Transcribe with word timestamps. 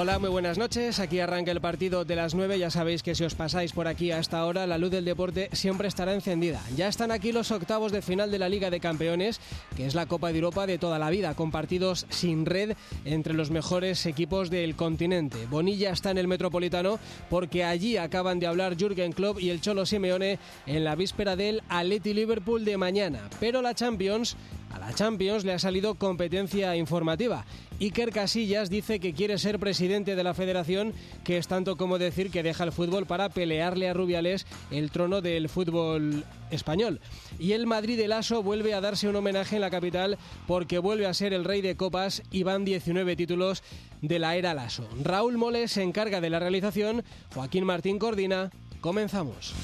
Hola, 0.00 0.20
muy 0.20 0.28
buenas 0.28 0.58
noches. 0.58 1.00
Aquí 1.00 1.18
arranca 1.18 1.50
el 1.50 1.60
partido 1.60 2.04
de 2.04 2.14
las 2.14 2.32
9. 2.32 2.56
Ya 2.56 2.70
sabéis 2.70 3.02
que 3.02 3.16
si 3.16 3.24
os 3.24 3.34
pasáis 3.34 3.72
por 3.72 3.88
aquí 3.88 4.12
hasta 4.12 4.38
ahora, 4.38 4.64
la 4.64 4.78
luz 4.78 4.92
del 4.92 5.04
deporte 5.04 5.48
siempre 5.52 5.88
estará 5.88 6.14
encendida. 6.14 6.62
Ya 6.76 6.86
están 6.86 7.10
aquí 7.10 7.32
los 7.32 7.50
octavos 7.50 7.90
de 7.90 8.00
final 8.00 8.30
de 8.30 8.38
la 8.38 8.48
Liga 8.48 8.70
de 8.70 8.78
Campeones, 8.78 9.40
que 9.76 9.86
es 9.86 9.96
la 9.96 10.06
Copa 10.06 10.28
de 10.28 10.38
Europa 10.38 10.68
de 10.68 10.78
toda 10.78 11.00
la 11.00 11.10
vida, 11.10 11.34
con 11.34 11.50
partidos 11.50 12.06
sin 12.10 12.46
red 12.46 12.76
entre 13.04 13.34
los 13.34 13.50
mejores 13.50 14.06
equipos 14.06 14.50
del 14.50 14.76
continente. 14.76 15.46
Bonilla 15.50 15.90
está 15.90 16.12
en 16.12 16.18
el 16.18 16.28
Metropolitano 16.28 17.00
porque 17.28 17.64
allí 17.64 17.96
acaban 17.96 18.38
de 18.38 18.46
hablar 18.46 18.76
Jürgen 18.76 19.10
Klopp 19.10 19.40
y 19.40 19.50
el 19.50 19.60
Cholo 19.60 19.84
Simeone 19.84 20.38
en 20.66 20.84
la 20.84 20.94
víspera 20.94 21.34
del 21.34 21.60
Atleti 21.68 22.14
Liverpool 22.14 22.64
de 22.64 22.76
mañana. 22.76 23.28
Pero 23.40 23.62
la 23.62 23.74
Champions, 23.74 24.36
a 24.70 24.78
la 24.78 24.92
Champions 24.92 25.44
le 25.44 25.52
ha 25.52 25.58
salido 25.58 25.94
competencia 25.94 26.76
informativa. 26.76 27.44
Iker 27.80 28.10
Casillas 28.10 28.70
dice 28.70 28.98
que 28.98 29.12
quiere 29.12 29.38
ser 29.38 29.58
presidente 29.58 30.16
de 30.16 30.24
la 30.24 30.34
federación, 30.34 30.92
que 31.24 31.38
es 31.38 31.46
tanto 31.46 31.76
como 31.76 31.98
decir 31.98 32.30
que 32.30 32.42
deja 32.42 32.64
el 32.64 32.72
fútbol 32.72 33.06
para 33.06 33.28
pelearle 33.28 33.88
a 33.88 33.94
Rubiales 33.94 34.46
el 34.70 34.90
trono 34.90 35.20
del 35.20 35.48
fútbol 35.48 36.24
español. 36.50 37.00
Y 37.38 37.52
el 37.52 37.66
Madrid 37.66 37.96
del 37.96 38.12
Aso 38.12 38.42
vuelve 38.42 38.74
a 38.74 38.80
darse 38.80 39.08
un 39.08 39.16
homenaje 39.16 39.56
en 39.56 39.62
la 39.62 39.70
capital 39.70 40.18
porque 40.46 40.78
vuelve 40.78 41.06
a 41.06 41.14
ser 41.14 41.32
el 41.32 41.44
rey 41.44 41.60
de 41.60 41.76
copas 41.76 42.22
y 42.30 42.42
van 42.42 42.64
19 42.64 43.14
títulos 43.16 43.62
de 44.02 44.18
la 44.18 44.36
era 44.36 44.54
Lasso. 44.54 44.88
Raúl 45.02 45.36
Moles 45.36 45.72
se 45.72 45.82
encarga 45.82 46.20
de 46.20 46.30
la 46.30 46.38
realización, 46.38 47.04
Joaquín 47.34 47.64
Martín 47.64 47.98
coordina. 47.98 48.50
Comenzamos. 48.80 49.54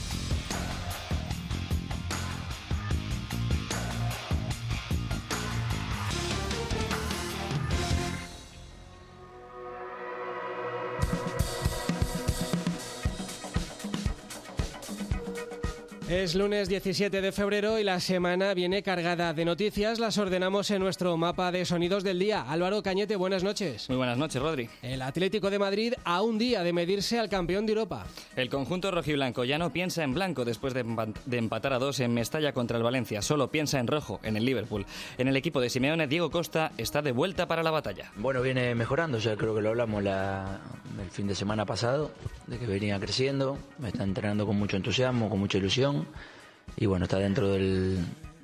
Es 16.08 16.34
lunes 16.34 16.68
17 16.68 17.22
de 17.22 17.32
febrero 17.32 17.78
y 17.78 17.82
la 17.82 17.98
semana 17.98 18.52
viene 18.52 18.82
cargada 18.82 19.32
de 19.32 19.46
noticias. 19.46 19.98
Las 19.98 20.18
ordenamos 20.18 20.70
en 20.70 20.82
nuestro 20.82 21.16
mapa 21.16 21.50
de 21.50 21.64
sonidos 21.64 22.04
del 22.04 22.18
día. 22.18 22.42
Álvaro 22.42 22.82
Cañete, 22.82 23.16
buenas 23.16 23.42
noches. 23.42 23.88
Muy 23.88 23.96
buenas 23.96 24.18
noches, 24.18 24.42
Rodri. 24.42 24.68
El 24.82 25.00
Atlético 25.00 25.48
de 25.48 25.58
Madrid 25.58 25.94
a 26.04 26.20
un 26.20 26.36
día 26.36 26.62
de 26.62 26.74
medirse 26.74 27.18
al 27.18 27.30
campeón 27.30 27.64
de 27.64 27.72
Europa. 27.72 28.04
El 28.36 28.50
conjunto 28.50 28.90
rojiblanco 28.90 29.44
ya 29.44 29.56
no 29.56 29.72
piensa 29.72 30.04
en 30.04 30.12
blanco 30.12 30.44
después 30.44 30.74
de, 30.74 30.84
empatar 31.38 31.72
a 31.72 31.78
dos 31.78 31.98
en 32.00 32.12
Mestalla 32.12 32.52
contra 32.52 32.76
el 32.76 32.82
Valencia. 32.82 33.22
Solo 33.22 33.50
piensa 33.50 33.80
en 33.80 33.86
rojo, 33.86 34.20
en 34.22 34.36
el 34.36 34.44
Liverpool. 34.44 34.84
En 35.16 35.28
el 35.28 35.36
equipo 35.38 35.58
de 35.58 35.70
Simeone, 35.70 36.06
Diego 36.06 36.30
Costa 36.30 36.72
está 36.76 37.00
de 37.00 37.12
vuelta 37.12 37.48
para 37.48 37.62
la 37.62 37.70
batalla. 37.70 38.12
Bueno, 38.16 38.42
viene 38.42 38.74
mejorando. 38.74 39.16
Ya 39.16 39.36
creo 39.36 39.54
que 39.54 39.62
lo 39.62 39.70
hablamos 39.70 40.02
la, 40.02 40.60
el 41.02 41.10
fin 41.10 41.26
de 41.26 41.34
semana 41.34 41.64
pasado, 41.64 42.10
de 42.46 42.58
que 42.58 42.66
venía 42.66 43.00
creciendo. 43.00 43.56
Me 43.78 43.88
está 43.88 44.04
entrenando 44.04 44.44
con 44.44 44.58
mucho 44.58 44.76
entusiasmo, 44.76 45.30
con 45.30 45.38
mucha 45.38 45.56
ilusión 45.56 45.93
y 46.76 46.86
bueno, 46.86 47.04
está 47.04 47.18
dentro 47.18 47.52
del, 47.52 47.98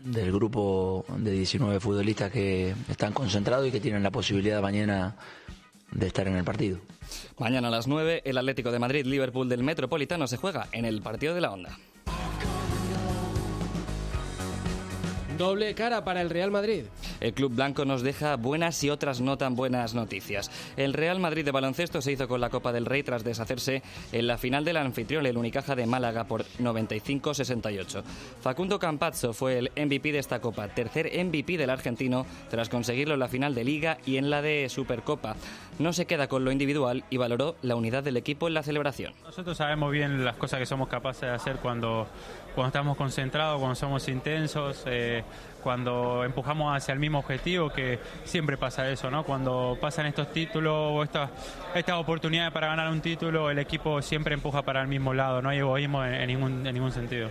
del 0.05 0.33
grupo 0.33 1.05
de 1.16 1.33
19 1.33 1.81
futbolistas 1.81 2.31
que 2.31 2.75
están 2.88 3.12
concentrados 3.12 3.66
y 3.69 3.71
que 3.71 3.81
tienen 3.81 4.03
la 4.03 4.11
posibilidad 4.11 4.62
mañana 4.62 5.16
de 5.93 6.06
estar 6.06 6.27
en 6.28 6.37
el 6.37 6.44
partido. 6.44 6.78
Mañana 7.39 7.69
a 7.69 7.71
las 7.71 7.87
9, 7.87 8.22
el 8.25 8.39
Atlético 8.39 8.71
de 8.71 8.78
Madrid-Liverpool 8.78 9.49
del 9.49 9.62
Metropolitano 9.62 10.27
se 10.27 10.37
juega 10.37 10.69
en 10.72 10.84
el 10.84 11.03
partido 11.03 11.34
de 11.34 11.41
la 11.41 11.50
Onda. 11.50 11.78
Doble 15.41 15.75
cara 15.75 16.05
para 16.05 16.21
el 16.21 16.28
Real 16.28 16.51
Madrid. 16.51 16.83
El 17.19 17.33
Club 17.33 17.55
Blanco 17.55 17.87
nos 17.87 18.03
deja 18.03 18.37
buenas 18.37 18.84
y 18.84 18.91
otras 18.91 19.23
no 19.23 19.39
tan 19.39 19.56
buenas 19.56 19.95
noticias. 19.95 20.51
El 20.77 20.93
Real 20.93 21.19
Madrid 21.19 21.47
de 21.47 21.51
baloncesto 21.51 22.03
se 22.03 22.12
hizo 22.12 22.28
con 22.28 22.43
la 22.43 22.51
Copa 22.51 22.73
del 22.73 22.84
Rey 22.84 23.03
tras 23.03 23.25
deshacerse 23.25 23.83
en 24.12 24.27
la 24.27 24.37
final 24.37 24.67
del 24.67 24.77
anfitrión, 24.77 25.25
el 25.25 25.39
Unicaja 25.39 25.75
de 25.75 25.87
Málaga, 25.87 26.25
por 26.25 26.45
95-68. 26.45 28.03
Facundo 28.43 28.78
Campazzo 28.78 29.33
fue 29.33 29.56
el 29.56 29.71
MVP 29.77 30.12
de 30.12 30.19
esta 30.19 30.43
Copa, 30.43 30.69
tercer 30.69 31.11
MVP 31.25 31.57
del 31.57 31.71
argentino, 31.71 32.27
tras 32.51 32.69
conseguirlo 32.69 33.15
en 33.15 33.21
la 33.21 33.28
final 33.28 33.55
de 33.55 33.65
Liga 33.65 33.97
y 34.05 34.19
en 34.19 34.28
la 34.28 34.43
de 34.43 34.69
Supercopa. 34.69 35.37
No 35.78 35.95
se 35.95 36.05
queda 36.05 36.28
con 36.28 36.45
lo 36.45 36.53
individual 36.53 37.05
y 37.09 37.17
valoró 37.17 37.57
la 37.62 37.77
unidad 37.77 38.05
del 38.05 38.19
equipo 38.19 38.47
en 38.47 38.53
la 38.53 38.62
celebración. 38.62 39.15
Nosotros 39.25 39.57
sabemos 39.57 39.91
bien 39.91 40.22
las 40.22 40.37
cosas 40.37 40.59
que 40.59 40.67
somos 40.67 40.89
capaces 40.89 41.22
de 41.22 41.31
hacer 41.31 41.57
cuando, 41.57 42.07
cuando 42.55 42.69
estamos 42.69 42.97
concentrados, 42.97 43.59
cuando 43.59 43.75
somos 43.75 44.09
intensos. 44.09 44.84
Eh, 44.87 45.22
cuando 45.61 46.25
empujamos 46.25 46.75
hacia 46.75 46.93
el 46.93 46.99
mismo 46.99 47.19
objetivo, 47.19 47.71
que 47.71 47.99
siempre 48.25 48.56
pasa 48.56 48.91
eso, 48.91 49.11
¿no? 49.11 49.25
Cuando 49.25 49.77
pasan 49.81 50.06
estos 50.06 50.33
títulos 50.33 50.75
o 50.75 51.03
estas 51.03 51.31
esta 51.75 51.99
oportunidades 51.99 52.53
para 52.53 52.69
ganar 52.69 52.91
un 52.91 53.00
título, 53.00 53.50
el 53.50 53.59
equipo 53.59 54.03
siempre 54.03 54.34
empuja 54.34 54.62
para 54.62 54.81
el 54.81 54.89
mismo 54.89 55.15
lado, 55.15 55.43
no 55.43 55.50
hay 55.50 55.59
egoísmo 55.59 56.05
en, 56.05 56.27
ningún, 56.27 56.66
en 56.66 56.75
ningún 56.75 56.93
sentido. 56.93 57.28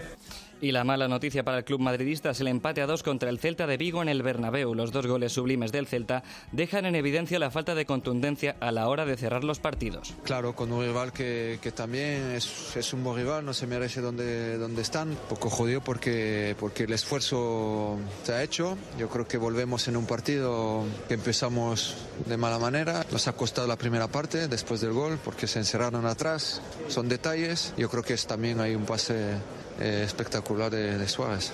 Y 0.62 0.74
la 0.74 0.84
mala 0.84 1.08
noticia 1.08 1.44
para 1.44 1.60
el 1.60 1.64
club 1.64 1.80
madridista 1.80 2.32
es 2.32 2.42
el 2.42 2.50
empate 2.50 2.82
a 2.82 2.86
dos 2.86 3.02
contra 3.02 3.30
el 3.30 3.40
Celta 3.40 3.66
de 3.66 3.78
Vigo 3.78 4.02
en 4.02 4.10
el 4.10 4.22
Bernabéu. 4.22 4.76
Los 4.76 4.92
dos 4.92 5.08
goles 5.08 5.32
sublimes 5.32 5.72
del 5.72 5.88
Celta 5.88 6.22
dejan 6.52 6.86
en 6.86 6.96
evidencia 6.96 7.40
la 7.40 7.50
falta 7.50 7.76
de 7.76 7.86
contundencia 7.86 8.58
a 8.60 8.74
la 8.74 8.90
hora 8.90 9.06
de 9.06 9.16
cerrar 9.16 9.46
los 9.46 9.60
partidos. 9.60 10.14
Claro, 10.24 10.56
con 10.56 10.74
un 10.74 10.84
rival 10.84 11.14
que, 11.14 11.60
que 11.62 11.72
también 11.72 12.32
es, 12.32 12.76
es, 12.76 12.92
un 12.92 13.06
buen 13.06 13.16
rival, 13.16 13.46
no 13.46 13.54
se 13.54 13.68
merece 13.68 14.02
donde, 14.02 14.58
donde 14.58 14.82
están. 14.82 15.16
Poco 15.30 15.50
jodido 15.50 15.80
porque, 15.80 16.58
porque 16.60 16.84
el 16.84 16.92
esfuerzo 16.92 17.98
se 18.24 18.34
ha 18.34 18.44
hecho. 18.44 18.78
Yo 18.98 19.08
creo 19.08 19.26
que 19.26 19.38
volvemos 19.38 19.88
en 19.88 19.96
un 19.96 20.06
partido 20.06 20.84
que 21.08 21.14
empezamos 21.14 21.96
de 22.26 22.36
mala 22.36 22.60
manera. 22.60 23.06
Nos 23.14 23.30
ha 23.30 23.34
costado 23.34 23.66
la 23.66 23.78
primera 23.78 24.10
parte 24.10 24.50
después 24.50 24.82
del 24.82 24.92
gol 24.92 25.20
porque 25.24 25.48
se 25.48 25.60
encerraron 25.60 26.06
atrás. 26.06 26.62
Son 26.90 27.08
detalles. 27.08 27.74
Yo 27.78 27.90
creo 27.90 28.04
que 28.04 28.16
es, 28.16 28.28
también 28.28 28.60
hay 28.60 28.76
un 28.76 28.84
pase 28.84 29.36
espectacular 29.80 30.70
de, 30.70 30.98
de 30.98 31.08
Suárez. 31.08 31.52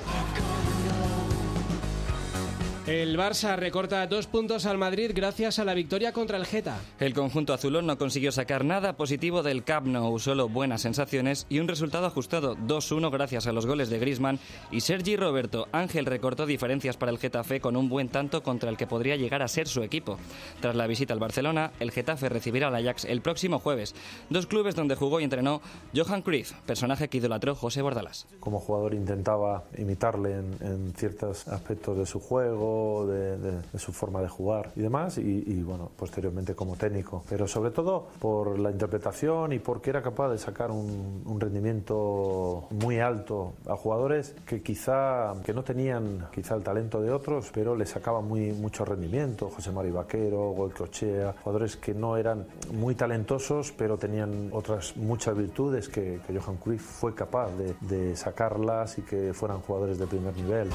El 2.88 3.18
Barça 3.18 3.56
recorta 3.56 4.06
dos 4.06 4.28
puntos 4.28 4.68
al 4.68 4.78
Madrid 4.78 5.10
gracias 5.16 5.58
a 5.58 5.66
la 5.66 5.74
victoria 5.74 6.14
contra 6.14 6.38
el 6.38 6.46
Geta. 6.46 6.78
El 7.00 7.16
conjunto 7.16 7.52
azulón 7.52 7.88
no 7.88 7.98
consiguió 7.98 8.32
sacar 8.32 8.64
nada 8.64 8.94
positivo 8.94 9.42
del 9.42 9.64
Camp 9.64 9.88
Nou, 9.88 10.20
solo 10.20 10.50
buenas 10.50 10.84
sensaciones 10.84 11.48
y 11.50 11.58
un 11.58 11.68
resultado 11.68 12.06
ajustado 12.06 12.56
2-1 12.56 13.10
gracias 13.12 13.48
a 13.48 13.54
los 13.54 13.66
goles 13.66 13.90
de 13.90 13.98
Griezmann 13.98 14.38
y 14.70 14.82
Sergi 14.82 15.16
Roberto. 15.16 15.68
Ángel 15.72 16.06
recortó 16.06 16.46
diferencias 16.46 16.96
para 16.96 17.12
el 17.12 17.18
Getafe 17.18 17.60
con 17.60 17.76
un 17.76 17.90
buen 17.90 18.10
tanto 18.10 18.44
contra 18.44 18.70
el 18.70 18.78
que 18.78 18.86
podría 18.86 19.16
llegar 19.16 19.42
a 19.42 19.48
ser 19.48 19.68
su 19.68 19.82
equipo. 19.82 20.20
Tras 20.62 20.76
la 20.76 20.86
visita 20.86 21.12
al 21.12 21.20
Barcelona, 21.20 21.72
el 21.80 21.90
Getafe 21.90 22.30
recibirá 22.30 22.68
al 22.68 22.76
Ajax 22.76 23.06
el 23.06 23.22
próximo 23.22 23.58
jueves, 23.58 23.96
dos 24.30 24.46
clubes 24.46 24.76
donde 24.76 24.94
jugó 24.94 25.20
y 25.20 25.24
entrenó 25.24 25.60
Johan 25.96 26.22
Cruyff, 26.22 26.52
personaje 26.68 27.08
que 27.08 27.18
idolatró 27.18 27.56
José 27.56 27.82
Bordalas. 27.82 28.28
Como 28.40 28.60
jugador 28.60 28.94
intentaba 28.94 29.64
imitarle 29.76 30.34
en, 30.34 30.58
en 30.62 30.94
ciertos 30.94 31.48
aspectos 31.48 31.98
de 31.98 32.06
su 32.06 32.20
juego 32.20 32.75
de, 33.08 33.38
de, 33.38 33.52
de, 33.62 33.80
su 33.80 33.92
forma 33.92 34.22
de 34.22 34.30
jugar 34.30 34.72
y 34.76 34.82
demás, 34.82 35.18
y, 35.18 35.44
y, 35.46 35.62
bueno, 35.64 35.90
posteriormente 35.96 36.56
como 36.56 36.76
técnico. 36.76 37.24
Pero 37.30 37.48
sobre 37.48 37.72
todo 37.72 38.08
por 38.20 38.58
la 38.60 38.72
interpretación 38.72 39.54
y 39.54 39.60
porque 39.60 39.90
era 39.90 40.02
capaz 40.02 40.30
de 40.30 40.38
sacar 40.38 40.72
un, 40.72 41.24
un 41.26 41.40
rendimiento 41.40 42.68
muy 42.72 43.00
alto 43.00 43.54
a 43.68 43.76
jugadores 43.76 44.36
que 44.46 44.62
quizá 44.62 45.34
que 45.44 45.54
no 45.54 45.64
tenían 45.64 46.28
quizá 46.34 46.56
el 46.56 46.64
talento 46.64 47.02
de 47.02 47.12
otros, 47.12 47.52
pero 47.54 47.76
le 47.76 47.86
sacaban 47.86 48.28
muy, 48.28 48.52
mucho 48.52 48.86
rendimiento. 48.86 49.50
José 49.50 49.72
Mari 49.72 49.92
Vaquero, 49.92 50.52
Golcochea, 50.52 51.36
jugadores 51.44 51.78
que 51.78 51.94
no 51.94 52.18
eran 52.18 52.46
muy 52.74 52.96
talentosos, 52.96 53.72
pero 53.72 53.98
tenían 53.98 54.50
otras 54.52 54.96
muchas 54.98 55.36
virtudes 55.36 55.90
que, 55.90 56.20
que 56.26 56.40
Johan 56.40 56.58
Cruyff 56.58 56.82
fue 56.82 57.14
capaz 57.14 57.50
de, 57.52 57.76
de 57.82 58.16
sacarlas 58.16 58.98
y 58.98 59.02
que 59.02 59.34
fueran 59.34 59.62
jugadores 59.62 59.98
de 60.00 60.08
primer 60.08 60.36
nivel. 60.36 60.70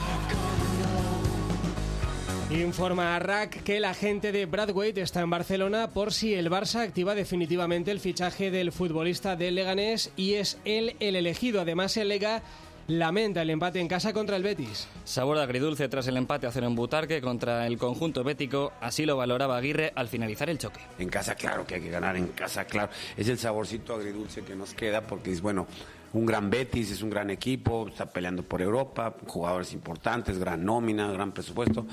Informa 2.50 3.14
a 3.14 3.20
RAC 3.20 3.62
que 3.62 3.79
la 3.79 3.94
gente 3.94 4.32
de 4.32 4.44
Bradwaite 4.44 5.02
está 5.02 5.20
en 5.20 5.31
Barcelona 5.31 5.91
por 5.91 6.12
si 6.12 6.35
el 6.35 6.50
Barça 6.50 6.81
activa 6.81 7.14
definitivamente 7.14 7.93
el 7.93 8.00
fichaje 8.00 8.50
del 8.50 8.73
futbolista 8.73 9.37
del 9.37 9.55
Leganés 9.55 10.11
y 10.17 10.35
es 10.35 10.58
él 10.64 10.97
el 10.99 11.14
elegido. 11.14 11.61
Además, 11.61 11.97
el 11.97 12.08
Lega 12.08 12.43
lamenta 12.88 13.43
el 13.43 13.50
empate 13.50 13.79
en 13.79 13.87
casa 13.87 14.12
contra 14.12 14.35
el 14.35 14.43
Betis. 14.43 14.88
Sabor 15.05 15.38
agridulce 15.38 15.88
tras 15.88 16.08
el 16.08 16.17
empate 16.17 16.49
a 16.49 16.50
cero 16.50 16.67
en 16.67 16.75
Butarque 16.75 17.20
contra 17.20 17.69
el 17.69 17.79
conjunto 17.79 18.25
bético, 18.25 18.73
así 18.81 19.06
lo 19.06 19.17
valoraba 19.17 19.56
Aguirre 19.56 19.93
al 19.94 20.08
finalizar 20.08 20.50
el 20.50 20.58
choque. 20.58 20.81
En 20.99 21.08
casa, 21.08 21.37
claro 21.37 21.64
que 21.64 21.76
hay 21.76 21.82
que 21.82 21.91
ganar, 21.91 22.17
en 22.17 22.26
casa, 22.29 22.64
claro. 22.64 22.91
Es 23.17 23.29
el 23.29 23.38
saborcito 23.38 23.94
agridulce 23.94 24.43
que 24.43 24.56
nos 24.56 24.75
queda 24.75 25.03
porque 25.03 25.31
es 25.31 25.41
bueno. 25.41 25.69
Un 26.12 26.27
gran 26.27 26.51
Betis, 26.51 26.91
es 26.91 27.03
un 27.03 27.11
gran 27.11 27.31
equipo, 27.31 27.89
está 27.89 28.09
peleando 28.09 28.43
por 28.43 28.61
Europa, 28.61 29.17
jugadores 29.27 29.73
importantes, 29.73 30.39
gran 30.39 30.65
nómina, 30.65 31.11
gran 31.12 31.33
presupuesto 31.33 31.87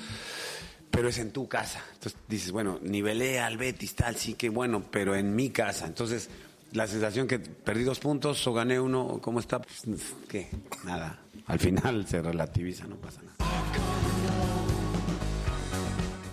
pero 0.89 1.09
es 1.09 1.19
en 1.19 1.31
tu 1.31 1.47
casa. 1.47 1.83
Entonces 1.93 2.19
dices, 2.27 2.51
bueno, 2.51 2.79
nivelé 2.81 3.39
al 3.39 3.57
Betis, 3.57 3.93
tal, 3.93 4.15
sí 4.15 4.33
que 4.33 4.49
bueno, 4.49 4.83
pero 4.89 5.15
en 5.15 5.35
mi 5.35 5.51
casa. 5.51 5.85
Entonces, 5.85 6.27
la 6.73 6.87
sensación 6.87 7.27
que 7.27 7.39
perdí 7.39 7.83
dos 7.83 7.99
puntos 7.99 8.45
o 8.47 8.53
gané 8.53 8.79
uno, 8.79 9.19
¿cómo 9.21 9.39
está? 9.39 9.59
Pues, 9.59 9.83
¿qué? 10.27 10.49
Nada. 10.85 11.19
Al 11.45 11.59
final 11.59 12.07
se 12.07 12.21
relativiza, 12.21 12.87
no 12.87 12.95
pasa 12.95 13.21
nada. 13.21 13.37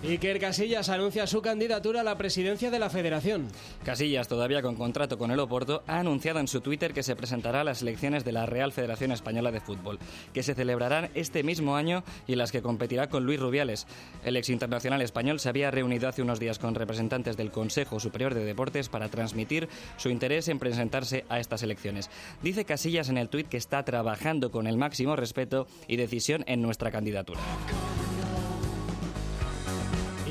Iker 0.07 0.39
Casillas 0.39 0.89
anuncia 0.89 1.25
su 1.25 1.41
candidatura 1.41 2.01
a 2.01 2.03
la 2.03 2.15
presidencia 2.15 2.69
de 2.69 2.77
la 2.77 2.91
federación. 2.91 3.47
Casillas, 3.83 4.27
todavía 4.27 4.61
con 4.61 4.75
contrato 4.75 5.17
con 5.17 5.31
el 5.31 5.39
Oporto, 5.39 5.83
ha 5.87 5.97
anunciado 5.97 6.39
en 6.39 6.47
su 6.47 6.61
Twitter 6.61 6.93
que 6.93 7.01
se 7.01 7.15
presentará 7.15 7.61
a 7.61 7.63
las 7.63 7.81
elecciones 7.81 8.23
de 8.23 8.31
la 8.31 8.45
Real 8.45 8.71
Federación 8.71 9.11
Española 9.11 9.51
de 9.51 9.61
Fútbol, 9.61 9.97
que 10.31 10.43
se 10.43 10.53
celebrarán 10.53 11.09
este 11.15 11.41
mismo 11.41 11.75
año 11.75 12.03
y 12.27 12.33
en 12.33 12.37
las 12.37 12.51
que 12.51 12.61
competirá 12.61 13.09
con 13.09 13.25
Luis 13.25 13.39
Rubiales. 13.39 13.87
El 14.23 14.37
ex 14.37 14.49
internacional 14.49 15.01
español 15.01 15.39
se 15.39 15.49
había 15.49 15.71
reunido 15.71 16.07
hace 16.07 16.21
unos 16.21 16.39
días 16.39 16.59
con 16.59 16.75
representantes 16.75 17.35
del 17.35 17.49
Consejo 17.49 17.99
Superior 17.99 18.35
de 18.35 18.45
Deportes 18.45 18.89
para 18.89 19.09
transmitir 19.09 19.67
su 19.97 20.09
interés 20.09 20.49
en 20.49 20.59
presentarse 20.59 21.25
a 21.29 21.39
estas 21.39 21.63
elecciones. 21.63 22.11
Dice 22.43 22.63
Casillas 22.63 23.09
en 23.09 23.17
el 23.17 23.29
tuit 23.29 23.49
que 23.49 23.57
está 23.57 23.83
trabajando 23.83 24.51
con 24.51 24.67
el 24.67 24.77
máximo 24.77 25.15
respeto 25.15 25.65
y 25.87 25.95
decisión 25.95 26.43
en 26.45 26.61
nuestra 26.61 26.91
candidatura. 26.91 27.39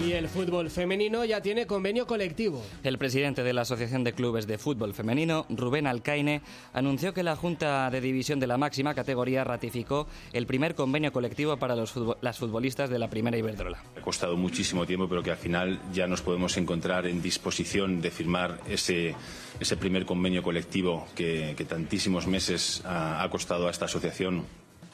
Y 0.02 0.11
el 0.12 0.29
fútbol 0.29 0.70
femenino 0.70 1.25
ya 1.25 1.41
tiene 1.41 1.69
convenio 1.69 2.05
colectivo. 2.05 2.61
El 2.82 2.99
presidente 2.99 3.44
de 3.44 3.52
la 3.52 3.61
Asociación 3.61 4.02
de 4.02 4.12
Clubes 4.12 4.49
de 4.49 4.58
Fútbol 4.58 4.93
Femenino, 4.93 5.46
Rubén 5.49 5.87
Alcaine, 5.87 6.43
anunció 6.73 7.14
que 7.14 7.23
la 7.23 7.37
Junta 7.37 7.88
de 7.91 8.00
División 8.00 8.41
de 8.41 8.49
la 8.49 8.58
máxima 8.58 8.93
categoría 8.93 9.44
ratificó 9.44 10.08
el 10.32 10.46
primer 10.46 10.75
convenio 10.75 11.12
colectivo 11.12 11.56
para 11.58 11.76
los 11.76 11.94
las 12.20 12.38
futbolistas 12.38 12.91
de 12.91 12.99
la 12.99 13.08
primera 13.08 13.38
Iberdrola. 13.38 13.85
Ha 13.96 14.00
costado 14.00 14.37
muchísimo 14.37 14.85
tiempo, 14.85 15.08
pero 15.08 15.23
que 15.23 15.31
al 15.31 15.37
final 15.37 15.81
ya 15.93 16.08
nos 16.08 16.23
podemos 16.23 16.56
encontrar 16.56 17.06
en 17.06 17.23
disposición 17.23 18.00
de 18.00 18.11
firmar 18.11 18.61
ese, 18.69 19.14
ese 19.61 19.76
primer 19.76 20.05
convenio 20.05 20.43
colectivo 20.43 21.06
que, 21.14 21.55
tantísimos 21.69 22.26
meses 22.26 22.82
ha, 22.85 23.26
costado 23.31 23.69
a 23.69 23.70
esta 23.70 23.85
asociación 23.85 24.44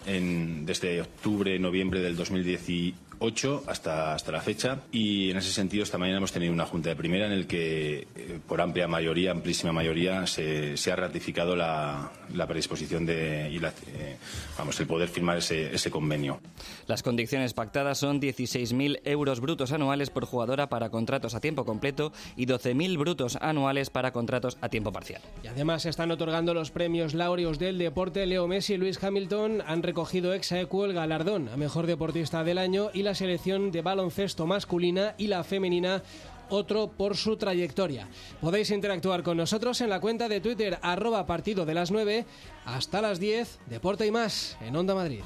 en, 0.06 0.66
desde 0.66 1.00
octubre, 1.00 1.58
noviembre 1.58 2.00
del 2.00 2.16
2018 2.16 3.09
8 3.20 3.64
hasta, 3.66 4.14
hasta 4.14 4.32
la 4.32 4.40
fecha 4.40 4.80
y 4.90 5.30
en 5.30 5.36
ese 5.36 5.52
sentido 5.52 5.82
esta 5.82 5.98
mañana 5.98 6.18
hemos 6.18 6.32
tenido 6.32 6.52
una 6.52 6.66
junta 6.66 6.88
de 6.88 6.96
primera 6.96 7.26
en 7.26 7.32
el 7.32 7.46
que 7.46 8.08
eh, 8.16 8.38
por 8.48 8.60
amplia 8.60 8.88
mayoría, 8.88 9.30
amplísima 9.30 9.72
mayoría, 9.72 10.26
se, 10.26 10.74
ha 10.90 10.96
ratificado 10.96 11.54
la, 11.54 12.10
predisposición 12.48 13.06
de, 13.06 13.50
y 13.50 13.58
eh, 13.58 14.16
vamos, 14.58 14.80
el 14.80 14.86
poder 14.86 15.08
firmar 15.08 15.38
ese, 15.38 15.74
ese 15.74 15.90
convenio. 15.90 16.40
Las 16.86 17.02
condiciones 17.02 17.52
pactadas 17.52 17.98
son 17.98 18.20
16.000 18.20 19.00
euros 19.04 19.40
brutos 19.40 19.72
anuales 19.72 20.10
por 20.10 20.24
jugadora 20.24 20.68
para 20.68 20.90
contratos 20.90 21.34
a 21.34 21.40
tiempo 21.40 21.64
completo 21.64 22.12
y 22.36 22.46
12.000 22.46 22.98
brutos 22.98 23.36
anuales 23.40 23.90
para 23.90 24.12
contratos 24.12 24.56
a 24.60 24.68
tiempo 24.70 24.92
parcial. 24.92 25.20
Y 25.44 25.48
además 25.48 25.82
se 25.82 25.90
están 25.90 26.10
otorgando 26.10 26.54
los 26.54 26.70
premios 26.70 27.14
laureos 27.14 27.58
del 27.58 27.78
deporte. 27.78 28.26
Leo 28.26 28.48
Messi 28.48 28.74
y 28.74 28.76
Luis 28.78 29.02
Hamilton 29.02 29.62
han 29.66 29.82
recogido 29.82 30.32
ex 30.32 30.52
aequo 30.52 30.86
el 30.86 30.94
galardón 30.94 31.48
a 31.48 31.56
mejor 31.56 31.86
deportista 31.86 32.44
del 32.44 32.58
año 32.58 32.90
y 32.94 33.02
la 33.02 33.09
selección 33.14 33.70
de 33.70 33.82
baloncesto 33.82 34.46
masculina 34.46 35.14
y 35.18 35.26
la 35.26 35.44
femenina 35.44 36.02
otro 36.50 36.88
por 36.88 37.16
su 37.16 37.36
trayectoria. 37.36 38.08
Podéis 38.40 38.70
interactuar 38.70 39.22
con 39.22 39.36
nosotros 39.36 39.80
en 39.80 39.90
la 39.90 40.00
cuenta 40.00 40.28
de 40.28 40.40
Twitter 40.40 40.78
arroba 40.82 41.26
partido 41.26 41.64
de 41.64 41.74
las 41.74 41.90
9 41.90 42.26
hasta 42.64 43.00
las 43.00 43.20
10, 43.20 43.60
Deporte 43.66 44.06
y 44.06 44.10
más 44.10 44.56
en 44.60 44.76
Onda 44.76 44.94
Madrid. 44.94 45.20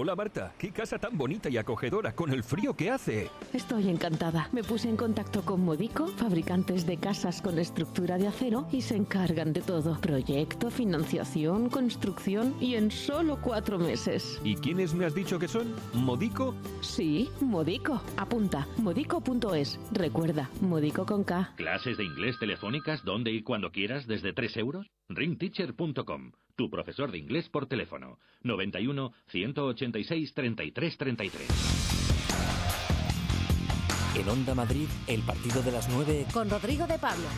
Hola 0.00 0.14
Marta, 0.14 0.54
qué 0.56 0.70
casa 0.70 0.96
tan 1.00 1.18
bonita 1.18 1.48
y 1.48 1.56
acogedora 1.56 2.14
con 2.14 2.30
el 2.30 2.44
frío 2.44 2.72
que 2.72 2.88
hace. 2.88 3.28
Estoy 3.52 3.88
encantada. 3.88 4.48
Me 4.52 4.62
puse 4.62 4.88
en 4.88 4.96
contacto 4.96 5.42
con 5.42 5.64
Modico, 5.64 6.06
fabricantes 6.06 6.86
de 6.86 6.98
casas 6.98 7.42
con 7.42 7.58
estructura 7.58 8.16
de 8.16 8.28
acero, 8.28 8.68
y 8.70 8.82
se 8.82 8.94
encargan 8.94 9.52
de 9.52 9.60
todo. 9.60 10.00
Proyecto, 10.00 10.70
financiación, 10.70 11.68
construcción 11.68 12.54
y 12.60 12.76
en 12.76 12.92
solo 12.92 13.40
cuatro 13.42 13.76
meses. 13.76 14.40
¿Y 14.44 14.54
quiénes 14.54 14.94
me 14.94 15.04
has 15.04 15.16
dicho 15.16 15.36
que 15.36 15.48
son? 15.48 15.74
¿Modico? 15.92 16.54
Sí, 16.80 17.28
Modico. 17.40 18.00
Apunta, 18.16 18.68
modico.es. 18.76 19.80
Recuerda, 19.90 20.48
Modico 20.60 21.06
con 21.06 21.24
K. 21.24 21.54
¿Clases 21.56 21.96
de 21.96 22.04
inglés 22.04 22.38
telefónicas 22.38 23.04
donde 23.04 23.32
y 23.32 23.42
cuando 23.42 23.72
quieras 23.72 24.06
desde 24.06 24.32
3 24.32 24.58
euros? 24.58 24.86
ringteacher.com 25.08 26.30
tu 26.58 26.68
profesor 26.68 27.12
de 27.12 27.18
inglés 27.18 27.48
por 27.48 27.66
teléfono. 27.66 28.18
91 28.42 29.12
186 29.28 30.34
33 30.34 30.98
33. 30.98 31.48
En 34.16 34.28
Onda 34.28 34.56
Madrid, 34.56 34.88
el 35.06 35.22
partido 35.22 35.62
de 35.62 35.70
las 35.70 35.88
9 35.88 36.26
con 36.34 36.50
Rodrigo 36.50 36.88
de 36.88 36.98
Pablo. 36.98 37.28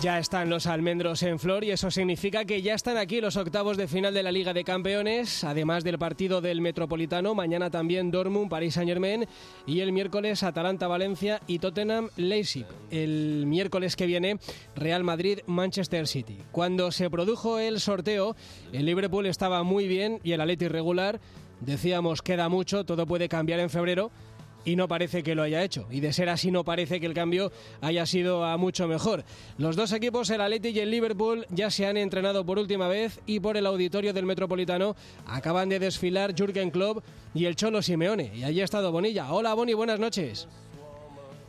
Ya 0.00 0.18
están 0.18 0.48
los 0.48 0.66
almendros 0.66 1.22
en 1.24 1.38
flor 1.38 1.62
y 1.62 1.72
eso 1.72 1.90
significa 1.90 2.46
que 2.46 2.62
ya 2.62 2.72
están 2.72 2.96
aquí 2.96 3.20
los 3.20 3.36
octavos 3.36 3.76
de 3.76 3.86
final 3.86 4.14
de 4.14 4.22
la 4.22 4.32
Liga 4.32 4.54
de 4.54 4.64
Campeones, 4.64 5.44
además 5.44 5.84
del 5.84 5.98
partido 5.98 6.40
del 6.40 6.62
Metropolitano, 6.62 7.34
mañana 7.34 7.68
también 7.68 8.10
Dortmund, 8.10 8.48
París 8.48 8.72
Saint-Germain 8.74 9.26
y 9.66 9.80
el 9.80 9.92
miércoles 9.92 10.42
Atalanta 10.42 10.88
Valencia 10.88 11.42
y 11.46 11.58
Tottenham 11.58 12.08
Leipzig. 12.16 12.64
El 12.90 13.44
miércoles 13.46 13.94
que 13.94 14.06
viene 14.06 14.38
Real 14.74 15.04
Madrid 15.04 15.40
Manchester 15.46 16.08
City. 16.08 16.38
Cuando 16.50 16.92
se 16.92 17.10
produjo 17.10 17.58
el 17.58 17.78
sorteo, 17.78 18.36
el 18.72 18.86
Liverpool 18.86 19.26
estaba 19.26 19.62
muy 19.64 19.86
bien 19.86 20.18
y 20.24 20.32
el 20.32 20.40
Atleti 20.40 20.66
regular. 20.68 21.20
Decíamos 21.60 22.22
queda 22.22 22.48
mucho, 22.48 22.84
todo 22.86 23.06
puede 23.06 23.28
cambiar 23.28 23.60
en 23.60 23.68
febrero 23.68 24.10
y 24.64 24.76
no 24.76 24.88
parece 24.88 25.22
que 25.22 25.34
lo 25.34 25.42
haya 25.42 25.62
hecho. 25.62 25.86
Y 25.90 26.00
de 26.00 26.12
ser 26.12 26.28
así 26.28 26.50
no 26.50 26.64
parece 26.64 27.00
que 27.00 27.06
el 27.06 27.14
cambio 27.14 27.52
haya 27.80 28.06
sido 28.06 28.44
a 28.44 28.56
mucho 28.56 28.86
mejor. 28.88 29.24
Los 29.58 29.76
dos 29.76 29.92
equipos, 29.92 30.30
el 30.30 30.40
Atleti 30.40 30.68
y 30.68 30.80
el 30.80 30.90
Liverpool, 30.90 31.46
ya 31.50 31.70
se 31.70 31.86
han 31.86 31.96
entrenado 31.96 32.44
por 32.44 32.58
última 32.58 32.88
vez 32.88 33.20
y 33.26 33.40
por 33.40 33.56
el 33.56 33.66
auditorio 33.66 34.12
del 34.12 34.26
Metropolitano 34.26 34.96
acaban 35.26 35.68
de 35.68 35.78
desfilar 35.78 36.34
Jürgen 36.34 36.70
Klopp 36.70 37.04
y 37.34 37.46
el 37.46 37.56
Cholo 37.56 37.82
Simeone. 37.82 38.32
Y 38.34 38.44
allí 38.44 38.60
ha 38.60 38.64
estado 38.64 38.92
Bonilla. 38.92 39.32
Hola 39.32 39.54
Boni, 39.54 39.74
buenas 39.74 39.98
noches. 39.98 40.48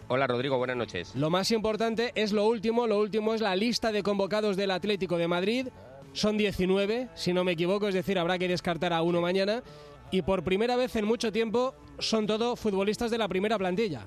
Hola 0.07 0.27
Rodrigo, 0.27 0.57
buenas 0.57 0.75
noches. 0.75 1.15
Lo 1.15 1.29
más 1.29 1.51
importante 1.51 2.11
es 2.15 2.33
lo 2.33 2.45
último, 2.45 2.85
lo 2.85 2.99
último 2.99 3.33
es 3.33 3.39
la 3.39 3.55
lista 3.55 3.93
de 3.93 4.03
convocados 4.03 4.57
del 4.57 4.71
Atlético 4.71 5.17
de 5.17 5.29
Madrid. 5.29 5.67
Son 6.11 6.37
19, 6.37 7.07
si 7.15 7.31
no 7.31 7.45
me 7.45 7.53
equivoco, 7.53 7.87
es 7.87 7.93
decir, 7.93 8.19
habrá 8.19 8.37
que 8.37 8.49
descartar 8.49 8.91
a 8.91 9.01
uno 9.01 9.21
mañana 9.21 9.63
y 10.11 10.21
por 10.21 10.43
primera 10.43 10.75
vez 10.75 10.95
en 10.97 11.05
mucho 11.05 11.31
tiempo 11.31 11.73
son 12.01 12.27
todos 12.27 12.59
futbolistas 12.59 13.11
de 13.11 13.17
la 13.17 13.27
primera 13.27 13.57
plantilla. 13.57 14.05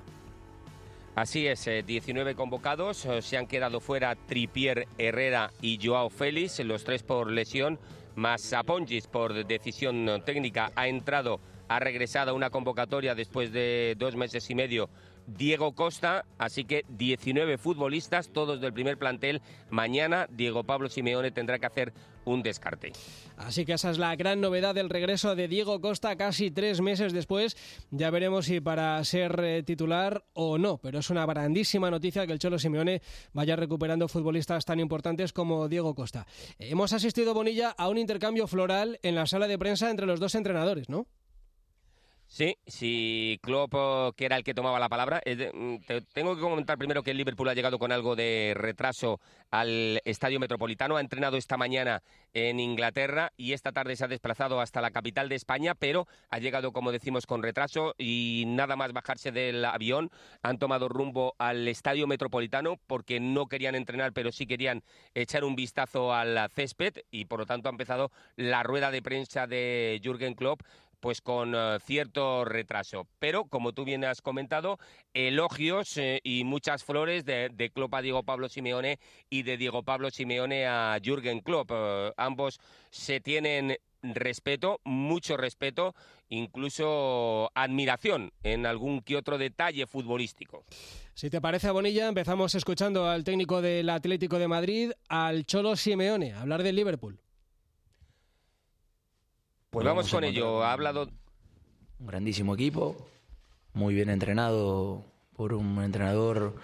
Así 1.15 1.47
es, 1.47 1.69
19 1.85 2.31
eh, 2.31 2.35
convocados, 2.35 3.05
eh, 3.05 3.21
se 3.21 3.37
han 3.37 3.47
quedado 3.47 3.79
fuera 3.79 4.15
Tripier, 4.15 4.87
Herrera 4.97 5.51
y 5.61 5.79
Joao 5.81 6.09
Félix, 6.09 6.59
los 6.59 6.83
tres 6.83 7.03
por 7.03 7.31
lesión, 7.31 7.79
más 8.15 8.51
Apongis 8.51 9.07
por 9.07 9.45
decisión 9.45 10.21
técnica, 10.25 10.73
ha 10.75 10.89
entrado, 10.89 11.39
ha 11.69 11.79
regresado 11.79 12.31
a 12.31 12.33
una 12.33 12.49
convocatoria 12.49 13.15
después 13.15 13.53
de 13.53 13.95
dos 13.97 14.17
meses 14.17 14.49
y 14.49 14.55
medio 14.55 14.89
Diego 15.27 15.73
Costa, 15.73 16.25
así 16.37 16.65
que 16.65 16.85
19 16.89 17.57
futbolistas, 17.57 18.29
todos 18.29 18.61
del 18.61 18.73
primer 18.73 18.97
plantel. 18.97 19.41
Mañana 19.69 20.27
Diego 20.29 20.63
Pablo 20.63 20.89
Simeone 20.89 21.31
tendrá 21.31 21.59
que 21.59 21.65
hacer 21.65 21.93
un 22.25 22.41
descarte. 22.41 22.91
Así 23.37 23.65
que 23.65 23.73
esa 23.73 23.91
es 23.91 23.97
la 23.97 24.15
gran 24.15 24.41
novedad 24.41 24.75
del 24.75 24.89
regreso 24.89 25.35
de 25.35 25.47
Diego 25.47 25.79
Costa 25.79 26.15
casi 26.15 26.51
tres 26.51 26.81
meses 26.81 27.13
después. 27.13 27.55
Ya 27.91 28.09
veremos 28.09 28.45
si 28.45 28.59
para 28.59 29.03
ser 29.03 29.39
eh, 29.43 29.63
titular 29.63 30.25
o 30.33 30.57
no, 30.57 30.77
pero 30.77 30.99
es 30.99 31.09
una 31.09 31.25
grandísima 31.25 31.91
noticia 31.91 32.25
que 32.25 32.33
el 32.33 32.39
Cholo 32.39 32.59
Simeone 32.59 33.01
vaya 33.33 33.55
recuperando 33.55 34.07
futbolistas 34.07 34.65
tan 34.65 34.79
importantes 34.79 35.33
como 35.33 35.67
Diego 35.67 35.95
Costa. 35.95 36.25
Hemos 36.59 36.93
asistido, 36.93 37.33
Bonilla, 37.33 37.69
a 37.77 37.89
un 37.89 37.97
intercambio 37.97 38.47
floral 38.47 38.99
en 39.03 39.15
la 39.15 39.27
sala 39.27 39.47
de 39.47 39.59
prensa 39.59 39.89
entre 39.89 40.05
los 40.05 40.19
dos 40.19 40.35
entrenadores, 40.35 40.89
¿no? 40.89 41.07
Sí, 42.27 42.57
si 42.65 43.39
Klopp, 43.43 43.73
que 44.15 44.25
era 44.25 44.35
el 44.35 44.43
que 44.43 44.53
tomaba 44.53 44.79
la 44.79 44.89
palabra, 44.89 45.21
mm, 45.25 45.75
tengo 46.11 46.35
que 46.35 46.41
comentar 46.41 46.77
primero 46.77 47.01
que 47.01 47.11
el 47.11 47.17
Liverpool 47.17 47.47
ha 47.47 47.53
llegado 47.53 47.79
con 47.79 47.91
algo 47.91 48.15
de 48.15 48.53
retraso 48.55 49.21
al 49.51 50.01
Estadio 50.03 50.39
Metropolitano, 50.39 50.97
ha 50.97 51.01
entrenado 51.01 51.37
esta 51.37 51.55
mañana 51.55 52.01
en 52.33 52.59
Inglaterra 52.59 53.31
y 53.37 53.53
esta 53.53 53.71
tarde 53.71 53.95
se 53.95 54.03
ha 54.03 54.09
desplazado 54.09 54.59
hasta 54.59 54.81
la 54.81 54.91
capital 54.91 55.29
de 55.29 55.35
España, 55.35 55.75
pero 55.75 56.07
ha 56.29 56.39
llegado, 56.39 56.73
como 56.73 56.91
decimos, 56.91 57.25
con 57.25 57.41
retraso 57.41 57.93
y 57.97 58.43
nada 58.47 58.75
más 58.75 58.91
bajarse 58.91 59.31
del 59.31 59.63
avión, 59.63 60.11
han 60.41 60.57
tomado 60.57 60.89
rumbo 60.89 61.35
al 61.37 61.67
Estadio 61.67 62.05
Metropolitano 62.07 62.77
porque 62.87 63.21
no 63.21 63.45
querían 63.45 63.75
entrenar, 63.75 64.11
pero 64.11 64.33
sí 64.33 64.45
querían 64.45 64.83
echar 65.13 65.45
un 65.45 65.55
vistazo 65.55 66.13
al 66.13 66.49
césped 66.53 66.95
y 67.11 67.25
por 67.25 67.39
lo 67.39 67.45
tanto 67.45 67.69
ha 67.69 67.71
empezado 67.71 68.11
la 68.35 68.63
rueda 68.63 68.91
de 68.91 69.01
prensa 69.01 69.47
de 69.47 70.01
Jürgen 70.03 70.33
Klopp 70.33 70.63
pues 70.99 71.21
con 71.21 71.53
eh, 71.55 71.77
cierto 71.83 72.45
retraso. 72.45 73.07
Pero, 73.19 73.45
como 73.45 73.73
tú 73.73 73.85
bien 73.85 74.05
has 74.05 74.21
comentado, 74.21 74.79
elogios 75.13 75.97
eh, 75.97 76.19
y 76.23 76.43
muchas 76.43 76.83
flores 76.83 77.25
de, 77.25 77.49
de, 77.53 77.69
Klopp 77.69 77.93
a 77.95 78.01
Diego 78.01 78.23
Pablo 78.23 78.49
Simeone 78.49 78.99
y 79.29 79.43
de 79.43 79.57
Diego 79.57 79.83
Pablo 79.83 80.09
Simeone 80.09 80.67
a 80.67 80.97
Jürgen 81.03 81.41
Klopp. 81.41 81.71
Eh, 81.73 82.13
ambos 82.17 82.59
se 82.89 83.19
tienen 83.19 83.77
respeto, 84.13 84.79
mucho 84.83 85.37
respeto, 85.37 85.95
incluso 86.29 87.49
admiración 87.55 88.31
en 88.43 88.65
algún 88.65 89.01
que 89.01 89.15
otro 89.15 89.37
detalle 89.37 89.87
futbolístico. 89.87 90.65
Si 91.13 91.29
te 91.29 91.41
parece, 91.41 91.71
Bonilla, 91.71 92.07
empezamos 92.07 92.55
escuchando 92.55 93.07
al 93.07 93.23
técnico 93.23 93.61
del 93.61 93.89
Atlético 93.89 94.37
de 94.37 94.47
Madrid, 94.47 94.91
al 95.07 95.45
Cholo 95.45 95.75
Simeone, 95.75 96.33
hablar 96.33 96.61
del 96.61 96.75
Liverpool. 96.75 97.19
Pues 99.75 99.85
vamos 99.85 100.09
con 100.09 100.23
ello. 100.23 100.63
Ha 100.63 100.71
hablado. 100.71 101.09
Un 101.99 102.07
grandísimo 102.07 102.53
equipo, 102.53 102.95
muy 103.73 103.93
bien 103.93 104.09
entrenado 104.09 105.03
por 105.35 105.53
un 105.53 105.83
entrenador 105.83 106.55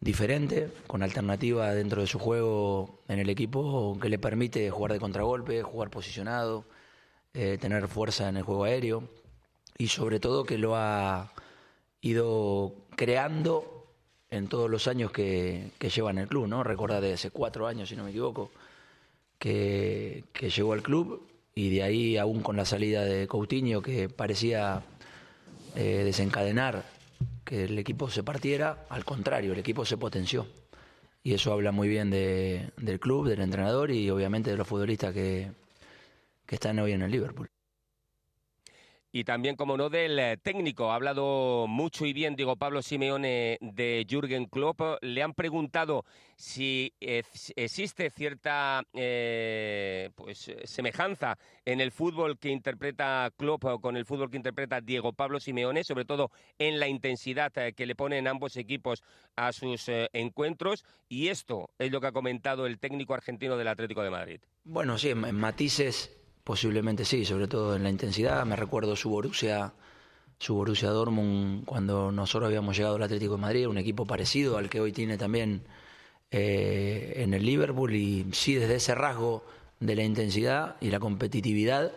diferente, 0.00 0.68
con 0.88 1.04
alternativa 1.04 1.72
dentro 1.72 2.00
de 2.00 2.08
su 2.08 2.18
juego 2.18 2.98
en 3.06 3.20
el 3.20 3.30
equipo 3.30 3.96
que 4.02 4.08
le 4.08 4.18
permite 4.18 4.70
jugar 4.70 4.92
de 4.92 4.98
contragolpe, 4.98 5.62
jugar 5.62 5.88
posicionado, 5.88 6.64
eh, 7.32 7.58
tener 7.60 7.86
fuerza 7.86 8.28
en 8.28 8.38
el 8.38 8.42
juego 8.42 8.64
aéreo 8.64 9.04
y 9.76 9.86
sobre 9.86 10.18
todo 10.18 10.42
que 10.42 10.58
lo 10.58 10.74
ha 10.74 11.30
ido 12.00 12.74
creando 12.96 13.86
en 14.30 14.48
todos 14.48 14.68
los 14.68 14.88
años 14.88 15.12
que, 15.12 15.70
lleva 15.94 16.10
en 16.10 16.18
el 16.18 16.26
club, 16.26 16.48
¿no? 16.48 16.64
Recuerda 16.64 17.00
de 17.00 17.12
hace 17.12 17.30
cuatro 17.30 17.68
años, 17.68 17.88
si 17.88 17.94
no 17.94 18.02
me 18.02 18.10
equivoco, 18.10 18.50
que, 19.38 20.24
que 20.32 20.50
llegó 20.50 20.72
al 20.72 20.82
club 20.82 21.27
y 21.58 21.70
de 21.70 21.82
ahí 21.82 22.16
aún 22.16 22.40
con 22.40 22.56
la 22.56 22.64
salida 22.64 23.04
de 23.04 23.26
Coutinho 23.26 23.82
que 23.82 24.08
parecía 24.08 24.84
eh, 25.74 26.02
desencadenar 26.04 26.84
que 27.44 27.64
el 27.64 27.76
equipo 27.80 28.08
se 28.08 28.22
partiera, 28.22 28.86
al 28.88 29.04
contrario, 29.04 29.54
el 29.54 29.58
equipo 29.58 29.84
se 29.84 29.96
potenció. 29.96 30.46
Y 31.24 31.34
eso 31.34 31.52
habla 31.52 31.72
muy 31.72 31.88
bien 31.88 32.10
del 32.10 33.00
club, 33.00 33.26
del 33.26 33.40
entrenador 33.40 33.90
y 33.90 34.08
obviamente 34.08 34.52
de 34.52 34.56
los 34.56 34.68
futbolistas 34.68 35.12
que, 35.12 35.50
que 36.46 36.54
están 36.54 36.78
hoy 36.78 36.92
en 36.92 37.02
el 37.02 37.10
Liverpool 37.10 37.48
y 39.10 39.24
también, 39.24 39.56
como 39.56 39.76
no, 39.76 39.88
del 39.88 40.18
eh, 40.18 40.36
técnico. 40.36 40.90
Ha 40.90 40.96
hablado 40.96 41.66
mucho 41.66 42.04
y 42.04 42.12
bien 42.12 42.36
Diego 42.36 42.56
Pablo 42.56 42.82
Simeone 42.82 43.58
de 43.60 44.06
Jürgen 44.08 44.46
Klopp. 44.46 44.80
Le 45.00 45.22
han 45.22 45.34
preguntado 45.34 46.04
si 46.36 46.92
existe 47.00 48.10
cierta 48.10 48.82
eh, 48.92 50.10
pues, 50.14 50.52
semejanza 50.64 51.38
en 51.64 51.80
el 51.80 51.90
fútbol 51.90 52.38
que 52.38 52.50
interpreta 52.50 53.32
Klopp 53.36 53.80
con 53.80 53.96
el 53.96 54.04
fútbol 54.04 54.30
que 54.30 54.36
interpreta 54.36 54.80
Diego 54.80 55.12
Pablo 55.12 55.40
Simeone, 55.40 55.84
sobre 55.84 56.04
todo 56.04 56.30
en 56.58 56.78
la 56.78 56.88
intensidad 56.88 57.56
eh, 57.56 57.72
que 57.72 57.86
le 57.86 57.94
ponen 57.94 58.28
ambos 58.28 58.56
equipos 58.56 59.02
a 59.36 59.52
sus 59.52 59.86
encuentros. 60.12 60.84
Y 61.08 61.28
esto 61.28 61.70
es 61.78 61.90
lo 61.90 62.00
que 62.00 62.08
ha 62.08 62.12
comentado 62.12 62.66
el 62.66 62.78
técnico 62.78 63.14
argentino 63.14 63.56
del 63.56 63.68
Atlético 63.68 64.02
de 64.02 64.10
Madrid. 64.10 64.40
Bueno, 64.64 64.98
sí, 64.98 65.10
en 65.10 65.34
matices 65.34 66.17
Posiblemente 66.48 67.04
sí, 67.04 67.26
sobre 67.26 67.46
todo 67.46 67.76
en 67.76 67.82
la 67.82 67.90
intensidad. 67.90 68.46
Me 68.46 68.56
recuerdo 68.56 68.96
su 68.96 69.10
Borussia, 69.10 69.70
su 70.38 70.54
Borussia 70.54 70.88
Dortmund 70.88 71.66
cuando 71.66 72.10
nosotros 72.10 72.46
habíamos 72.46 72.74
llegado 72.74 72.96
al 72.96 73.02
Atlético 73.02 73.34
de 73.34 73.42
Madrid, 73.42 73.68
un 73.68 73.76
equipo 73.76 74.06
parecido 74.06 74.56
al 74.56 74.70
que 74.70 74.80
hoy 74.80 74.90
tiene 74.90 75.18
también 75.18 75.60
eh, 76.30 77.12
en 77.16 77.34
el 77.34 77.44
Liverpool 77.44 77.94
y 77.94 78.28
sí 78.32 78.54
desde 78.54 78.76
ese 78.76 78.94
rasgo 78.94 79.44
de 79.78 79.94
la 79.94 80.04
intensidad 80.04 80.76
y 80.80 80.88
la 80.88 80.98
competitividad 80.98 81.92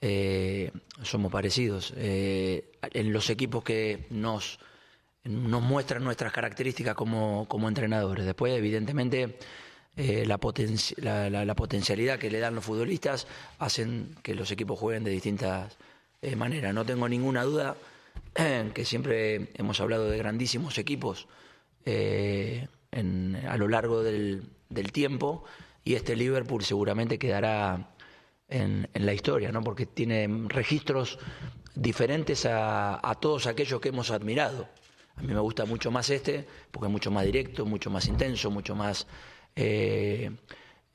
eh, 0.00 0.70
somos 1.02 1.30
parecidos. 1.30 1.92
Eh, 1.98 2.72
en 2.94 3.12
los 3.12 3.28
equipos 3.28 3.62
que 3.62 4.06
nos, 4.08 4.58
nos 5.24 5.60
muestran 5.60 6.02
nuestras 6.02 6.32
características 6.32 6.94
como, 6.94 7.46
como 7.46 7.68
entrenadores. 7.68 8.24
Después, 8.24 8.54
evidentemente, 8.54 9.36
eh, 9.94 10.24
la, 10.26 10.38
la, 11.44 11.54
potencialidad 11.54 12.18
que 12.18 12.30
le 12.30 12.40
dan 12.40 12.54
los 12.54 12.64
futbolistas 12.64 13.26
hacen 13.58 14.16
que 14.22 14.34
los 14.34 14.50
equipos 14.50 14.78
jueguen 14.78 15.04
de 15.04 15.10
distintas 15.10 15.76
eh, 16.22 16.34
maneras. 16.34 16.72
No 16.72 16.86
tengo 16.86 17.08
ninguna 17.08 17.42
duda 17.44 17.76
que 18.74 18.84
siempre 18.86 19.50
hemos 19.54 19.80
hablado 19.80 20.08
de 20.08 20.16
grandísimos 20.16 20.78
equipos 20.78 21.28
eh, 21.84 22.68
a 22.92 23.56
lo 23.56 23.68
largo 23.68 24.02
del, 24.02 24.48
tiempo 24.92 25.44
y 25.84 25.94
este 25.94 26.16
Liverpool 26.16 26.64
seguramente 26.64 27.18
quedará 27.18 27.90
en, 28.48 28.88
la 28.94 29.12
historia, 29.12 29.52
¿no? 29.52 29.62
porque 29.62 29.84
tiene 29.84 30.28
registros 30.48 31.18
diferentes 31.74 32.46
a, 32.46 33.06
a 33.06 33.14
todos 33.16 33.46
aquellos 33.46 33.80
que 33.80 33.90
hemos 33.90 34.10
admirado. 34.10 34.68
A 35.16 35.22
mí 35.22 35.34
me 35.34 35.40
gusta 35.40 35.66
mucho 35.66 35.90
más 35.90 36.08
este, 36.08 36.46
porque 36.70 36.86
es 36.86 36.92
mucho 36.92 37.10
más 37.10 37.24
directo, 37.24 37.66
mucho 37.66 37.90
más 37.90 38.06
intenso, 38.06 38.50
mucho 38.50 38.74
más 38.74 39.06
eh, 39.56 40.30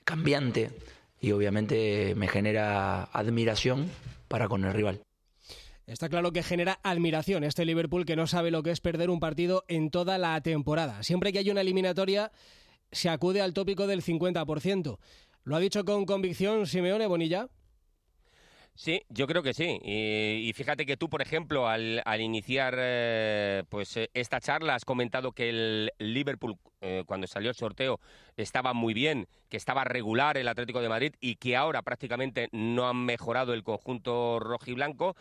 cambiante 0.04 0.72
y 1.20 1.32
obviamente 1.32 2.14
me 2.16 2.28
genera 2.28 3.04
admiración 3.04 3.90
para 4.28 4.48
con 4.48 4.66
el 4.66 4.74
rival. 4.74 5.02
Está 5.88 6.10
claro 6.10 6.34
que 6.34 6.44
genera 6.44 6.80
admiración 6.84 7.46
este 7.46 7.64
Liverpool 7.64 8.06
que 8.06 8.18
no 8.18 8.28
sabe 8.28 8.52
lo 8.52 8.62
que 8.62 8.72
es 8.72 8.82
perder 8.82 9.10
un 9.10 9.22
partido 9.22 9.64
en 9.70 9.90
toda 9.90 10.18
la 10.18 10.40
temporada. 10.42 11.02
Siempre 11.02 11.32
que 11.32 11.40
hay 11.40 11.50
una 11.50 11.62
eliminatoria 11.62 12.32
se 12.92 13.10
acude 13.10 13.42
al 13.42 13.54
tópico 13.54 13.88
del 13.88 14.04
50%. 14.04 14.98
¿Lo 15.44 15.56
ha 15.56 15.60
dicho 15.60 15.86
con 15.86 16.06
convicción 16.06 16.68
Simeone 16.68 17.08
Bonilla? 17.08 17.48
Sí, 18.78 19.02
yo 19.10 19.26
creo 19.26 19.42
que 19.42 19.56
sí. 19.56 19.80
Y, 19.82 20.54
fíjate 20.54 20.86
que 20.86 20.98
tú, 20.98 21.10
por 21.10 21.24
ejemplo, 21.24 21.68
al, 21.68 22.04
iniciar 22.20 22.76
eh, 22.78 23.64
pues 23.70 23.98
eh, 23.98 24.12
esta 24.14 24.40
charla 24.40 24.76
has 24.76 24.86
comentado 24.86 25.32
que 25.32 25.50
el 25.50 25.92
Liverpool, 25.98 26.60
eh, 26.82 27.04
cuando 27.08 27.26
salió 27.26 27.50
el 27.50 27.56
sorteo, 27.56 28.00
estaba 28.36 28.74
muy 28.74 28.94
bien, 28.94 29.28
que 29.50 29.58
estaba 29.58 29.84
regular 29.84 30.38
el 30.38 30.48
Atlético 30.48 30.80
de 30.80 30.90
Madrid 30.90 31.16
y 31.20 31.38
que 31.38 31.56
ahora 31.56 31.82
prácticamente 31.82 32.50
no 32.52 32.88
han 32.88 33.04
mejorado 33.04 33.56
el 33.56 33.64
conjunto 33.64 34.40
rojiblanco. 34.40 35.16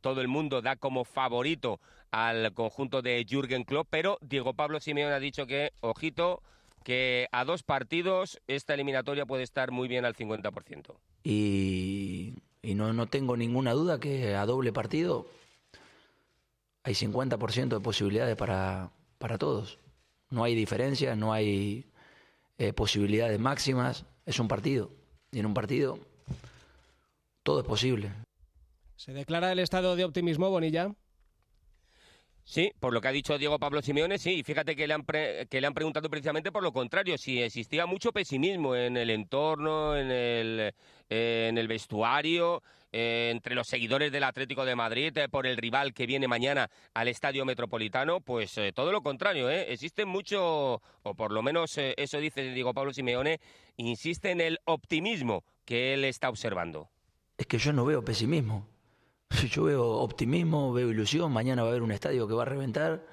todo 0.00 0.20
el 0.20 0.26
mundo 0.26 0.62
da 0.62 0.74
como 0.74 1.04
favorito 1.04 1.78
al 2.10 2.52
conjunto 2.54 3.02
de 3.02 3.24
Jürgen 3.24 3.62
Klopp, 3.62 3.86
pero 3.88 4.18
Diego 4.20 4.54
Pablo 4.54 4.80
Simeone 4.80 5.14
ha 5.14 5.20
dicho 5.20 5.46
que, 5.46 5.70
ojito, 5.80 6.42
que 6.82 7.28
a 7.30 7.44
dos 7.44 7.62
partidos 7.62 8.40
esta 8.48 8.74
eliminatoria 8.74 9.26
puede 9.26 9.44
estar 9.44 9.70
muy 9.70 9.86
bien 9.86 10.04
al 10.04 10.16
50%. 10.16 10.96
Y, 11.24 12.34
y 12.62 12.74
no, 12.74 12.92
no 12.92 13.06
tengo 13.06 13.36
ninguna 13.36 13.72
duda 13.72 14.00
que 14.00 14.34
a 14.34 14.46
doble 14.46 14.72
partido 14.72 15.26
hay 16.84 16.94
50% 16.94 17.68
de 17.68 17.80
posibilidades 17.80 18.36
para, 18.36 18.90
para 19.18 19.38
todos. 19.38 19.78
No 20.30 20.44
hay 20.44 20.54
diferencias, 20.54 21.16
no 21.16 21.32
hay 21.32 21.86
eh, 22.58 22.72
posibilidades 22.72 23.38
máximas. 23.38 24.04
Es 24.26 24.38
un 24.38 24.48
partido. 24.48 24.90
Y 25.30 25.38
en 25.40 25.46
un 25.46 25.54
partido 25.54 25.98
todo 27.42 27.60
es 27.60 27.66
posible. 27.66 28.10
¿Se 28.96 29.12
declara 29.12 29.52
el 29.52 29.58
estado 29.58 29.96
de 29.96 30.04
optimismo, 30.04 30.48
Bonilla? 30.50 30.94
Sí, 32.44 32.72
por 32.80 32.92
lo 32.92 33.00
que 33.00 33.08
ha 33.08 33.12
dicho 33.12 33.38
Diego 33.38 33.58
Pablo 33.58 33.82
Simeone, 33.82 34.18
sí. 34.18 34.42
Fíjate 34.42 34.74
que 34.74 34.86
le, 34.86 34.94
han 34.94 35.04
que 35.04 35.60
le 35.60 35.66
han 35.66 35.74
preguntado 35.74 36.10
precisamente 36.10 36.50
por 36.50 36.62
lo 36.62 36.72
contrario, 36.72 37.16
si 37.16 37.40
existía 37.40 37.86
mucho 37.86 38.12
pesimismo 38.12 38.74
en 38.74 38.96
el 38.96 39.10
entorno, 39.10 39.96
en 39.96 40.10
el, 40.10 40.74
en 41.12 41.58
el 41.58 41.68
vestuario, 41.68 42.62
eh, 42.90 43.30
entre 43.32 43.54
los 43.54 43.66
seguidores 43.66 44.12
del 44.12 44.24
Atlético 44.24 44.64
de 44.64 44.74
Madrid, 44.74 45.16
eh, 45.16 45.28
por 45.28 45.46
el 45.46 45.56
rival 45.56 45.92
que 45.92 46.06
viene 46.06 46.26
mañana 46.26 46.70
al 46.94 47.08
Estadio 47.08 47.44
Metropolitano. 47.44 48.20
Pues 48.20 48.56
eh, 48.58 48.72
todo 48.74 48.92
lo 48.92 49.02
contrario, 49.02 49.50
existe 49.50 50.04
mucho, 50.06 50.80
o 51.02 51.14
por 51.14 51.32
lo 51.32 51.42
menos 51.42 51.76
eso 51.78 52.18
dice 52.18 52.52
Diego 52.52 52.72
Pablo 52.72 52.92
Simeone, 52.92 53.40
insiste 53.76 54.30
en 54.30 54.40
el 54.40 54.58
optimismo 54.64 55.44
que 55.64 55.94
él 55.94 56.04
está 56.04 56.28
observando. 56.28 56.88
Es 57.36 57.46
que 57.46 57.58
yo 57.58 57.72
no 57.72 57.84
veo 57.84 58.04
pesimismo. 58.04 58.68
Yo 59.50 59.64
veo 59.64 59.86
optimismo, 59.86 60.74
veo 60.74 60.90
ilusión, 60.90 61.32
mañana 61.32 61.62
va 61.62 61.68
a 61.68 61.70
haber 61.70 61.82
un 61.82 61.92
estadio 61.92 62.28
que 62.28 62.34
va 62.34 62.42
a 62.42 62.46
reventar, 62.46 63.06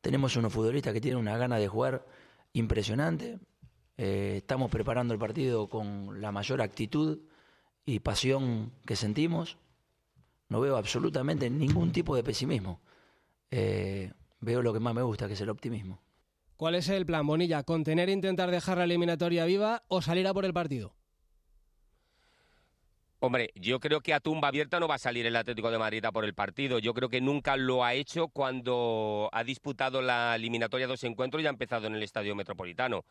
tenemos 0.00 0.36
unos 0.36 0.52
futbolistas 0.52 0.94
que 0.94 1.00
tienen 1.00 1.18
una 1.18 1.36
gana 1.36 1.58
de 1.58 1.66
jugar 1.66 2.06
impresionante, 2.52 3.40
estamos 3.96 4.70
preparando 4.70 5.12
el 5.12 5.18
partido 5.18 5.68
con 5.68 6.20
la 6.20 6.30
mayor 6.30 6.62
actitud 6.62 7.18
y 7.86 8.00
pasión 8.00 8.72
que 8.84 8.96
sentimos, 8.96 9.56
no 10.48 10.60
veo 10.60 10.76
absolutamente 10.76 11.48
ningún 11.48 11.92
tipo 11.92 12.16
de 12.16 12.24
pesimismo. 12.24 12.80
Eh, 13.50 14.12
veo 14.40 14.60
lo 14.60 14.72
que 14.72 14.80
más 14.80 14.94
me 14.94 15.02
gusta, 15.02 15.28
que 15.28 15.34
es 15.34 15.40
el 15.40 15.48
optimismo. 15.48 16.02
¿Cuál 16.56 16.74
es 16.74 16.88
el 16.88 17.06
plan, 17.06 17.26
Bonilla? 17.26 17.62
¿Contener 17.62 18.08
e 18.08 18.12
intentar 18.12 18.50
dejar 18.50 18.78
la 18.78 18.84
eliminatoria 18.84 19.44
viva 19.44 19.84
o 19.88 20.02
salir 20.02 20.26
a 20.26 20.34
por 20.34 20.44
el 20.44 20.52
partido? 20.52 20.94
Hombre, 23.18 23.50
yo 23.54 23.80
creo 23.80 24.00
que 24.00 24.14
a 24.14 24.20
tumba 24.20 24.48
abierta 24.48 24.78
no 24.78 24.88
va 24.88 24.96
a 24.96 24.98
salir 24.98 25.24
el 25.26 25.36
Atlético 25.36 25.70
de 25.70 25.78
Madrid 25.78 26.04
a 26.04 26.12
por 26.12 26.24
el 26.24 26.34
partido. 26.34 26.78
Yo 26.78 26.92
creo 26.92 27.08
que 27.08 27.20
nunca 27.20 27.56
lo 27.56 27.84
ha 27.84 27.94
hecho 27.94 28.28
cuando 28.28 29.30
ha 29.32 29.42
disputado 29.44 30.02
la 30.02 30.34
eliminatoria 30.34 30.86
dos 30.86 31.02
encuentros 31.04 31.42
y 31.42 31.46
ha 31.46 31.50
empezado 31.50 31.86
en 31.86 31.94
el 31.94 32.02
Estadio 32.02 32.34
Metropolitano. 32.34 33.04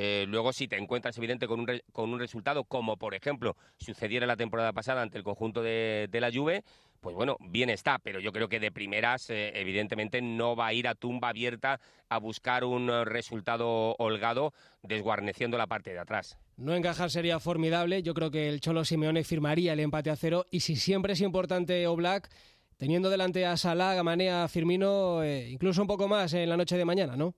Eh, 0.00 0.26
luego, 0.28 0.52
si 0.52 0.68
te 0.68 0.76
encuentras, 0.76 1.18
evidente, 1.18 1.48
con 1.48 1.58
un, 1.58 1.66
con 1.92 2.12
un 2.12 2.20
resultado 2.20 2.62
como, 2.62 2.98
por 2.98 3.16
ejemplo, 3.16 3.56
sucediera 3.78 4.28
la 4.28 4.36
temporada 4.36 4.72
pasada 4.72 5.02
ante 5.02 5.18
el 5.18 5.24
conjunto 5.24 5.60
de, 5.60 6.06
de 6.08 6.20
la 6.20 6.30
Juve, 6.32 6.62
pues 7.00 7.16
bueno, 7.16 7.36
bien 7.40 7.68
está, 7.68 7.98
pero 7.98 8.20
yo 8.20 8.30
creo 8.30 8.48
que 8.48 8.60
de 8.60 8.70
primeras, 8.70 9.28
eh, 9.28 9.50
evidentemente, 9.56 10.22
no 10.22 10.54
va 10.54 10.68
a 10.68 10.72
ir 10.72 10.86
a 10.86 10.94
tumba 10.94 11.30
abierta 11.30 11.80
a 12.08 12.18
buscar 12.18 12.62
un 12.62 12.88
eh, 12.88 13.04
resultado 13.06 13.96
holgado, 13.98 14.54
desguarneciendo 14.84 15.58
la 15.58 15.66
parte 15.66 15.92
de 15.92 15.98
atrás. 15.98 16.38
No 16.56 16.76
encajar 16.76 17.10
sería 17.10 17.40
formidable. 17.40 18.04
Yo 18.04 18.14
creo 18.14 18.30
que 18.30 18.48
el 18.48 18.60
Cholo 18.60 18.84
Simeone 18.84 19.24
firmaría 19.24 19.72
el 19.72 19.80
empate 19.80 20.10
a 20.10 20.16
cero. 20.16 20.46
Y 20.52 20.60
si 20.60 20.76
siempre 20.76 21.14
es 21.14 21.20
importante 21.22 21.88
Oblak, 21.88 22.30
teniendo 22.76 23.10
delante 23.10 23.44
a 23.46 23.56
Salah, 23.56 23.98
a 23.98 24.04
Mané, 24.04 24.30
a 24.30 24.46
Firmino, 24.46 25.26
incluso 25.26 25.82
un 25.82 25.88
poco 25.88 26.06
más 26.06 26.34
en 26.34 26.48
la 26.48 26.56
noche 26.56 26.76
de 26.76 26.84
mañana, 26.84 27.16
¿no? 27.16 27.34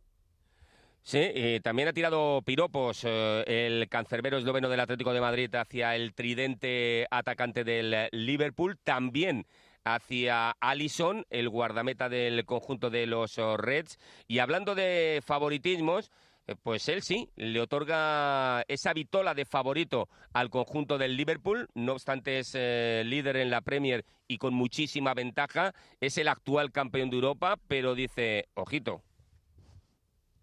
Sí, 1.02 1.30
y 1.34 1.60
también 1.60 1.88
ha 1.88 1.92
tirado 1.92 2.42
piropos 2.42 3.04
eh, 3.04 3.44
el 3.46 3.88
cancerbero 3.88 4.38
esloveno 4.38 4.68
del 4.68 4.80
Atlético 4.80 5.12
de 5.12 5.20
Madrid 5.20 5.52
hacia 5.54 5.96
el 5.96 6.14
tridente 6.14 7.06
atacante 7.10 7.64
del 7.64 8.08
Liverpool, 8.12 8.78
también 8.84 9.46
hacia 9.84 10.50
Allison, 10.60 11.24
el 11.30 11.48
guardameta 11.48 12.08
del 12.08 12.44
conjunto 12.44 12.90
de 12.90 13.06
los 13.06 13.36
Reds. 13.36 13.98
Y 14.28 14.38
hablando 14.40 14.74
de 14.74 15.22
favoritismos, 15.24 16.10
eh, 16.46 16.56
pues 16.62 16.88
él 16.88 17.02
sí, 17.02 17.30
le 17.36 17.60
otorga 17.60 18.62
esa 18.68 18.92
vitola 18.92 19.34
de 19.34 19.44
favorito 19.44 20.08
al 20.32 20.50
conjunto 20.50 20.98
del 20.98 21.16
Liverpool, 21.16 21.68
no 21.74 21.92
obstante 21.92 22.40
es 22.40 22.52
eh, 22.54 23.02
líder 23.06 23.36
en 23.36 23.50
la 23.50 23.60
Premier 23.60 24.04
y 24.26 24.38
con 24.38 24.54
muchísima 24.54 25.14
ventaja, 25.14 25.72
es 26.00 26.18
el 26.18 26.28
actual 26.28 26.72
campeón 26.72 27.10
de 27.10 27.16
Europa, 27.16 27.56
pero 27.68 27.94
dice, 27.94 28.48
ojito, 28.54 29.02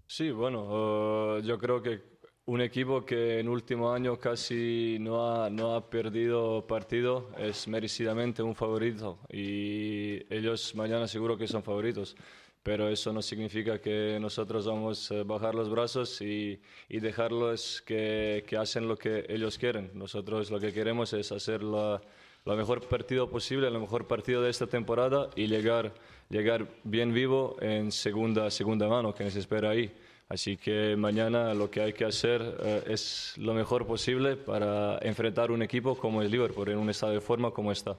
Sí, 0.08 0.32
bueno, 0.32 1.38
eh, 1.38 1.42
yo 1.44 1.58
creo 1.58 1.82
que 1.82 2.02
un 2.46 2.62
equipo 2.62 3.06
que 3.06 3.40
en 3.40 3.50
último 3.50 3.92
año 3.92 4.18
casi 4.18 4.98
no 5.02 5.44
ha, 5.44 5.50
no 5.50 5.76
ha 5.76 5.90
perdido 5.90 6.66
partido 6.66 7.30
es 7.38 7.68
merecidamente 7.68 8.42
un 8.42 8.56
favorito 8.56 9.20
y 9.30 10.22
ellos 10.34 10.74
mañana 10.76 11.08
seguro 11.08 11.38
que 11.38 11.48
son 11.48 11.62
favoritos. 11.64 12.16
Pero 12.64 12.90
eso 12.90 13.14
no 13.14 13.22
significa 13.22 13.80
que 13.80 14.18
nosotros 14.20 14.66
vamos 14.66 15.12
a 15.12 15.24
bajar 15.24 15.56
los 15.56 15.70
brazos 15.70 16.22
y, 16.22 16.60
y 16.90 17.00
dejarlos 17.00 17.82
que, 17.82 18.44
que, 18.48 18.58
hacen 18.58 18.88
lo 18.88 18.98
que 18.98 19.26
ellos 19.30 19.58
quieren. 19.58 19.92
Nosotros 19.94 20.52
lo 20.52 20.60
que 20.60 20.74
queremos 20.74 21.14
es 21.14 21.32
hacer 21.32 21.64
la, 21.64 22.02
lo 22.48 22.56
mejor 22.56 22.82
partido 22.88 23.30
posible, 23.30 23.68
el 23.68 23.78
mejor 23.78 24.08
partido 24.08 24.42
de 24.42 24.50
esta 24.50 24.68
temporada 24.68 25.30
y 25.36 25.48
llegar, 25.48 25.92
llegar 26.30 26.66
bien 26.86 27.14
vivo 27.14 27.58
en 27.60 27.92
segunda, 27.92 28.50
segunda 28.50 28.88
mano 28.88 29.14
que 29.14 29.26
nos 29.26 29.36
espera 29.36 29.72
ahí. 29.72 29.94
Así 30.30 30.56
que 30.56 30.96
mañana 30.96 31.54
lo 31.54 31.70
que 31.70 31.82
hay 31.82 31.92
que 31.92 32.06
hacer 32.06 32.42
eh, 32.62 32.84
es 32.88 33.34
lo 33.38 33.54
mejor 33.54 33.86
posible 33.86 34.38
para 34.38 34.98
enfrentar 35.02 35.52
un 35.52 35.62
equipo 35.62 35.98
como 35.98 36.22
el 36.22 36.32
Liverpool 36.32 36.70
en 36.70 36.78
un 36.78 36.90
estado 36.90 37.12
de 37.12 37.22
forma 37.22 37.52
como 37.52 37.72
está. 37.72 37.98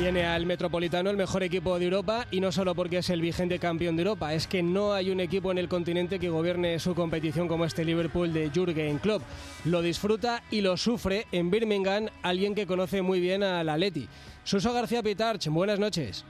Viene 0.00 0.26
al 0.26 0.46
Metropolitano 0.46 1.10
el 1.10 1.16
mejor 1.16 1.42
equipo 1.42 1.76
de 1.76 1.86
Europa 1.86 2.24
y 2.30 2.40
no 2.40 2.52
solo 2.52 2.76
porque 2.76 2.98
es 2.98 3.10
el 3.10 3.20
vigente 3.20 3.58
campeón 3.58 3.96
de 3.96 4.02
Europa, 4.02 4.32
es 4.32 4.46
que 4.46 4.62
no 4.62 4.92
hay 4.92 5.10
un 5.10 5.18
equipo 5.18 5.50
en 5.50 5.58
el 5.58 5.68
continente 5.68 6.20
que 6.20 6.30
gobierne 6.30 6.78
su 6.78 6.94
competición 6.94 7.48
como 7.48 7.64
este 7.64 7.84
Liverpool 7.84 8.32
de 8.32 8.48
Jürgen 8.50 8.98
Klopp. 8.98 9.22
Lo 9.64 9.82
disfruta 9.82 10.44
y 10.52 10.60
lo 10.60 10.76
sufre 10.76 11.26
en 11.32 11.50
Birmingham 11.50 12.06
alguien 12.22 12.54
que 12.54 12.64
conoce 12.64 13.02
muy 13.02 13.18
bien 13.18 13.42
al 13.42 13.68
Atleti. 13.68 14.08
Suso 14.44 14.72
García 14.72 15.02
Pitarch, 15.02 15.48
buenas 15.48 15.80
noches. 15.80 16.24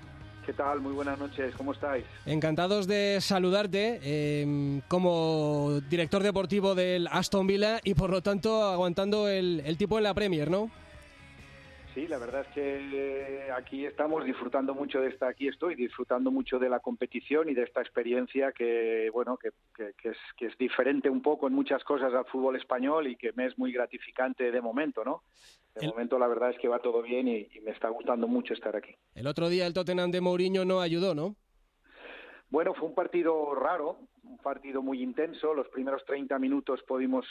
¿Qué 0.46 0.54
tal? 0.54 0.80
Muy 0.80 0.94
buenas 0.94 1.18
noches, 1.18 1.54
¿cómo 1.54 1.72
estáis? 1.72 2.06
Encantados 2.24 2.86
de 2.86 3.18
saludarte 3.20 4.00
eh, 4.02 4.80
como 4.88 5.82
director 5.90 6.22
deportivo 6.22 6.74
del 6.74 7.06
Aston 7.08 7.46
Villa 7.46 7.80
y 7.84 7.92
por 7.92 8.08
lo 8.08 8.22
tanto 8.22 8.64
aguantando 8.64 9.28
el, 9.28 9.62
el 9.66 9.76
tipo 9.76 9.98
en 9.98 10.04
la 10.04 10.14
Premier, 10.14 10.50
¿no? 10.50 10.70
Sí, 11.98 12.06
la 12.06 12.18
verdad 12.18 12.42
es 12.42 12.54
que 12.54 13.50
aquí 13.52 13.84
estamos 13.84 14.24
disfrutando 14.24 14.72
mucho 14.72 15.00
de 15.00 15.08
esta, 15.08 15.26
aquí 15.26 15.48
estoy 15.48 15.74
disfrutando 15.74 16.30
mucho 16.30 16.60
de 16.60 16.68
la 16.68 16.78
competición 16.78 17.48
y 17.48 17.54
de 17.54 17.64
esta 17.64 17.80
experiencia 17.80 18.52
que, 18.52 19.10
bueno, 19.12 19.36
que, 19.36 19.50
que, 19.74 19.94
que, 20.00 20.10
es, 20.10 20.16
que 20.36 20.46
es 20.46 20.56
diferente 20.58 21.10
un 21.10 21.22
poco 21.22 21.48
en 21.48 21.54
muchas 21.54 21.82
cosas 21.82 22.14
al 22.14 22.24
fútbol 22.26 22.54
español 22.54 23.08
y 23.08 23.16
que 23.16 23.32
me 23.32 23.46
es 23.46 23.58
muy 23.58 23.72
gratificante 23.72 24.52
de 24.52 24.60
momento, 24.60 25.04
¿no? 25.04 25.24
De 25.74 25.86
el... 25.86 25.88
momento 25.88 26.20
la 26.20 26.28
verdad 26.28 26.50
es 26.50 26.58
que 26.58 26.68
va 26.68 26.78
todo 26.78 27.02
bien 27.02 27.26
y, 27.26 27.48
y 27.52 27.60
me 27.62 27.72
está 27.72 27.88
gustando 27.88 28.28
mucho 28.28 28.54
estar 28.54 28.76
aquí. 28.76 28.94
El 29.16 29.26
otro 29.26 29.48
día 29.48 29.66
el 29.66 29.74
Tottenham 29.74 30.12
de 30.12 30.20
Mourinho 30.20 30.64
no 30.64 30.80
ayudó, 30.80 31.16
¿no? 31.16 31.34
Bueno, 32.48 32.74
fue 32.74 32.86
un 32.86 32.94
partido 32.94 33.56
raro, 33.56 33.98
un 34.22 34.38
partido 34.38 34.82
muy 34.82 35.02
intenso. 35.02 35.52
Los 35.52 35.66
primeros 35.70 36.04
30 36.04 36.38
minutos 36.38 36.80
pudimos, 36.86 37.26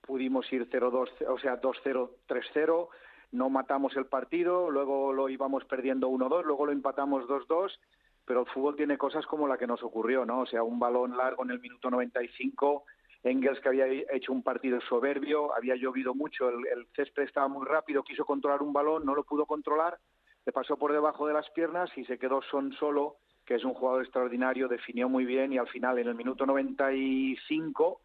pudimos 0.00 0.52
ir 0.52 0.68
0-2, 0.68 1.28
o 1.28 1.38
sea, 1.38 1.60
2-0, 1.60 2.10
3-0 2.26 2.88
no 3.32 3.48
matamos 3.48 3.96
el 3.96 4.06
partido, 4.06 4.70
luego 4.70 5.12
lo 5.12 5.28
íbamos 5.28 5.64
perdiendo 5.64 6.08
1-2, 6.08 6.44
luego 6.44 6.66
lo 6.66 6.72
empatamos 6.72 7.24
2-2, 7.24 7.78
pero 8.24 8.40
el 8.40 8.46
fútbol 8.46 8.76
tiene 8.76 8.98
cosas 8.98 9.26
como 9.26 9.48
la 9.48 9.58
que 9.58 9.66
nos 9.66 9.82
ocurrió, 9.82 10.24
¿no? 10.24 10.40
O 10.40 10.46
sea, 10.46 10.62
un 10.62 10.78
balón 10.78 11.16
largo 11.16 11.44
en 11.44 11.50
el 11.50 11.60
minuto 11.60 11.90
95, 11.90 12.84
Engels 13.22 13.60
que 13.60 13.68
había 13.68 13.86
hecho 13.86 14.32
un 14.32 14.42
partido 14.42 14.80
soberbio, 14.80 15.54
había 15.54 15.76
llovido 15.76 16.14
mucho, 16.14 16.48
el, 16.48 16.66
el 16.66 16.86
césped 16.94 17.24
estaba 17.24 17.48
muy 17.48 17.66
rápido, 17.66 18.02
quiso 18.02 18.24
controlar 18.24 18.62
un 18.62 18.72
balón, 18.72 19.04
no 19.04 19.14
lo 19.14 19.24
pudo 19.24 19.46
controlar, 19.46 19.98
le 20.46 20.52
pasó 20.52 20.76
por 20.76 20.92
debajo 20.92 21.26
de 21.26 21.34
las 21.34 21.48
piernas 21.50 21.90
y 21.96 22.04
se 22.04 22.18
quedó 22.18 22.40
son 22.42 22.72
solo, 22.72 23.16
que 23.44 23.56
es 23.56 23.64
un 23.64 23.74
jugador 23.74 24.02
extraordinario, 24.02 24.68
definió 24.68 25.08
muy 25.08 25.24
bien 25.24 25.52
y 25.52 25.58
al 25.58 25.68
final 25.68 25.98
en 25.98 26.08
el 26.08 26.14
minuto 26.14 26.46
95 26.46 28.00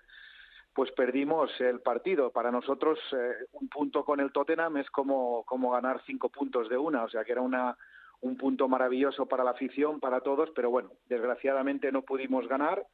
pues 0.75 0.91
perdimos 0.91 1.49
el 1.61 1.79
partido. 1.79 2.31
Para 2.31 2.51
nosotros 2.51 2.99
eh, 3.13 3.45
un 3.53 3.69
punto 3.69 4.03
con 4.03 4.19
el 4.19 4.33
Tottenham 4.33 4.77
es 4.77 4.89
como, 4.91 5.45
ganar 5.71 6.01
cinco 6.05 6.27
puntos 6.29 6.67
de 6.67 6.77
una, 6.77 7.05
o 7.05 7.09
sea 7.09 7.23
que 7.23 7.31
era 7.31 7.41
un 7.41 8.37
punto 8.37 8.67
maravilloso 8.67 9.25
para 9.25 9.45
la 9.45 9.51
afición, 9.51 10.01
para 10.01 10.19
todos, 10.19 10.49
pero 10.53 10.69
bueno, 10.69 10.91
desgraciadamente 11.07 11.93
no 11.93 12.01
pudimos 12.01 12.45
ganar, 12.49 12.85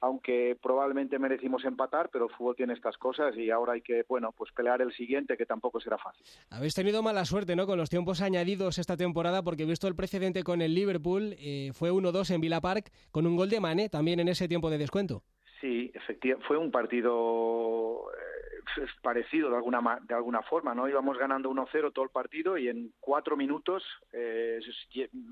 aunque 0.00 0.56
probablemente 0.62 1.18
merecimos 1.18 1.64
empatar, 1.64 2.08
pero 2.12 2.26
el 2.26 2.34
fútbol 2.36 2.54
tiene 2.54 2.74
estas 2.74 2.96
cosas 2.96 3.36
y 3.36 3.50
ahora 3.50 3.72
hay 3.72 3.80
que, 3.80 4.04
bueno, 4.08 4.30
pues 4.30 4.52
pelear 4.52 4.80
el 4.80 4.92
siguiente, 4.92 5.36
que 5.36 5.44
tampoco 5.44 5.80
será 5.80 5.98
fácil. 5.98 6.24
Habéis 6.50 6.74
tenido 6.74 7.02
mala 7.02 7.24
suerte, 7.24 7.56
¿no?, 7.56 7.66
con 7.66 7.78
los 7.78 7.90
tiempos 7.90 8.20
añadidos 8.20 8.78
esta 8.78 8.96
temporada, 8.96 9.42
porque 9.42 9.64
visto 9.64 9.88
el 9.88 9.96
precedente 9.96 10.44
con 10.44 10.62
el 10.62 10.72
Liverpool, 10.72 11.34
eh, 11.38 11.72
fue 11.74 11.90
1-2 11.90 12.32
en 12.32 12.40
Villa 12.40 12.60
Park, 12.60 12.92
con 13.10 13.26
un 13.26 13.36
gol 13.36 13.50
de 13.50 13.58
Mané 13.58 13.88
también 13.88 14.20
en 14.20 14.28
ese 14.28 14.46
tiempo 14.46 14.70
de 14.70 14.78
descuento. 14.78 15.24
Sí, 15.60 15.90
efectivamente, 15.94 16.46
fue 16.46 16.56
un 16.56 16.70
partido 16.70 18.10
eh, 18.12 18.86
parecido 19.02 19.50
de 19.50 19.56
alguna 19.56 19.98
de 20.02 20.14
alguna 20.14 20.42
forma, 20.42 20.74
¿no? 20.74 20.88
Íbamos 20.88 21.18
ganando 21.18 21.50
1-0 21.50 21.92
todo 21.92 22.04
el 22.04 22.10
partido 22.10 22.56
y 22.56 22.68
en 22.68 22.92
cuatro 23.00 23.36
minutos 23.36 23.82
eh, 24.12 24.60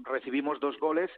recibimos 0.04 0.58
dos 0.58 0.78
goles 0.78 1.10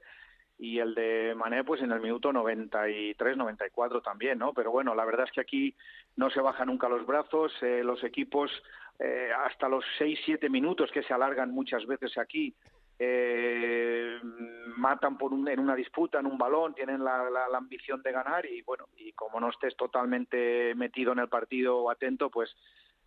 y 0.59 0.81
el 0.81 0.95
de 0.95 1.35
Mané 1.37 1.63
pues 1.63 1.81
en 1.83 1.93
el 1.93 2.01
minuto 2.01 2.33
93, 2.33 3.37
94 3.37 4.03
también, 4.03 4.39
¿no? 4.39 4.53
Pero 4.53 4.73
bueno, 4.73 4.95
la 4.95 5.05
verdad 5.05 5.27
es 5.27 5.33
que 5.33 5.41
aquí 5.41 5.75
no 6.17 6.31
se 6.31 6.41
bajan 6.41 6.67
nunca 6.67 6.89
los 6.89 7.07
brazos, 7.07 7.53
eh, 7.63 7.83
los 7.85 8.03
equipos 8.03 8.51
eh, 8.99 9.31
hasta 9.47 9.69
los 9.69 9.85
6, 9.99 10.19
7 10.25 10.51
minutos 10.51 10.91
que 10.91 11.05
se 11.05 11.15
alargan 11.15 11.53
muchas 11.53 11.87
veces 11.87 12.19
aquí 12.19 12.55
eh, 12.99 14.19
matan 14.77 15.19
por 15.19 15.33
un, 15.33 15.49
en 15.49 15.61
una 15.61 15.75
disputa, 15.75 16.21
en 16.21 16.27
un 16.27 16.39
balón, 16.39 16.75
tienen 16.75 17.03
la, 17.05 17.31
la, 17.31 17.49
la, 17.49 17.59
ambición 17.59 18.03
de 18.03 18.13
ganar 18.13 18.47
y 18.47 18.63
bueno, 18.63 18.87
y 18.97 19.13
como 19.13 19.41
no 19.41 19.51
estés 19.51 19.77
totalmente 19.77 20.75
metido 20.75 21.13
en 21.13 21.21
el 21.21 21.29
partido 21.29 21.79
o 21.79 21.91
atento, 21.91 22.31
pues 22.31 22.55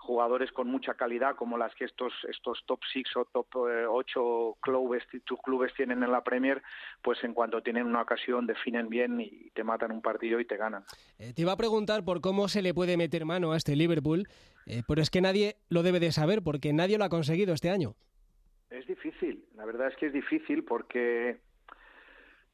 jugadores 0.01 0.51
con 0.51 0.67
mucha 0.67 0.95
calidad 0.95 1.35
como 1.35 1.57
las 1.57 1.73
que 1.75 1.85
estos 1.85 2.11
estos 2.27 2.63
top 2.65 2.79
6 2.91 3.05
o 3.17 3.25
top 3.25 3.47
8 3.89 4.57
clubes, 4.59 5.03
clubes 5.43 5.73
tienen 5.75 6.03
en 6.03 6.11
la 6.11 6.23
Premier, 6.23 6.61
pues 7.03 7.23
en 7.23 7.33
cuanto 7.33 7.61
tienen 7.61 7.85
una 7.85 8.01
ocasión 8.01 8.47
definen 8.47 8.89
bien 8.89 9.21
y 9.21 9.51
te 9.51 9.63
matan 9.63 9.91
un 9.91 10.01
partido 10.01 10.39
y 10.39 10.45
te 10.45 10.57
ganan. 10.57 10.83
Eh, 11.19 11.33
te 11.33 11.43
iba 11.43 11.51
a 11.51 11.57
preguntar 11.57 12.03
por 12.03 12.19
cómo 12.19 12.47
se 12.47 12.63
le 12.63 12.73
puede 12.73 12.97
meter 12.97 13.25
mano 13.25 13.51
a 13.51 13.57
este 13.57 13.75
Liverpool, 13.75 14.27
eh, 14.65 14.81
pero 14.87 15.01
es 15.01 15.11
que 15.11 15.21
nadie 15.21 15.57
lo 15.69 15.83
debe 15.83 15.99
de 15.99 16.11
saber 16.11 16.41
porque 16.41 16.73
nadie 16.73 16.97
lo 16.97 17.03
ha 17.03 17.09
conseguido 17.09 17.53
este 17.53 17.69
año. 17.69 17.95
Es 18.71 18.87
difícil, 18.87 19.45
la 19.55 19.65
verdad 19.65 19.89
es 19.89 19.95
que 19.97 20.07
es 20.07 20.13
difícil 20.13 20.63
porque 20.63 21.37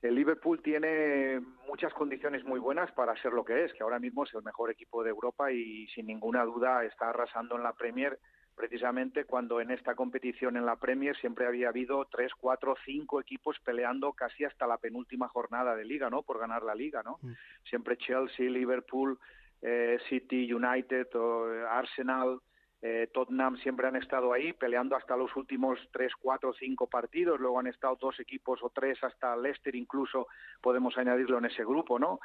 el 0.02 0.16
Liverpool 0.16 0.62
tiene 0.62 1.40
muchas 1.68 1.94
condiciones 1.94 2.44
muy 2.44 2.60
buenas 2.60 2.92
para 2.92 3.16
ser 3.22 3.34
lo 3.34 3.46
que 3.46 3.66
es, 3.66 3.74
que 3.74 3.84
ahora 3.84 4.00
mismo 4.00 4.24
es 4.24 4.34
el 4.34 4.44
mejor 4.44 4.72
equipo 4.72 5.04
de 5.04 5.12
Europa 5.12 5.52
y 5.52 5.88
sin 5.90 6.08
ninguna 6.08 6.44
duda 6.44 6.84
está 6.86 7.10
arrasando 7.10 7.56
en 7.56 7.64
la 7.64 7.74
Premier 7.74 8.20
precisamente 8.56 9.26
cuando 9.26 9.62
en 9.62 9.70
esta 9.70 9.94
competición 9.94 10.58
en 10.58 10.66
la 10.66 10.78
Premier 10.78 11.16
siempre 11.18 11.46
había 11.46 11.70
habido 11.70 12.06
tres, 12.06 12.32
cuatro, 12.34 12.76
cinco 12.84 13.22
equipos 13.22 13.56
peleando 13.64 14.14
casi 14.14 14.44
hasta 14.46 14.66
la 14.66 14.80
penúltima 14.80 15.28
jornada 15.28 15.76
de 15.76 15.86
liga, 15.86 16.10
¿no? 16.10 16.24
Por 16.24 16.40
ganar 16.40 16.64
la 16.64 16.74
liga, 16.74 17.04
¿no? 17.04 17.20
Mm. 17.22 17.34
Siempre 17.70 17.98
Chelsea, 17.98 18.50
Liverpool, 18.50 19.20
eh, 19.62 20.00
City, 20.10 20.52
United, 20.52 21.16
o 21.16 21.54
eh, 21.54 21.66
Arsenal, 21.70 22.40
eh, 22.82 23.10
Tottenham 23.12 23.58
siempre 23.58 23.88
han 23.88 23.96
estado 23.96 24.34
ahí 24.34 24.54
peleando 24.54 24.96
hasta 24.96 25.18
los 25.18 25.36
últimos 25.36 25.80
tres, 25.92 26.14
cuatro, 26.20 26.54
cinco 26.54 26.88
partidos. 26.88 27.40
Luego 27.40 27.60
han 27.60 27.68
estado 27.68 27.98
dos 28.00 28.20
equipos 28.20 28.60
o 28.62 28.70
tres, 28.70 29.04
hasta 29.04 29.36
Leicester 29.36 29.76
incluso 29.76 30.28
podemos 30.62 30.98
añadirlo 30.98 31.38
en 31.40 31.46
ese 31.46 31.64
grupo, 31.64 31.98
¿no? 32.00 32.20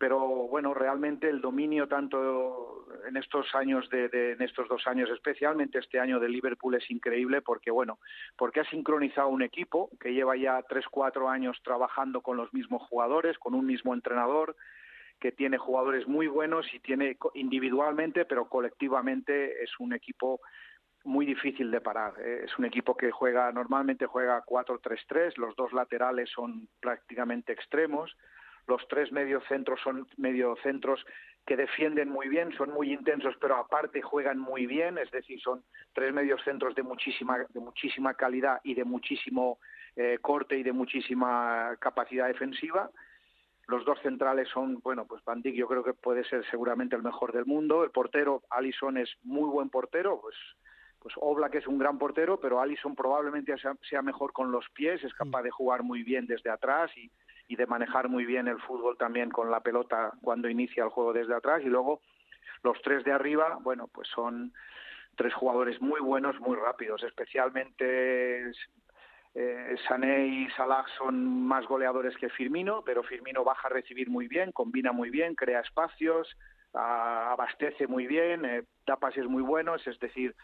pero 0.00 0.18
bueno, 0.48 0.72
realmente 0.72 1.28
el 1.28 1.42
dominio 1.42 1.86
tanto 1.86 2.86
en 3.06 3.18
estos 3.18 3.54
años 3.54 3.86
de, 3.90 4.06
en 4.32 4.40
estos 4.40 4.66
dos 4.66 4.86
años, 4.86 5.10
especialmente 5.10 5.78
este 5.78 6.00
año 6.00 6.18
de 6.18 6.30
Liverpool 6.30 6.74
es 6.74 6.90
increíble 6.90 7.42
porque 7.42 7.70
bueno, 7.70 7.98
porque 8.34 8.60
ha 8.60 8.64
sincronizado 8.70 9.28
un 9.28 9.42
equipo 9.42 9.90
que 10.00 10.14
lleva 10.14 10.38
ya 10.38 10.62
tres 10.66 10.86
cuatro 10.90 11.28
años 11.28 11.60
trabajando 11.62 12.22
con 12.22 12.38
los 12.38 12.50
mismos 12.54 12.80
jugadores, 12.88 13.38
con 13.38 13.52
un 13.52 13.66
mismo 13.66 13.92
entrenador, 13.92 14.56
que 15.20 15.32
tiene 15.32 15.58
jugadores 15.58 16.08
muy 16.08 16.26
buenos 16.26 16.66
y 16.72 16.80
tiene 16.80 17.16
individualmente, 17.34 18.24
pero 18.24 18.48
colectivamente 18.48 19.62
es 19.62 19.70
un 19.78 19.92
equipo 19.92 20.40
muy 21.04 21.26
difícil 21.26 21.70
de 21.70 21.80
parar. 21.80 22.14
¿eh? 22.20 22.42
Es 22.44 22.58
un 22.58 22.64
equipo 22.64 22.96
que 22.96 23.10
juega 23.10 23.52
normalmente 23.52 24.06
juega 24.06 24.44
4-3-3, 24.44 25.36
los 25.36 25.54
dos 25.56 25.72
laterales 25.72 26.30
son 26.30 26.68
prácticamente 26.80 27.52
extremos 27.52 28.16
los 28.70 28.86
tres 28.88 29.10
mediocentros 29.12 29.80
son 29.82 30.06
mediocentros 30.16 31.04
que 31.46 31.56
defienden 31.56 32.08
muy 32.08 32.28
bien, 32.28 32.52
son 32.52 32.70
muy 32.70 32.92
intensos, 32.92 33.34
pero 33.40 33.56
aparte 33.56 34.00
juegan 34.00 34.38
muy 34.38 34.66
bien, 34.66 34.96
es 34.98 35.10
decir, 35.10 35.40
son 35.40 35.64
tres 35.92 36.12
mediocentros 36.14 36.74
de 36.74 36.82
muchísima, 36.82 37.38
de 37.38 37.60
muchísima 37.60 38.14
calidad 38.14 38.60
y 38.62 38.74
de 38.74 38.84
muchísimo 38.84 39.58
eh, 39.96 40.18
corte 40.20 40.56
y 40.56 40.62
de 40.62 40.72
muchísima 40.72 41.76
capacidad 41.80 42.28
defensiva. 42.28 42.90
Los 43.70 43.84
dos 43.84 44.00
centrales 44.00 44.48
son, 44.48 44.80
bueno, 44.80 45.06
pues 45.06 45.24
Van 45.24 45.40
Dijk 45.40 45.54
yo 45.54 45.68
creo 45.68 45.84
que 45.84 45.94
puede 45.94 46.24
ser 46.24 46.44
seguramente 46.50 46.96
el 46.96 47.02
mejor 47.02 47.32
del 47.32 47.46
mundo. 47.46 47.84
El 47.84 47.90
portero, 47.90 48.42
Allison, 48.50 48.98
es 48.98 49.08
muy 49.22 49.48
buen 49.48 49.70
portero, 49.70 50.20
pues 50.20 50.36
pues 50.98 51.14
Oblak 51.16 51.54
es 51.54 51.66
un 51.66 51.78
gran 51.78 51.98
portero, 51.98 52.38
pero 52.38 52.60
Allison 52.60 52.94
probablemente 52.94 53.56
sea, 53.56 53.74
sea, 53.88 54.02
mejor 54.02 54.34
con 54.34 54.52
los 54.52 54.68
pies, 54.74 55.02
es 55.02 55.14
capaz 55.14 55.42
de 55.42 55.50
jugar 55.50 55.82
muy 55.82 56.02
bien 56.02 56.26
desde 56.26 56.50
atrás 56.50 56.90
y, 56.94 57.10
y 57.48 57.56
de 57.56 57.66
manejar 57.66 58.10
muy 58.10 58.26
bien 58.26 58.48
el 58.48 58.60
fútbol 58.60 58.98
también 58.98 59.30
con 59.30 59.50
la 59.50 59.60
pelota 59.60 60.12
cuando 60.20 60.50
inicia 60.50 60.84
el 60.84 60.90
juego 60.90 61.14
desde 61.14 61.34
atrás 61.34 61.62
y 61.64 61.68
luego 61.68 62.02
los 62.62 62.80
tres 62.82 63.02
de 63.04 63.12
arriba, 63.12 63.58
bueno, 63.62 63.88
pues 63.88 64.08
son 64.08 64.52
tres 65.16 65.32
jugadores 65.34 65.80
muy 65.80 66.00
buenos, 66.00 66.38
muy 66.40 66.56
rápidos, 66.56 67.02
especialmente 67.02 68.52
eh, 69.34 69.76
Sané 69.86 70.26
y 70.26 70.50
Salah 70.50 70.84
son 70.98 71.46
más 71.46 71.66
goleadores 71.66 72.16
que 72.16 72.28
Firmino, 72.30 72.82
pero 72.84 73.02
Firmino 73.02 73.44
baja 73.44 73.68
a 73.68 73.72
recibir 73.72 74.10
muy 74.10 74.28
bien, 74.28 74.52
combina 74.52 74.92
muy 74.92 75.10
bien, 75.10 75.34
crea 75.34 75.60
espacios, 75.60 76.36
abastece 76.72 77.86
muy 77.86 78.06
bien, 78.06 78.44
eh, 78.44 78.62
da 78.86 78.96
pases 78.96 79.26
muy 79.26 79.42
buenos, 79.42 79.86
es 79.86 79.98
decir, 80.00 80.34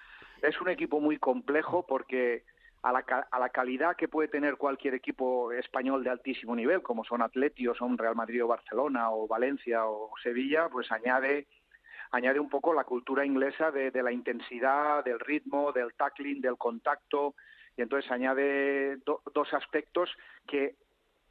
es 0.43 0.61
un 0.61 0.69
equipo 0.69 1.01
muy 1.01 1.19
complejo 1.19 1.87
porque 1.87 2.45
a 2.83 2.93
la, 2.93 3.05
a 3.31 3.39
la 3.41 3.49
calidad 3.49 3.97
que 3.97 4.09
puede 4.09 4.29
tener 4.29 4.57
cualquier 4.57 4.95
equipo 4.95 5.51
español 5.53 6.05
de 6.05 6.11
altísimo 6.11 6.55
nivel, 6.55 6.83
como 6.83 7.05
son 7.05 7.23
Atleti 7.23 7.67
o 7.67 7.75
son 7.75 7.99
Real 7.99 8.15
Madrid 8.15 8.45
o 8.45 8.49
Barcelona 8.49 9.11
o 9.11 9.27
Valencia 9.27 9.87
o 9.87 10.13
Sevilla, 10.23 10.69
pues 10.69 10.91
añade 10.93 11.47
añade 12.13 12.41
un 12.41 12.49
poco 12.49 12.73
la 12.73 12.85
cultura 12.85 13.25
inglesa 13.25 13.71
de, 13.71 13.91
la 14.03 14.13
intensidad, 14.13 15.05
del 15.05 15.21
ritmo, 15.21 15.73
del 15.73 15.95
tackling, 15.95 16.41
del 16.41 16.57
contacto, 16.57 17.35
y 17.77 17.83
entonces 17.83 18.11
añade 18.11 18.99
dos 19.05 19.53
aspectos 19.53 20.11
que 20.47 20.77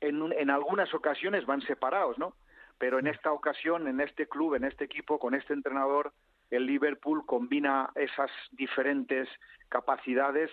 en, 0.02 0.32
en 0.34 0.50
algunas 0.50 0.94
ocasiones 0.94 1.46
van 1.46 1.62
separados, 1.62 2.18
¿no? 2.18 2.36
Pero 2.78 3.00
en 3.00 3.08
esta 3.08 3.32
ocasión, 3.32 3.88
en 3.88 4.02
este 4.02 4.28
club, 4.28 4.56
en 4.56 4.66
este 4.66 4.84
equipo, 4.84 5.18
con 5.18 5.34
este 5.34 5.54
entrenador, 5.54 6.12
el 6.52 6.66
Liverpool 6.66 7.26
combina 7.26 7.90
esas 7.96 8.30
diferentes 8.52 9.28
capacidades 9.70 10.52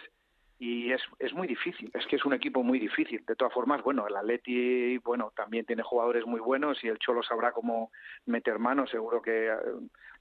y 0.58 0.92
es, 0.92 1.02
es 1.18 1.32
muy 1.34 1.48
difícil, 1.48 1.90
es 1.92 2.06
que 2.06 2.14
es 2.14 2.24
un 2.24 2.34
equipo 2.34 2.62
muy 2.62 2.78
difícil. 2.78 3.24
De 3.26 3.34
todas 3.34 3.52
formas, 3.52 3.82
bueno, 3.82 4.06
el 4.06 4.14
Atleti, 4.14 4.96
bueno, 4.98 5.32
también 5.34 5.66
tiene 5.66 5.82
jugadores 5.82 6.24
muy 6.24 6.38
buenos 6.38 6.82
y 6.84 6.88
el 6.88 6.98
Cholo 6.98 7.24
sabrá 7.24 7.50
cómo 7.50 7.90
meter 8.26 8.60
mano, 8.60 8.86
seguro 8.86 9.20
que 9.20 9.48
eh, 9.48 9.56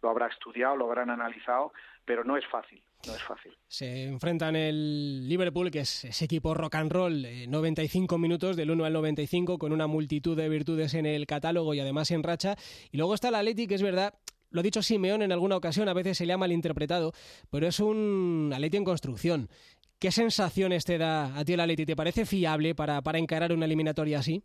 lo 0.01 0.09
habrá 0.09 0.25
estudiado, 0.27 0.75
lo 0.75 0.85
habrán 0.85 1.11
analizado, 1.11 1.73
pero 2.05 2.23
no 2.23 2.37
es 2.37 2.47
fácil, 2.47 2.81
no 3.07 3.15
es 3.15 3.23
fácil. 3.23 3.51
Se 3.67 4.05
enfrentan 4.05 4.55
el 4.55 5.27
Liverpool, 5.27 5.71
que 5.71 5.81
es 5.81 6.05
ese 6.05 6.25
equipo 6.25 6.53
rock 6.53 6.75
and 6.75 6.91
roll, 6.91 7.25
95 7.49 8.17
minutos 8.17 8.55
del 8.55 8.71
1 8.71 8.85
al 8.85 8.93
95, 8.93 9.57
con 9.57 9.71
una 9.71 9.87
multitud 9.87 10.35
de 10.37 10.49
virtudes 10.49 10.93
en 10.93 11.05
el 11.05 11.25
catálogo 11.27 11.73
y 11.73 11.79
además 11.79 12.11
en 12.11 12.23
racha. 12.23 12.55
Y 12.91 12.97
luego 12.97 13.13
está 13.13 13.29
el 13.29 13.35
Atleti, 13.35 13.67
que 13.67 13.75
es 13.75 13.81
verdad, 13.81 14.13
lo 14.49 14.59
ha 14.59 14.63
dicho 14.63 14.81
Simeón 14.81 15.21
en 15.21 15.31
alguna 15.31 15.55
ocasión, 15.55 15.87
a 15.89 15.93
veces 15.93 16.17
se 16.17 16.25
le 16.25 16.33
ha 16.33 16.37
malinterpretado, 16.37 17.13
pero 17.49 17.67
es 17.67 17.79
un 17.79 18.51
Atleti 18.53 18.77
en 18.77 18.83
construcción. 18.83 19.49
¿Qué 19.99 20.11
sensaciones 20.11 20.83
te 20.83 20.97
da 20.97 21.37
a 21.37 21.45
ti 21.45 21.53
el 21.53 21.59
Atleti? 21.59 21.85
¿Te 21.85 21.95
parece 21.95 22.25
fiable 22.25 22.75
para, 22.75 23.01
para 23.01 23.19
encarar 23.19 23.53
una 23.53 23.65
eliminatoria 23.65 24.19
así? 24.19 24.43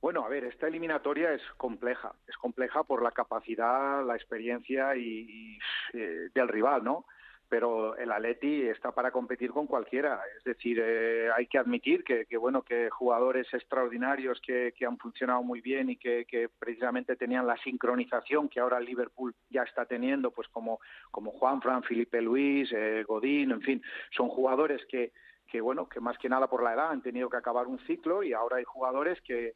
Bueno, 0.00 0.24
a 0.24 0.28
ver, 0.28 0.44
esta 0.44 0.68
eliminatoria 0.68 1.32
es 1.32 1.42
compleja. 1.56 2.12
Es 2.26 2.36
compleja 2.36 2.84
por 2.84 3.02
la 3.02 3.10
capacidad, 3.10 4.04
la 4.06 4.14
experiencia 4.14 4.94
y, 4.96 5.58
eh, 5.92 6.28
del 6.34 6.48
rival, 6.48 6.84
¿no? 6.84 7.04
pero 7.48 7.96
el 7.96 8.12
Atleti 8.12 8.62
está 8.62 8.92
para 8.92 9.10
competir 9.10 9.50
con 9.50 9.66
cualquiera. 9.66 10.20
Es 10.36 10.44
decir, 10.44 10.78
eh, 10.82 11.30
hay 11.34 11.46
que 11.46 11.58
admitir 11.58 12.04
que, 12.04 12.26
bueno 12.36 12.62
que 12.62 12.90
jugadores 12.90 13.46
extraordinarios 13.52 14.40
que, 14.40 14.72
han 14.86 14.98
funcionado 14.98 15.42
muy 15.42 15.60
bien 15.60 15.90
y 15.90 15.96
que, 15.96 16.50
precisamente 16.58 17.16
tenían 17.16 17.46
la 17.46 17.56
sincronización 17.56 18.48
que 18.48 18.60
ahora 18.60 18.80
Liverpool 18.80 19.34
ya 19.48 19.62
está 19.62 19.86
teniendo, 19.86 20.30
pues 20.30 20.48
como 20.48 20.78
como 21.10 21.32
Juan 21.32 21.62
Fran, 21.62 21.82
Felipe 21.82 22.20
Luis, 22.20 22.70
eh, 22.72 23.04
Godín, 23.06 23.50
en 23.52 23.62
fin, 23.62 23.82
son 24.10 24.28
jugadores 24.28 24.84
que 24.86 25.12
que 25.46 25.62
bueno 25.62 25.88
que 25.88 26.00
más 26.00 26.18
que 26.18 26.28
nada 26.28 26.46
por 26.48 26.62
la 26.62 26.74
edad 26.74 26.90
han 26.90 27.02
tenido 27.02 27.30
que 27.30 27.38
acabar 27.38 27.66
un 27.66 27.78
ciclo 27.86 28.22
y 28.22 28.34
ahora 28.34 28.58
hay 28.58 28.64
jugadores 28.64 29.18
que 29.22 29.54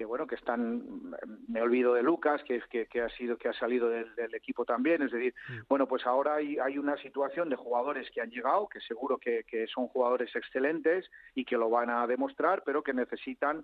que 0.00 0.06
bueno 0.06 0.26
que 0.26 0.36
están 0.36 0.82
me 1.46 1.60
olvido 1.60 1.92
de 1.92 2.02
Lucas 2.02 2.42
que, 2.44 2.62
que, 2.70 2.86
que 2.86 3.02
ha 3.02 3.10
sido 3.10 3.36
que 3.36 3.50
ha 3.50 3.52
salido 3.52 3.90
del, 3.90 4.34
equipo 4.34 4.64
también 4.64 5.02
es 5.02 5.12
decir 5.12 5.34
mm. 5.50 5.58
bueno 5.68 5.86
pues 5.86 6.06
ahora 6.06 6.36
hay, 6.36 6.56
hay, 6.58 6.78
una 6.78 6.96
situación 6.96 7.50
de 7.50 7.56
jugadores 7.56 8.10
que 8.10 8.22
han 8.22 8.30
llegado 8.30 8.66
que 8.66 8.80
seguro 8.80 9.18
que, 9.18 9.44
que, 9.46 9.66
son 9.66 9.88
jugadores 9.88 10.34
excelentes 10.34 11.10
y 11.34 11.44
que 11.44 11.58
lo 11.58 11.68
van 11.68 11.90
a 11.90 12.06
demostrar 12.06 12.62
pero 12.64 12.82
que 12.82 12.94
necesitan 12.94 13.62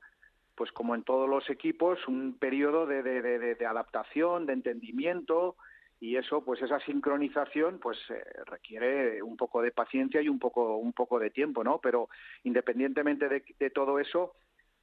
pues 0.55 0.70
como 0.72 0.94
en 0.94 1.05
todos 1.05 1.27
los 1.27 1.49
equipos 1.49 2.07
un 2.07 2.37
periodo 2.38 2.85
de, 2.85 3.03
de, 3.03 3.22
de, 3.22 3.55
de 3.55 3.66
adaptación 3.66 4.44
de 4.44 4.53
entendimiento 4.53 5.57
y 6.01 6.16
eso 6.16 6.44
pues 6.44 6.61
esa 6.61 6.81
sincronización 6.81 7.79
pues 7.79 7.96
eh, 8.11 8.22
requiere 8.44 9.22
un 9.22 9.38
poco 9.38 9.62
de 9.62 9.70
paciencia 9.70 10.20
y 10.20 10.29
un 10.29 10.38
poco 10.38 10.77
un 10.77 10.92
poco 10.92 11.18
de 11.18 11.31
tiempo 11.31 11.64
no 11.64 11.81
pero 11.83 12.11
independientemente 12.44 13.27
de 13.27 13.70
todo 13.70 13.99
eso 13.99 14.35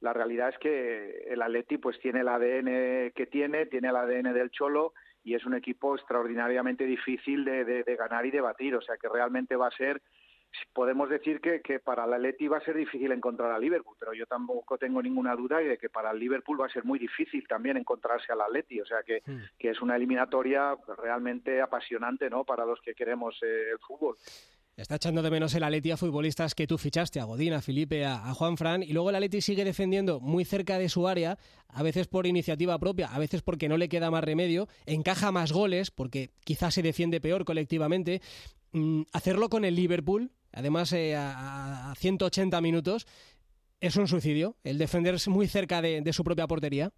la 0.04 0.12
realidad 0.12 0.50
es 0.50 0.58
que 0.58 1.24
el 1.28 1.40
Atleti 1.40 1.78
pues 1.78 1.98
tiene 1.98 2.20
el 2.20 2.28
ADN 2.28 3.12
que 3.12 3.26
tiene, 3.26 3.64
tiene 3.64 3.88
el 3.88 3.96
ADN 3.96 4.34
del 4.34 4.50
Cholo 4.50 4.92
y 5.24 5.34
es 5.34 5.46
un 5.46 5.54
equipo 5.54 5.96
extraordinariamente 5.96 6.84
difícil 6.84 7.42
de, 7.42 7.96
ganar 7.98 8.26
y 8.26 8.30
de 8.30 8.42
batir, 8.42 8.76
o 8.76 8.82
sea 8.82 8.98
que 8.98 9.08
realmente 9.08 9.56
va 9.56 9.68
a 9.68 9.76
ser 9.76 10.02
podemos 10.74 11.08
decir 11.08 11.40
que, 11.40 11.62
que, 11.62 11.80
para 11.80 12.04
el 12.04 12.12
Atleti 12.12 12.46
va 12.46 12.58
a 12.58 12.64
ser 12.64 12.76
difícil 12.76 13.10
encontrar 13.10 13.50
a 13.50 13.58
Liverpool, 13.58 13.96
pero 13.98 14.12
yo 14.12 14.26
tampoco 14.26 14.76
tengo 14.76 15.02
ninguna 15.02 15.34
duda 15.34 15.58
de 15.58 15.78
que 15.78 15.88
para 15.88 16.10
el 16.10 16.18
Liverpool 16.18 16.60
va 16.60 16.66
a 16.66 16.68
ser 16.68 16.84
muy 16.84 16.98
difícil 16.98 17.48
también 17.48 17.78
encontrarse 17.78 18.30
al 18.30 18.42
Atleti, 18.42 18.80
o 18.80 18.86
sea 18.86 19.02
que, 19.02 19.22
hmm. 19.26 19.56
que 19.58 19.70
es 19.70 19.80
una 19.80 19.96
eliminatoria 19.96 20.76
realmente 20.98 21.62
apasionante 21.62 22.28
¿no? 22.28 22.44
para 22.44 22.66
los 22.66 22.80
que 22.82 22.94
queremos 22.94 23.36
eh, 23.42 23.70
el 23.72 23.78
fútbol. 23.78 24.16
Está 24.76 24.96
echando 24.96 25.22
de 25.22 25.30
menos 25.30 25.54
el 25.54 25.62
Atleti 25.62 25.92
a 25.92 25.96
futbolistas 25.96 26.52
que 26.56 26.66
tú 26.66 26.78
fichaste, 26.78 27.20
a 27.20 27.24
Godín, 27.24 27.52
a 27.52 27.62
Felipe, 27.62 28.04
a, 28.04 28.34
Juan 28.34 28.56
Fran, 28.56 28.82
y 28.82 28.92
luego 28.92 29.10
el 29.10 29.14
Atleti 29.14 29.40
sigue 29.40 29.64
defendiendo 29.64 30.18
muy 30.18 30.44
cerca 30.44 30.80
de 30.80 30.88
su 30.88 31.06
área, 31.06 31.38
a 31.68 31.84
veces 31.84 32.08
por 32.08 32.26
iniciativa 32.26 32.76
propia, 32.80 33.06
a 33.06 33.20
veces 33.20 33.42
porque 33.42 33.68
no 33.68 33.76
le 33.76 33.88
queda 33.88 34.10
más 34.10 34.24
remedio, 34.24 34.68
encaja 34.84 35.30
más 35.30 35.52
goles, 35.52 35.92
porque 35.92 36.32
quizás 36.42 36.74
se 36.74 36.82
defiende 36.82 37.20
peor 37.20 37.44
colectivamente. 37.44 38.20
Mm, 38.72 39.02
hacerlo 39.12 39.48
con 39.48 39.64
el 39.64 39.76
Liverpool, 39.76 40.32
además 40.50 40.92
eh, 40.92 41.14
a, 41.16 41.94
180 41.96 42.60
minutos, 42.60 43.06
es 43.80 43.94
un 43.94 44.08
suicidio, 44.08 44.56
el 44.64 44.78
defenderse 44.78 45.30
muy 45.30 45.46
cerca 45.46 45.82
de 45.82 46.12
su 46.12 46.24
propia 46.24 46.48
portería. 46.48 46.92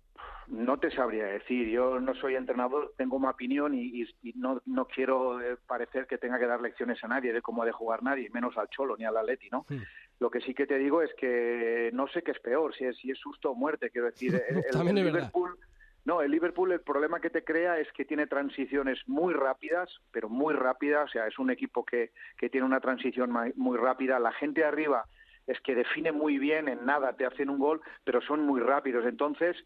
No 0.49 0.79
te 0.79 0.91
sabría 0.91 1.27
decir, 1.27 1.69
yo 1.69 1.99
no 2.01 2.15
soy 2.15 2.37
entrenador, 2.37 2.95
tengo 2.97 3.17
una 3.17 3.31
opinión 3.31 3.75
y, 3.75 4.07
no, 4.37 4.63
no 4.67 4.87
quiero 4.87 5.41
eh, 5.41 5.57
parecer 5.67 6.07
que 6.07 6.19
tenga 6.19 6.39
que 6.39 6.47
dar 6.47 6.61
lecciones 6.61 7.03
a 7.03 7.09
nadie 7.09 7.33
de 7.33 7.43
cómo 7.43 7.63
ha 7.63 7.67
de 7.67 7.73
jugar 7.73 8.03
nadie, 8.03 8.31
menos 8.31 8.57
al 8.57 8.69
Cholo 8.69 8.97
ni 8.97 9.05
al 9.05 9.17
Atleti, 9.17 9.49
¿no? 9.51 9.67
Hmm. 9.69 9.83
Lo 10.21 10.31
que 10.31 10.41
sí 10.41 10.55
que 10.55 10.67
te 10.67 10.79
digo 10.79 11.03
es 11.03 11.13
que 11.15 11.91
no 11.93 12.07
sé 12.09 12.23
qué 12.23 12.31
es 12.31 12.39
peor, 12.41 12.75
si 12.75 12.85
es, 12.85 12.97
si 12.97 13.11
es 13.11 13.19
susto 13.19 13.51
o 13.51 13.55
muerte, 13.55 13.91
quiero 13.91 14.07
decir. 14.07 14.35
El, 14.49 14.57
el- 14.59 14.65
También 14.71 14.99
el 14.99 15.07
es 15.09 15.13
verdad. 15.13 15.31
Liverpool, 15.35 15.59
no, 16.05 16.23
el 16.23 16.31
Liverpool 16.31 16.71
el 16.73 16.81
problema 16.81 17.19
que 17.21 17.31
te 17.31 17.43
crea 17.43 17.79
es 17.81 17.91
que 17.93 18.05
tiene 18.05 18.29
transiciones 18.29 19.01
muy 19.09 19.35
rápidas, 19.35 19.91
pero 20.13 20.29
muy 20.29 20.55
rápidas, 20.55 21.07
o 21.11 21.13
sea, 21.13 21.27
es 21.27 21.37
un 21.41 21.51
equipo 21.51 21.85
que, 21.85 22.13
que 22.39 22.49
tiene 22.49 22.65
una 22.67 22.81
transición 22.81 23.33
muy 23.57 23.77
rápida. 23.77 24.21
La 24.21 24.31
gente 24.33 24.61
de 24.61 24.69
arriba 24.69 25.05
es 25.49 25.61
que 25.63 25.75
define 25.75 26.13
muy 26.13 26.39
bien, 26.39 26.69
en 26.69 26.87
nada 26.87 27.15
te 27.15 27.27
hacen 27.27 27.51
un 27.51 27.59
gol, 27.59 27.81
pero 28.05 28.21
son 28.21 28.41
muy 28.47 28.61
rápidos. 28.61 29.05
Entonces, 29.05 29.57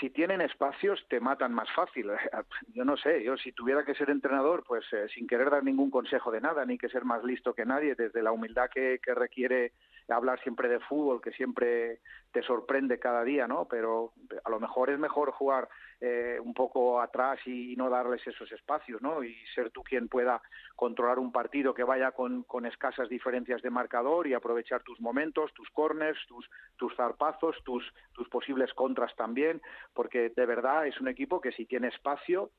si 0.00 0.10
tienen 0.10 0.40
espacios, 0.40 1.04
te 1.08 1.20
matan 1.20 1.52
más 1.52 1.70
fácil. 1.72 2.10
Yo 2.74 2.84
no 2.84 2.96
sé, 2.96 3.22
yo 3.24 3.36
si 3.36 3.52
tuviera 3.52 3.84
que 3.84 3.94
ser 3.94 4.10
entrenador, 4.10 4.64
pues 4.66 4.84
eh, 4.92 5.06
sin 5.14 5.26
querer 5.26 5.50
dar 5.50 5.64
ningún 5.64 5.90
consejo 5.90 6.30
de 6.30 6.40
nada, 6.40 6.64
ni 6.64 6.78
que 6.78 6.88
ser 6.88 7.04
más 7.04 7.22
listo 7.24 7.54
que 7.54 7.64
nadie, 7.64 7.94
desde 7.94 8.22
la 8.22 8.32
humildad 8.32 8.68
que, 8.72 8.98
que 9.02 9.14
requiere 9.14 9.72
hablar 10.08 10.40
siempre 10.42 10.68
de 10.68 10.80
fútbol, 10.80 11.20
que 11.20 11.32
siempre 11.32 12.00
te 12.32 12.42
sorprende 12.42 12.98
cada 12.98 13.24
día, 13.24 13.48
¿no? 13.48 13.66
Pero 13.68 14.12
a 14.44 14.50
lo 14.50 14.60
mejor 14.60 14.90
es 14.90 14.98
mejor 14.98 15.32
jugar 15.32 15.68
eh, 16.00 16.38
un 16.42 16.54
poco 16.54 17.00
atrás 17.00 17.38
y, 17.46 17.74
no 17.76 17.90
darles 17.90 18.26
esos 18.26 18.50
espacios, 18.52 19.02
¿no? 19.02 19.22
Y 19.22 19.34
ser 19.54 19.70
tú 19.70 19.82
quien 19.82 20.08
pueda 20.08 20.40
controlar 20.74 21.18
un 21.18 21.32
partido 21.32 21.74
que 21.74 21.84
vaya 21.84 22.12
con, 22.12 22.42
con 22.44 22.66
escasas 22.66 23.08
diferencias 23.08 23.62
de 23.62 23.70
marcador 23.70 24.26
y 24.26 24.34
aprovechar 24.34 24.82
tus 24.82 25.00
momentos, 25.00 25.52
tus 25.54 25.68
corners, 25.70 26.18
tus, 26.26 26.48
tus 26.76 26.94
zarpazos, 26.96 27.56
tus, 27.64 27.84
tus 28.12 28.28
posibles 28.28 28.72
contras 28.74 29.14
también, 29.16 29.60
porque 29.94 30.30
de 30.30 30.46
verdad 30.46 30.86
es 30.86 31.00
un 31.00 31.08
equipo 31.08 31.40
que 31.40 31.52
si 31.52 31.66
tiene 31.66 31.88
espacio 31.88 32.50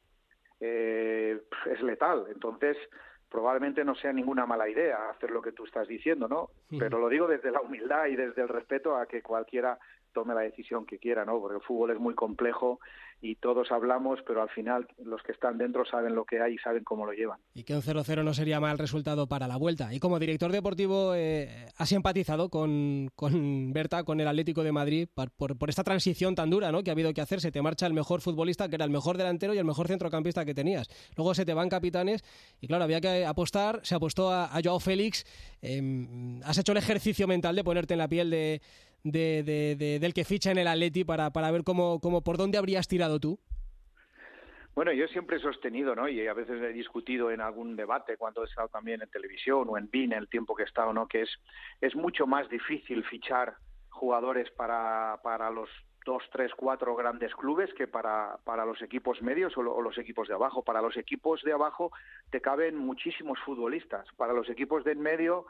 eh, 0.59 1.39
es 1.65 1.81
letal. 1.81 2.25
Entonces, 2.29 2.77
probablemente 3.29 3.83
no 3.83 3.95
sea 3.95 4.13
ninguna 4.13 4.45
mala 4.45 4.69
idea 4.69 5.09
hacer 5.09 5.31
lo 5.31 5.41
que 5.41 5.51
tú 5.51 5.65
estás 5.65 5.87
diciendo, 5.87 6.27
¿no? 6.27 6.49
Pero 6.79 6.99
lo 6.99 7.09
digo 7.09 7.27
desde 7.27 7.51
la 7.51 7.61
humildad 7.61 8.07
y 8.07 8.15
desde 8.15 8.41
el 8.41 8.47
respeto 8.47 8.95
a 8.95 9.05
que 9.05 9.21
cualquiera 9.21 9.77
tome 10.17 10.33
la 10.33 10.41
decisión 10.41 10.87
que 10.87 10.97
quiera, 10.97 11.25
¿no? 11.25 11.39
Porque 11.39 11.57
el 11.57 11.61
fútbol 11.61 11.91
es 11.91 11.99
muy 11.99 12.15
complejo 12.15 12.79
y 13.21 13.35
todos 13.35 13.71
hablamos, 13.71 14.19
pero 14.25 14.41
al 14.41 14.49
final 14.49 14.87
los 15.03 15.21
que 15.21 15.31
están 15.31 15.59
dentro 15.59 15.85
saben 15.85 16.15
lo 16.15 16.25
que 16.25 16.41
hay 16.41 16.55
y 16.55 16.57
saben 16.57 16.83
cómo 16.83 17.05
lo 17.05 17.11
llevan. 17.11 17.39
Y 17.53 17.63
que 17.63 17.75
un 17.75 17.83
0-0 17.83 18.23
no 18.23 18.33
sería 18.33 18.59
mal 18.59 18.79
resultado 18.79 19.27
para 19.27 19.47
la 19.47 19.57
vuelta. 19.57 19.93
Y 19.93 19.99
como 19.99 20.17
director 20.17 20.51
deportivo, 20.51 21.13
eh, 21.13 21.67
¿has 21.77 21.91
empatizado 21.91 22.49
con, 22.49 23.11
con 23.15 23.73
Berta, 23.73 24.03
con 24.03 24.19
el 24.19 24.27
Atlético 24.27 24.63
de 24.63 24.71
Madrid, 24.71 25.07
por, 25.13 25.55
por 25.55 25.69
esta 25.69 25.83
transición 25.83 26.33
tan 26.33 26.49
dura 26.49 26.71
¿no? 26.71 26.81
que 26.81 26.89
ha 26.89 26.93
habido 26.93 27.13
que 27.13 27.21
hacer? 27.21 27.41
Se 27.41 27.51
te 27.51 27.61
marcha 27.61 27.85
el 27.85 27.93
mejor 27.93 28.21
futbolista, 28.21 28.69
que 28.69 28.75
era 28.75 28.85
el 28.85 28.91
mejor 28.91 29.17
delantero 29.17 29.53
y 29.53 29.59
el 29.59 29.65
mejor 29.65 29.87
centrocampista 29.87 30.45
que 30.45 30.55
tenías. 30.55 30.87
Luego 31.15 31.35
se 31.35 31.45
te 31.45 31.53
van 31.53 31.69
capitanes 31.69 32.23
y 32.59 32.67
claro, 32.67 32.85
había 32.85 33.01
que 33.01 33.23
apostar, 33.23 33.81
se 33.83 33.93
apostó 33.93 34.31
a, 34.31 34.45
a 34.45 34.61
Joao 34.63 34.79
Félix. 34.79 35.25
Em, 35.61 36.41
¿Has 36.43 36.57
hecho 36.57 36.71
el 36.71 36.79
ejercicio 36.79 37.27
mental 37.27 37.55
de 37.55 37.63
ponerte 37.63 37.93
en 37.93 37.99
la 37.99 38.07
piel 38.07 38.31
de, 38.31 38.61
de- 39.11 39.43
de- 39.43 39.75
de- 39.75 39.99
del 39.99 40.13
que 40.13 40.23
ficha 40.25 40.51
en 40.51 40.57
el 40.57 40.67
Atleti 40.67 41.03
para, 41.03 41.29
para 41.31 41.51
ver 41.51 41.63
cómo, 41.63 41.99
cómo, 41.99 42.21
por 42.21 42.37
dónde 42.37 42.57
habrías 42.57 42.87
tirado 42.87 43.19
tú? 43.19 43.39
Bueno, 44.75 44.91
yo 44.93 45.07
siempre 45.07 45.37
he 45.37 45.39
sostenido, 45.39 45.95
¿no? 45.95 46.07
Y 46.07 46.27
a 46.27 46.33
veces 46.35 46.61
he 46.61 46.71
discutido 46.71 47.31
en 47.31 47.41
algún 47.41 47.75
debate 47.75 48.15
cuando 48.15 48.43
he 48.43 48.45
estado 48.45 48.67
también 48.67 49.01
en 49.01 49.09
televisión 49.09 49.65
o 49.69 49.77
en 49.77 49.89
BIN 49.89 50.13
el 50.13 50.29
tiempo 50.29 50.53
que 50.53 50.61
he 50.61 50.65
estado, 50.67 50.93
¿no? 50.93 51.07
Que 51.07 51.23
es, 51.23 51.29
es 51.81 51.95
mucho 51.95 52.27
más 52.27 52.47
difícil 52.47 53.03
fichar 53.05 53.55
jugadores 53.89 54.51
para, 54.51 55.19
para 55.23 55.49
los 55.49 55.67
dos, 56.05 56.21
tres, 56.31 56.51
cuatro 56.55 56.95
grandes 56.95 57.33
clubes 57.33 57.73
que 57.73 57.87
para, 57.87 58.37
para 58.43 58.65
los 58.65 58.79
equipos 58.83 59.19
medios 59.23 59.57
o, 59.57 59.61
o 59.61 59.81
los 59.81 59.97
equipos 59.97 60.27
de 60.27 60.35
abajo. 60.35 60.63
Para 60.63 60.81
los 60.83 60.95
equipos 60.95 61.41
de 61.41 61.53
abajo 61.53 61.91
te 62.29 62.39
caben 62.39 62.77
muchísimos 62.77 63.39
futbolistas. 63.39 64.05
Para 64.15 64.33
los 64.33 64.47
equipos 64.47 64.83
de 64.83 64.91
en 64.91 65.01
medio, 65.01 65.47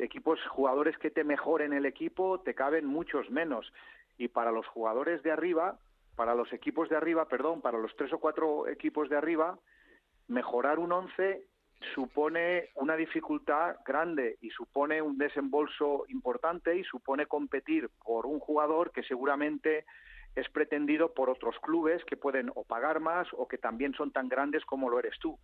equipos, 0.00 0.40
jugadores 0.48 0.96
que 0.98 1.10
te 1.10 1.24
mejoren 1.24 1.72
el 1.72 1.86
equipo, 1.86 2.40
te 2.40 2.54
caben 2.54 2.86
muchos 2.86 3.30
menos. 3.30 3.72
Y 4.18 4.28
para 4.28 4.52
los 4.52 4.66
jugadores 4.66 5.22
de 5.22 5.30
arriba, 5.30 5.78
para 6.16 6.34
los 6.34 6.52
equipos 6.52 6.88
de 6.88 6.96
arriba, 6.96 7.26
perdón, 7.26 7.60
para 7.60 7.78
los 7.78 7.94
tres 7.96 8.12
o 8.12 8.18
cuatro 8.18 8.68
equipos 8.68 9.08
de 9.08 9.16
arriba, 9.16 9.58
mejorar 10.28 10.78
un 10.78 10.92
once 10.92 11.44
supone 11.94 12.68
una 12.74 12.96
dificultad 12.96 13.76
grande 13.86 14.36
y 14.40 14.50
supone 14.50 15.00
un 15.00 15.16
desembolso 15.16 16.04
importante 16.08 16.76
y 16.76 16.84
supone 16.84 17.26
competir 17.26 17.88
por 18.04 18.26
un 18.26 18.38
jugador 18.38 18.92
que 18.92 19.02
seguramente 19.02 19.86
es 20.34 20.48
pretendido 20.50 21.12
por 21.12 21.30
otros 21.30 21.58
clubes 21.60 22.04
que 22.04 22.16
pueden 22.16 22.50
o 22.54 22.64
pagar 22.64 23.00
más 23.00 23.26
o 23.32 23.48
que 23.48 23.58
también 23.58 23.94
son 23.94 24.12
tan 24.12 24.28
grandes 24.28 24.64
como 24.64 24.88
lo 24.88 24.98
eres 24.98 25.18
tú. 25.18 25.38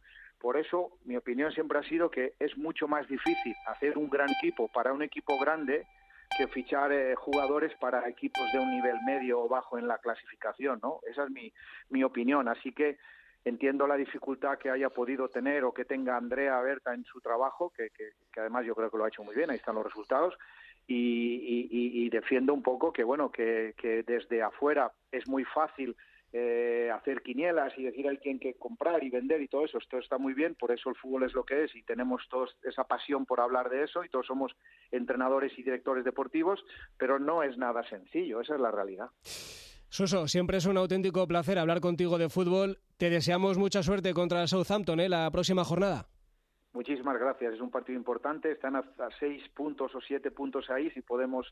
Por 0.47 0.57
eso, 0.57 0.93
mi 1.07 1.17
opinión 1.17 1.51
siempre 1.51 1.77
ha 1.77 1.83
sido 1.83 2.09
que 2.09 2.35
es 2.39 2.57
mucho 2.57 2.87
más 2.87 3.09
difícil 3.09 3.53
hacer 3.67 3.99
un 3.99 4.09
gran 4.09 4.31
equipo 4.31 4.69
para 4.69 4.93
un 4.93 5.03
equipo 5.03 5.37
grande 5.41 5.89
que 6.39 6.47
fichar 6.47 6.93
eh, 6.93 7.17
jugadores 7.17 7.75
para 7.81 8.09
equipos 8.09 8.45
de 8.53 8.61
un 8.61 8.71
nivel 8.71 8.95
medio 9.05 9.41
o 9.41 9.49
bajo 9.49 9.77
en 9.77 9.89
la 9.89 9.99
clasificación, 9.99 10.79
¿no? 10.81 11.01
Esa 11.11 11.25
es 11.25 11.31
mi, 11.31 11.53
mi 11.89 12.05
opinión. 12.05 12.47
Así 12.47 12.71
que 12.71 12.97
entiendo 13.45 13.89
la 13.89 13.97
dificultad 13.97 14.57
que 14.57 14.71
haya 14.71 14.89
podido 14.89 15.29
tener 15.29 15.65
o 15.65 15.75
que 15.75 15.85
tenga 15.85 16.17
Andrea 16.17 16.61
Berta 16.61 16.95
en 16.95 17.03
su 17.03 17.21
trabajo, 17.21 17.73
que, 17.77 17.91
que, 17.91 18.41
además 18.41 18.65
yo 18.67 18.77
creo 18.77 18.89
que 18.89 18.99
lo 18.99 19.05
ha 19.05 19.09
hecho 19.09 19.25
muy 19.25 19.35
bien, 19.35 19.51
ahí 19.51 19.57
están 19.57 19.75
los 19.75 19.85
resultados, 19.85 20.39
y, 20.87 22.09
defiendo 22.11 22.55
un 22.55 22.63
poco 22.63 22.93
que, 22.93 23.03
bueno, 23.03 23.33
que 23.33 23.75
desde 24.07 24.45
afuera 24.45 24.93
es 25.11 25.27
muy 25.27 25.43
fácil 25.43 25.97
eh, 26.33 26.91
hacer 26.93 27.23
quinielas 27.23 27.73
y 27.77 27.85
decir 27.85 28.09
hay 28.09 28.19
quien 28.19 28.39
que 28.39 28.55
comprar 28.55 29.03
y 29.03 29.11
vender 29.11 29.41
y 29.41 29.49
todo 29.49 29.65
eso, 29.65 29.79
esto 29.79 29.99
está 29.99 30.19
muy 30.19 30.35
bien, 30.35 30.55
por 30.55 30.73
eso 30.73 30.91
el 30.91 30.97
fútbol 30.97 31.25
es 31.25 31.35
lo 31.35 31.45
que 31.45 31.65
es 31.65 31.75
y 31.75 31.83
tenemos 31.83 32.23
todos 32.29 32.57
esa 32.65 32.85
pasión 32.85 33.27
por 33.27 33.41
hablar 33.41 33.71
de 33.71 33.85
eso 33.85 34.05
y 34.05 34.09
todos 34.09 34.27
somos 34.27 34.53
entrenadores 34.91 35.53
y 35.59 35.63
directores 35.63 36.05
deportivos, 36.05 36.65
pero 36.99 37.19
no 37.19 37.43
es 37.43 37.57
nada 37.57 37.89
sencillo, 37.89 38.41
esa 38.41 38.55
es 38.55 38.61
la 38.61 38.71
realidad. 38.71 39.11
Suso, 39.89 40.27
siempre 40.27 40.59
es 40.59 40.67
un 40.67 40.77
auténtico 40.77 41.27
placer 41.29 41.59
hablar 41.59 41.81
contigo 41.81 42.19
de 42.19 42.29
fútbol. 42.29 42.81
Te 42.97 43.09
deseamos 43.09 43.57
mucha 43.57 43.83
suerte 43.83 44.13
contra 44.13 44.47
Southampton 44.47 44.99
¿eh? 45.01 45.09
la 45.09 45.31
próxima 45.31 45.65
jornada. 45.65 46.07
Muchísimas 46.73 47.19
gracias, 47.19 47.55
es 47.55 47.61
un 47.61 47.71
partido 47.71 47.97
importante, 47.97 48.53
están 48.53 48.77
a, 48.77 48.81
a 48.81 49.09
seis 49.19 49.43
puntos 49.55 49.95
o 49.95 50.01
siete 50.03 50.31
puntos 50.31 50.69
ahí, 50.69 50.91
si 50.91 51.01
podemos 51.01 51.47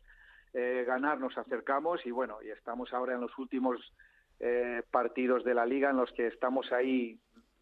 eh, 0.52 0.84
ganar 0.87 1.18
nos 1.18 1.37
acercamos 1.37 2.04
y 2.06 2.10
bueno, 2.12 2.38
y 2.40 2.50
estamos 2.50 2.92
ahora 2.92 3.14
en 3.14 3.22
los 3.22 3.37
últimos 3.38 3.76
eh, 4.40 4.82
partidos 4.90 5.44
de 5.44 5.54
la 5.54 5.66
liga 5.66 5.90
en 5.90 5.96
los 5.96 6.10
que 6.12 6.26
estamos 6.26 6.72
ahí 6.72 7.18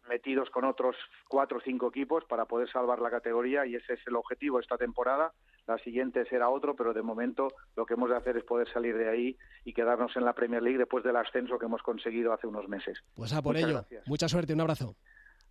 metidos 0.09 0.49
con 0.49 0.65
otros 0.65 0.97
cuatro 1.29 1.59
o 1.59 1.61
cinco 1.61 1.87
equipos 1.87 2.25
para 2.25 2.43
poder 2.45 2.69
salvar 2.69 2.99
la 2.99 3.09
categoría 3.09 3.65
y 3.65 3.75
ese 3.75 3.93
es 3.93 3.99
el 4.05 4.15
objetivo 4.15 4.59
esta 4.59 4.77
temporada. 4.77 5.31
La 5.65 5.77
siguiente 5.77 6.25
será 6.25 6.49
otro, 6.49 6.75
pero 6.75 6.93
de 6.93 7.01
momento 7.01 7.47
lo 7.77 7.85
que 7.85 7.93
hemos 7.93 8.09
de 8.09 8.17
hacer 8.17 8.35
es 8.35 8.43
poder 8.43 8.67
salir 8.73 8.97
de 8.97 9.09
ahí 9.09 9.37
y 9.63 9.73
quedarnos 9.73 10.13
en 10.17 10.25
la 10.25 10.33
Premier 10.33 10.61
League 10.61 10.77
después 10.77 11.05
del 11.05 11.15
ascenso 11.15 11.57
que 11.57 11.67
hemos 11.67 11.81
conseguido 11.81 12.33
hace 12.33 12.47
unos 12.47 12.67
meses. 12.67 13.01
Pues 13.15 13.31
a 13.33 13.41
por 13.41 13.53
Muchas 13.53 13.69
ello. 13.69 13.77
gracias. 13.79 14.07
Mucha 14.07 14.27
suerte, 14.27 14.53
un 14.53 14.61
abrazo. 14.61 14.95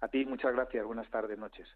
A 0.02 0.08
ti 0.08 0.26
muchas 0.26 0.52
gracias, 0.52 0.84
buenas 0.84 1.08
tardes, 1.08 1.38
noches. 1.38 1.68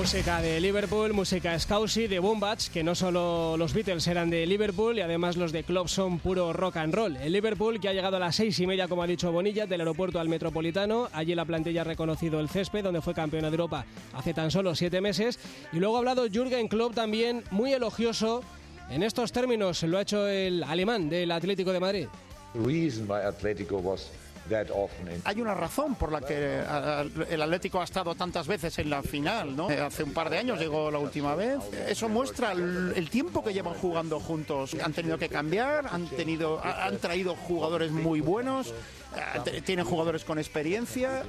Música 0.00 0.40
de 0.40 0.62
Liverpool, 0.62 1.12
música 1.12 1.58
Scousy 1.58 2.06
de 2.06 2.18
Wombats, 2.18 2.70
que 2.70 2.82
no 2.82 2.94
solo 2.94 3.58
los 3.58 3.74
Beatles 3.74 4.06
eran 4.06 4.30
de 4.30 4.46
Liverpool 4.46 4.96
y 4.96 5.02
además 5.02 5.36
los 5.36 5.52
de 5.52 5.62
Club 5.62 5.90
son 5.90 6.18
puro 6.20 6.54
rock 6.54 6.78
and 6.78 6.94
roll. 6.94 7.16
El 7.18 7.34
Liverpool 7.34 7.78
que 7.78 7.90
ha 7.90 7.92
llegado 7.92 8.16
a 8.16 8.18
las 8.18 8.34
seis 8.34 8.58
y 8.60 8.66
media, 8.66 8.88
como 8.88 9.02
ha 9.02 9.06
dicho 9.06 9.30
Bonilla, 9.30 9.66
del 9.66 9.82
aeropuerto 9.82 10.18
al 10.18 10.30
Metropolitano. 10.30 11.10
Allí 11.12 11.34
la 11.34 11.44
plantilla 11.44 11.82
ha 11.82 11.84
reconocido 11.84 12.40
el 12.40 12.48
césped, 12.48 12.82
donde 12.82 13.02
fue 13.02 13.12
campeona 13.12 13.50
de 13.50 13.56
Europa 13.56 13.84
hace 14.14 14.32
tan 14.32 14.50
solo 14.50 14.74
siete 14.74 15.02
meses. 15.02 15.38
Y 15.70 15.76
luego 15.76 15.96
ha 15.96 15.98
hablado 15.98 16.26
Jürgen 16.32 16.68
Klopp 16.68 16.94
también, 16.94 17.44
muy 17.50 17.74
elogioso. 17.74 18.42
En 18.88 19.02
estos 19.02 19.32
términos 19.32 19.82
lo 19.82 19.98
ha 19.98 20.02
hecho 20.02 20.26
el 20.26 20.64
alemán 20.64 21.10
del 21.10 21.30
Atlético 21.30 21.72
de 21.74 21.80
Madrid. 21.80 22.06
reason 22.54 23.06
why 23.06 23.20
Atletico 23.20 23.76
was 23.76 24.10
Hay 25.24 25.40
una 25.40 25.54
razón 25.54 25.94
por 25.94 26.12
la 26.12 26.20
que 26.20 26.62
el 27.30 27.42
Atlético 27.42 27.80
ha 27.80 27.84
estado 27.84 28.14
tantas 28.14 28.46
veces 28.46 28.78
en 28.78 28.90
la 28.90 29.02
final, 29.02 29.56
¿no? 29.56 29.70
Eh, 29.70 29.80
Hace 29.80 30.02
un 30.02 30.12
par 30.12 30.30
de 30.30 30.38
años 30.38 30.58
llegó 30.58 30.90
la 30.90 30.98
última 30.98 31.34
vez. 31.34 31.58
Eso 31.88 32.08
muestra 32.08 32.52
el, 32.52 33.08
tiempo 33.10 33.42
que 33.42 33.52
llevan 33.52 33.74
jugando 33.74 34.20
juntos. 34.20 34.76
Han 34.82 34.92
tenido 34.92 35.18
que 35.18 35.28
cambiar, 35.28 35.86
han 35.90 36.06
tenido, 36.08 36.58
ha- 36.62 36.86
han 36.86 36.98
traído 36.98 37.34
jugadores 37.34 37.90
muy 37.90 38.20
buenos, 38.20 38.72
eh, 39.46 39.62
tienen 39.62 39.84
jugadores 39.84 40.24
con 40.24 40.38
experiencia. 40.38 41.22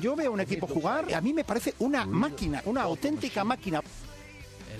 Yo 0.00 0.14
veo 0.14 0.30
un 0.30 0.40
equipo 0.40 0.66
jugar, 0.66 1.12
a 1.12 1.20
mí 1.20 1.32
me 1.32 1.44
parece 1.44 1.74
una 1.80 2.04
máquina, 2.06 2.62
una 2.66 2.82
auténtica 2.82 3.42
máquina. 3.44 3.80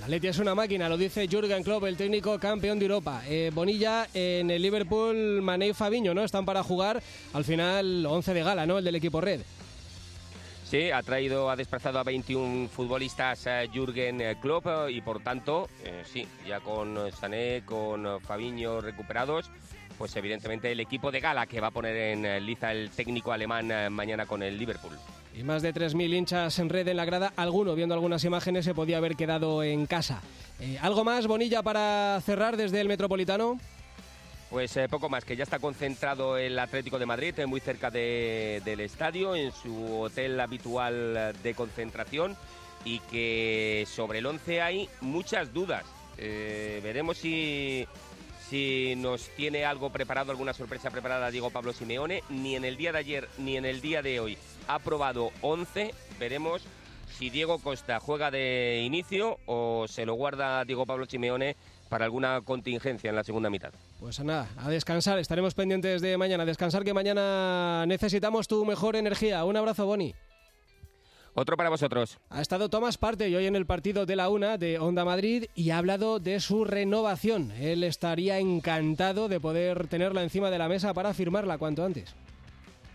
El 0.09 0.15
Atleti 0.15 0.27
es 0.29 0.39
una 0.39 0.55
máquina, 0.55 0.89
lo 0.89 0.97
dice 0.97 1.27
Jürgen 1.27 1.61
Klopp, 1.61 1.83
el 1.83 1.95
técnico 1.95 2.39
campeón 2.39 2.79
de 2.79 2.85
Europa. 2.85 3.21
Eh, 3.27 3.51
Bonilla 3.53 4.07
en 4.11 4.49
el 4.49 4.59
Liverpool, 4.59 5.39
Mané 5.43 5.67
y 5.67 5.73
Fabiño, 5.73 6.15
¿no? 6.15 6.23
Están 6.23 6.45
para 6.45 6.63
jugar 6.63 6.99
al 7.31 7.45
final 7.45 8.03
11 8.07 8.33
de 8.33 8.41
gala, 8.41 8.65
¿no? 8.65 8.79
El 8.79 8.85
del 8.85 8.95
equipo 8.95 9.21
red. 9.21 9.41
Sí, 10.63 10.89
ha 10.89 11.03
traído, 11.03 11.51
ha 11.51 11.55
desplazado 11.55 11.99
a 11.99 12.03
21 12.03 12.69
futbolistas 12.69 13.45
eh, 13.45 13.69
Jürgen 13.71 14.19
eh, 14.19 14.37
Klopp 14.41 14.65
y 14.89 14.99
por 15.01 15.21
tanto, 15.21 15.69
sí, 16.11 16.27
ya 16.47 16.59
con 16.59 16.97
Sané, 17.11 17.61
con 17.63 18.19
Fabiño 18.19 18.81
recuperados, 18.81 19.51
pues 19.99 20.15
evidentemente 20.15 20.71
el 20.71 20.79
equipo 20.79 21.11
de 21.11 21.19
gala 21.19 21.45
que 21.45 21.61
va 21.61 21.67
a 21.67 21.71
poner 21.71 21.95
en 21.95 22.45
liza 22.47 22.71
el 22.71 22.89
técnico 22.89 23.31
alemán 23.31 23.93
mañana 23.93 24.25
con 24.25 24.41
el 24.41 24.57
Liverpool. 24.57 24.97
Y 25.35 25.43
más 25.43 25.61
de 25.61 25.73
3.000 25.73 26.13
hinchas 26.13 26.59
en 26.59 26.69
red 26.69 26.87
en 26.87 26.97
la 26.97 27.05
grada. 27.05 27.31
Alguno, 27.37 27.75
viendo 27.75 27.93
algunas 27.95 28.23
imágenes, 28.23 28.65
se 28.65 28.73
podía 28.73 28.97
haber 28.97 29.15
quedado 29.15 29.63
en 29.63 29.85
casa. 29.85 30.21
Eh, 30.59 30.77
¿Algo 30.81 31.03
más, 31.03 31.27
Bonilla, 31.27 31.61
para 31.63 32.19
cerrar 32.25 32.57
desde 32.57 32.81
el 32.81 32.87
Metropolitano? 32.87 33.59
Pues 34.49 34.75
eh, 34.77 34.89
poco 34.89 35.07
más, 35.09 35.23
que 35.23 35.35
ya 35.37 35.43
está 35.43 35.59
concentrado 35.59 36.35
el 36.37 36.57
Atlético 36.57 36.97
de 36.97 37.05
Madrid, 37.05 37.37
eh, 37.37 37.45
muy 37.45 37.59
cerca 37.59 37.91
de- 37.91 38.61
del 38.65 38.79
estadio, 38.79 39.35
en 39.35 39.51
su 39.51 40.01
hotel 40.01 40.39
habitual 40.39 41.33
de 41.43 41.53
concentración, 41.53 42.35
y 42.83 42.99
que 43.11 43.85
sobre 43.87 44.19
el 44.19 44.25
11 44.25 44.61
hay 44.61 44.89
muchas 45.01 45.53
dudas. 45.53 45.83
Veremos 46.17 47.17
si, 47.17 47.87
si 48.49 48.93
nos 48.97 49.29
tiene 49.37 49.63
algo 49.63 49.89
preparado, 49.91 50.31
alguna 50.31 50.53
sorpresa 50.53 50.89
preparada 50.89 51.31
Diego 51.31 51.49
Pablo 51.51 51.71
Simeone. 51.71 52.23
Ni 52.29 52.55
en 52.57 52.65
el 52.65 52.75
día 52.75 52.91
de 52.91 52.97
ayer 52.99 53.29
ni 53.37 53.55
en 53.55 53.65
el 53.65 53.79
día 53.79 54.01
de 54.01 54.19
hoy 54.19 54.37
ha 54.69 54.79
probado 54.79 55.31
11. 55.41 55.93
Veremos 56.19 56.61
si 57.17 57.29
Diego 57.29 57.57
Costa 57.57 57.99
juega 57.99 58.31
de 58.31 58.83
inicio 58.85 59.39
o 59.45 59.85
se 59.89 60.05
lo 60.05 60.13
guarda 60.13 60.63
Diego 60.63 60.85
Pablo 60.85 61.05
Simeone 61.05 61.57
para 61.89 62.05
alguna 62.05 62.39
contingencia 62.41 63.09
en 63.09 63.15
la 63.15 63.23
segunda 63.23 63.49
mitad. 63.49 63.73
Pues 63.99 64.19
nada, 64.19 64.47
a 64.57 64.69
descansar. 64.69 65.17
Estaremos 65.17 65.55
pendientes 65.55 66.01
de 66.01 66.17
mañana. 66.17 66.45
Descansar 66.45 66.83
que 66.83 66.93
mañana 66.93 67.85
necesitamos 67.87 68.47
tu 68.47 68.63
mejor 68.63 68.95
energía. 68.95 69.43
Un 69.43 69.57
abrazo, 69.57 69.87
Boni. 69.87 70.13
Otro 71.33 71.57
para 71.57 71.69
vosotros. 71.69 72.19
Ha 72.29 72.41
estado 72.41 72.69
Tomás 72.69 72.97
Parte 72.97 73.27
y 73.29 73.35
hoy 73.35 73.47
en 73.47 73.55
el 73.55 73.65
partido 73.65 74.05
de 74.05 74.15
la 74.15 74.29
UNA 74.29 74.57
de 74.57 74.77
Onda 74.77 75.03
Madrid 75.03 75.45
y 75.55 75.71
ha 75.71 75.77
hablado 75.77 76.19
de 76.19 76.39
su 76.39 76.63
renovación. 76.63 77.51
Él 77.51 77.83
estaría 77.83 78.39
encantado 78.39 79.29
de 79.29 79.39
poder 79.39 79.87
tenerla 79.87 80.21
encima 80.21 80.51
de 80.51 80.57
la 80.57 80.67
mesa 80.67 80.93
para 80.93 81.13
firmarla 81.13 81.57
cuanto 81.57 81.85
antes. 81.85 82.13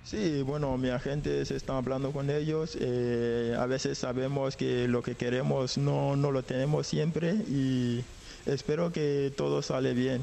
Sí, 0.05 0.43
bueno, 0.43 0.77
mi 0.77 0.91
agente 0.91 1.45
se 1.47 1.57
está 1.57 1.77
hablando 1.79 2.13
con 2.13 2.29
ellos. 2.31 2.77
eh, 2.79 3.57
a 3.59 3.67
veces 3.67 3.99
sabemos 3.99 4.57
que 4.57 4.87
lo 4.87 5.03
que 5.03 5.15
queremos 5.15 5.79
no, 5.79 6.15
no 6.15 6.31
lo 6.31 6.43
tenemos 6.43 6.87
siempre 6.87 7.33
y 7.49 8.05
espero 8.47 8.93
que 8.93 9.33
todo 9.37 9.63
sale 9.63 9.95
bien. 9.95 10.23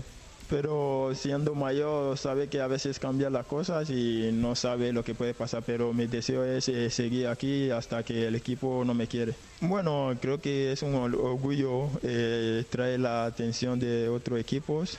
Pero 0.50 1.14
siendo 1.16 1.56
mayor 1.56 2.18
sabe 2.18 2.48
que 2.50 2.60
a 2.60 2.68
veces 2.68 3.00
cambian 3.00 3.32
las 3.32 3.46
cosas 3.46 3.90
y 3.90 4.32
no 4.34 4.54
sabe 4.56 4.92
lo 4.92 5.02
que 5.04 5.16
puede 5.16 5.34
pasar. 5.34 5.64
Pero 5.66 5.94
mi 5.94 6.08
deseo 6.08 6.44
es 6.44 6.68
eh, 6.68 6.90
seguir 6.90 7.28
aquí 7.28 7.70
hasta 7.72 8.04
que 8.04 8.28
el 8.28 8.36
equipo 8.36 8.84
no 8.86 8.94
me 8.94 9.08
quiere. 9.08 9.34
Bueno, 9.62 10.14
creo 10.22 10.42
que 10.42 10.74
es 10.74 10.82
un 10.84 10.94
or- 10.96 11.16
orgullo 11.16 11.90
eh, 12.04 12.66
traer 12.70 13.00
la 13.00 13.26
atención 13.26 13.80
de 13.80 14.10
otros 14.10 14.40
equipos. 14.42 14.98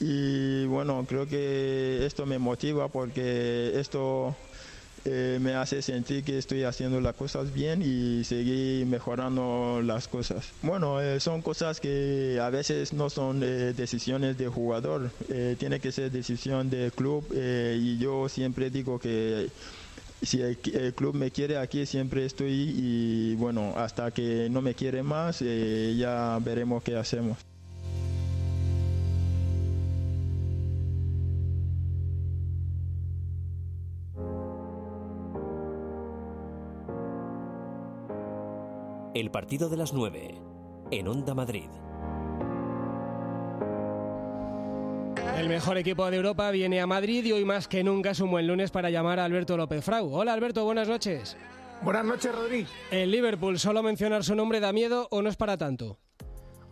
Y 0.00 0.64
bueno, 0.64 1.04
creo 1.06 1.26
que 1.26 2.06
esto 2.06 2.24
me 2.24 2.38
motiva 2.38 2.88
porque 2.88 3.78
esto 3.78 4.34
eh, 5.04 5.38
me 5.40 5.54
hace 5.54 5.80
sentir 5.80 6.24
que 6.24 6.36
estoy 6.36 6.64
haciendo 6.64 7.00
las 7.00 7.14
cosas 7.14 7.54
bien 7.54 7.80
y 7.82 8.22
seguir 8.24 8.84
mejorando 8.86 9.80
las 9.82 10.08
cosas. 10.08 10.52
Bueno, 10.62 11.00
eh, 11.00 11.20
son 11.20 11.40
cosas 11.40 11.80
que 11.80 12.38
a 12.40 12.50
veces 12.50 12.92
no 12.92 13.08
son 13.08 13.42
eh, 13.42 13.72
decisiones 13.74 14.36
de 14.36 14.48
jugador, 14.48 15.10
tiene 15.58 15.80
que 15.80 15.92
ser 15.92 16.10
decisión 16.10 16.68
del 16.68 16.92
club 16.92 17.24
y 17.32 17.98
yo 17.98 18.28
siempre 18.28 18.70
digo 18.70 18.98
que 18.98 19.48
si 20.22 20.42
el, 20.42 20.58
el 20.74 20.94
club 20.94 21.14
me 21.14 21.30
quiere 21.30 21.56
aquí 21.56 21.86
siempre 21.86 22.26
estoy 22.26 22.74
y 22.76 23.34
bueno, 23.36 23.74
hasta 23.76 24.10
que 24.10 24.48
no 24.50 24.60
me 24.60 24.74
quiere 24.74 25.02
más 25.02 25.40
ya 25.40 26.38
veremos 26.42 26.82
qué 26.82 26.96
hacemos. 26.96 27.38
El 39.20 39.30
partido 39.30 39.68
de 39.68 39.76
las 39.76 39.92
9 39.92 40.34
en 40.90 41.06
Onda 41.06 41.34
Madrid. 41.34 41.68
El 45.36 45.46
mejor 45.46 45.76
equipo 45.76 46.10
de 46.10 46.16
Europa 46.16 46.50
viene 46.50 46.80
a 46.80 46.86
Madrid 46.86 47.26
y 47.26 47.32
hoy 47.32 47.44
más 47.44 47.68
que 47.68 47.84
nunca 47.84 48.12
es 48.12 48.20
un 48.20 48.30
buen 48.30 48.46
lunes 48.46 48.70
para 48.70 48.88
llamar 48.88 49.20
a 49.20 49.26
Alberto 49.26 49.58
López 49.58 49.84
Frau. 49.84 50.10
Hola 50.10 50.32
Alberto, 50.32 50.64
buenas 50.64 50.88
noches. 50.88 51.36
Buenas 51.82 52.06
noches, 52.06 52.34
Rodri. 52.34 52.66
¿El 52.90 53.10
Liverpool 53.10 53.58
solo 53.58 53.82
mencionar 53.82 54.24
su 54.24 54.34
nombre 54.34 54.58
da 54.58 54.72
miedo 54.72 55.06
o 55.10 55.20
no 55.20 55.28
es 55.28 55.36
para 55.36 55.58
tanto? 55.58 55.98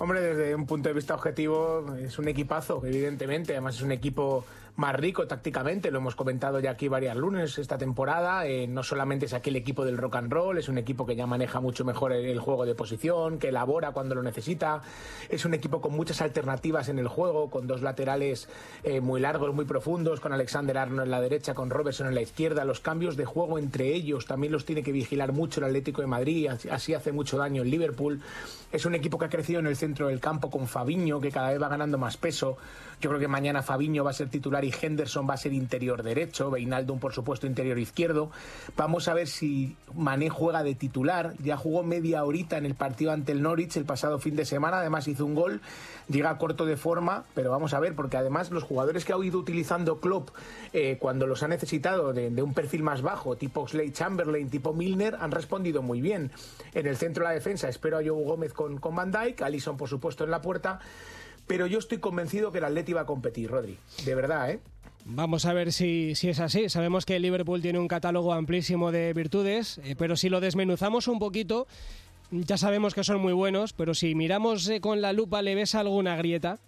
Hombre, 0.01 0.21
desde 0.21 0.55
un 0.55 0.65
punto 0.65 0.89
de 0.89 0.95
vista 0.95 1.15
objetivo, 1.15 1.97
es 1.97 2.19
un 2.21 2.29
equipazo, 2.29 2.81
evidentemente. 2.85 3.53
Además, 3.55 3.75
es 3.75 3.83
un 3.83 3.91
equipo 3.91 4.45
más 4.79 4.95
rico 4.95 5.27
tácticamente. 5.27 5.91
Lo 5.91 5.99
hemos 5.99 6.15
comentado 6.15 6.61
ya 6.61 6.71
aquí 6.71 6.87
varias 6.87 7.17
lunes 7.17 7.59
esta 7.59 7.77
temporada. 7.77 8.47
Eh, 8.47 8.69
no 8.69 8.85
solamente 8.85 9.27
es 9.27 9.35
aquel 9.35 9.57
equipo 9.57 9.85
del 9.85 9.99
rock 9.99 10.17
and 10.17 10.33
roll, 10.33 10.57
es 10.57 10.69
un 10.69 10.79
equipo 10.79 11.05
que 11.05 11.17
ya 11.17 11.27
maneja 11.27 11.61
mucho 11.61 11.85
mejor 11.85 12.13
el, 12.13 12.27
el 12.27 12.39
juego 12.39 12.65
de 12.65 12.77
posición, 12.77 13.41
que 13.41 13.49
elabora 13.49 13.91
cuando 13.91 14.15
lo 14.15 14.23
necesita. 14.23 14.83
Es 15.29 15.45
un 15.45 15.53
equipo 15.53 15.81
con 15.81 15.95
muchas 15.95 16.23
alternativas 16.23 16.89
en 16.89 17.01
el 17.01 17.09
juego, 17.09 17.51
con 17.51 17.67
dos 17.67 17.83
laterales 17.83 18.49
eh, 18.85 19.01
muy 19.01 19.21
largos, 19.21 19.53
muy 19.53 19.65
profundos, 19.65 20.21
con 20.21 20.33
Alexander 20.33 20.79
Arnold 20.79 21.07
en 21.07 21.11
la 21.11 21.21
derecha, 21.21 21.55
con 21.55 21.71
Robertson 21.71 22.07
en 22.07 22.15
la 22.15 22.23
izquierda. 22.23 22.65
Los 22.65 22.79
cambios 22.79 23.17
de 23.17 23.25
juego 23.25 23.59
entre 23.59 23.93
ellos 23.93 24.27
también 24.27 24.53
los 24.53 24.65
tiene 24.65 24.85
que 24.85 24.93
vigilar 24.93 25.33
mucho 25.33 25.59
el 25.59 25.67
Atlético 25.67 26.03
de 26.03 26.07
Madrid. 26.07 26.51
Así 26.71 26.95
hace 26.95 27.11
mucho 27.11 27.37
daño 27.37 27.63
el 27.63 27.71
Liverpool. 27.71 28.21
Es 28.71 28.85
un 28.85 28.95
equipo 28.95 29.19
que 29.19 29.25
ha 29.25 29.31
crecido 29.31 29.59
en 29.59 29.67
el 29.67 29.75
centro 29.75 29.88
del 29.95 30.21
campo 30.21 30.51
con 30.51 30.67
Fabiño, 30.67 31.21
que 31.21 31.31
cada 31.31 31.51
vez 31.51 31.61
va 31.61 31.69
ganando 31.69 31.99
más 31.99 32.17
peso. 32.17 32.57
Yo 33.01 33.11
creo 33.11 33.21
que 33.21 33.29
mañana 33.29 33.63
Fabiño 33.63 34.03
va 34.03 34.11
a 34.11 34.15
ser 34.15 34.29
titular 34.29 34.65
y 34.65 34.75
Henderson 34.81 35.29
va 35.29 35.35
a 35.35 35.37
ser 35.37 35.53
interior 35.53 36.03
derecho, 36.03 36.51
Beinaldum 36.51 36.99
por 36.99 37.13
supuesto 37.13 37.47
interior 37.47 37.79
izquierdo. 37.79 38.31
Vamos 38.77 39.07
a 39.07 39.15
ver 39.15 39.29
si 39.29 39.77
Mané 39.95 40.31
juega 40.31 40.65
de 40.65 40.75
titular. 40.75 41.35
Ya 41.43 41.57
jugó 41.57 41.85
media 41.85 42.25
horita 42.25 42.59
en 42.59 42.67
el 42.67 42.75
partido 42.75 43.13
ante 43.13 43.31
el 43.33 43.41
Norwich 43.41 43.77
el 43.77 43.85
pasado 43.85 44.19
fin 44.19 44.35
de 44.35 44.45
semana, 44.45 44.81
además 44.81 45.07
hizo 45.07 45.25
un 45.25 45.37
gol, 45.37 45.61
llega 46.09 46.37
corto 46.39 46.67
de 46.67 46.77
forma, 46.77 47.25
pero 47.35 47.51
vamos 47.51 47.75
a 47.75 47.81
ver, 47.81 47.95
porque 47.95 48.17
además 48.17 48.51
los 48.51 48.63
jugadores 48.63 49.05
que 49.05 49.13
ha 49.13 49.25
ido 49.25 49.39
utilizando 49.39 50.01
Klopp 50.01 50.31
eh, 50.73 50.97
cuando 50.99 51.27
los 51.27 51.43
ha 51.43 51.49
necesitado 51.49 52.13
de, 52.13 52.43
un 52.43 52.55
perfil 52.55 52.83
más 52.83 53.03
bajo, 53.03 53.37
tipo 53.37 53.67
Slade 53.67 53.93
Chamberlain, 53.93 54.51
tipo 54.51 54.73
Milner, 54.73 55.17
han 55.21 55.31
respondido 55.31 55.83
muy 55.83 56.01
bien. 56.01 56.31
En 56.75 56.87
el 56.87 56.97
centro 56.97 57.25
de 57.25 57.29
la 57.29 57.35
defensa 57.35 57.69
espero 57.69 57.99
a 57.99 58.01
Joe 58.01 58.25
Gómez 58.25 58.53
con, 58.53 58.79
con 58.79 58.95
Van 58.95 59.11
Dijk, 59.11 59.43
Alisson 59.43 59.77
por 59.77 59.89
supuesto 59.89 60.25
en 60.25 60.31
la 60.31 60.43
puerta. 60.43 60.81
Pero 61.47 61.67
yo 61.67 61.79
estoy 61.79 61.99
convencido 61.99 62.53
que 62.53 62.59
el 62.59 62.65
Atleti 62.65 62.93
va 62.93 63.03
a 63.03 63.07
competir, 63.07 63.51
Rodri. 63.51 63.79
De 64.05 64.15
verdad, 64.15 64.51
¿eh? 64.51 64.61
Vamos 65.07 65.47
a 65.47 65.55
ver 65.55 65.73
si, 65.73 66.15
si 66.15 66.29
es 66.29 66.39
así. 66.39 66.69
Sabemos 66.69 67.07
que 67.07 67.19
Liverpool 67.19 67.63
tiene 67.63 67.79
un 67.79 67.89
catálogo 67.89 68.35
amplísimo 68.35 68.93
de 68.93 69.15
virtudes, 69.15 69.81
eh, 69.83 69.95
pero 69.97 70.17
si 70.17 70.29
lo 70.29 70.41
desmenuzamos 70.41 71.09
un 71.09 71.19
poquito, 71.19 71.67
ya 72.31 72.57
sabemos 72.57 72.95
que 72.95 73.05
son 73.05 73.21
muy 73.21 73.33
buenos, 73.33 73.73
pero 73.73 73.95
si 73.95 74.15
miramos 74.15 74.69
eh, 74.69 74.81
con 74.81 75.01
la 75.01 75.13
lupa, 75.13 75.43
¿le 75.43 75.55
ves 75.55 75.75
alguna 75.75 76.17
grieta? 76.17 76.59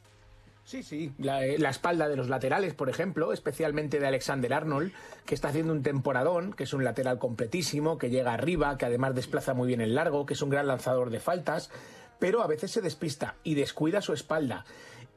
Sí, 0.65 0.83
sí. 0.83 1.13
La, 1.19 1.45
eh, 1.45 1.59
la 1.59 1.71
espalda 1.71 2.09
de 2.09 2.17
los 2.17 2.29
laterales, 2.29 2.75
por 2.75 2.89
ejemplo, 2.89 3.33
especialmente 3.33 3.99
de 3.99 4.07
Alexander 4.07 4.53
Arnold, 4.55 4.93
que 5.27 5.35
está 5.35 5.49
haciendo 5.49 5.73
un 5.73 5.83
temporadón, 5.83 6.53
que 6.53 6.65
es 6.65 6.73
un 6.73 6.85
lateral 6.85 7.19
completísimo, 7.19 7.99
que 7.99 8.11
llega 8.11 8.33
arriba, 8.33 8.79
que 8.79 8.87
además 8.87 9.15
desplaza 9.15 9.55
muy 9.55 9.69
bien 9.69 9.81
el 9.81 9.95
largo, 9.95 10.27
que 10.27 10.35
es 10.35 10.43
un 10.43 10.51
gran 10.51 10.67
lanzador 10.67 11.11
de 11.11 11.21
faltas, 11.21 11.71
pero 12.19 12.43
a 12.43 12.47
veces 12.47 12.71
se 12.71 12.83
despista 12.83 13.35
y 13.43 13.55
descuida 13.55 14.01
su 14.01 14.13
espalda. 14.13 14.65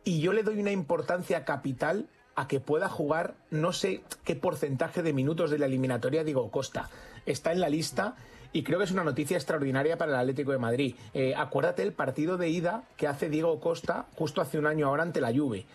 Y 0.04 0.22
yo 0.22 0.34
le 0.34 0.44
doy 0.44 0.60
una 0.60 0.72
importancia 0.72 1.46
capital 1.46 2.08
a 2.36 2.48
que 2.48 2.60
pueda 2.60 2.90
jugar 2.90 3.36
no 3.52 3.74
sé 3.74 4.02
qué 4.24 4.36
porcentaje 4.36 5.04
de 5.04 5.14
minutos 5.14 5.52
de 5.52 5.60
la 5.60 5.68
eliminatoria 5.68 6.24
Diego 6.24 6.50
Costa. 6.50 6.90
Está 7.26 7.52
en 7.52 7.60
la 7.60 7.70
lista 7.70 8.16
y 8.54 8.64
creo 8.64 8.78
que 8.78 8.86
es 8.86 8.92
una 8.92 9.04
noticia 9.04 9.36
extraordinaria 9.36 9.98
para 9.98 10.12
el 10.12 10.18
Atlético 10.20 10.52
de 10.52 10.60
Madrid. 10.60 10.96
Eh, 11.14 11.34
acuérdate 11.36 11.82
el 11.82 11.92
partido 11.92 12.38
de 12.38 12.50
ida 12.50 12.84
que 12.96 13.08
hace 13.08 13.30
Diego 13.30 13.60
Costa 13.60 14.06
justo 14.16 14.40
hace 14.42 14.60
un 14.60 14.68
año 14.68 14.88
ahora 14.88 15.04
ante 15.04 15.20
la 15.20 15.34
Juve. 15.34 15.66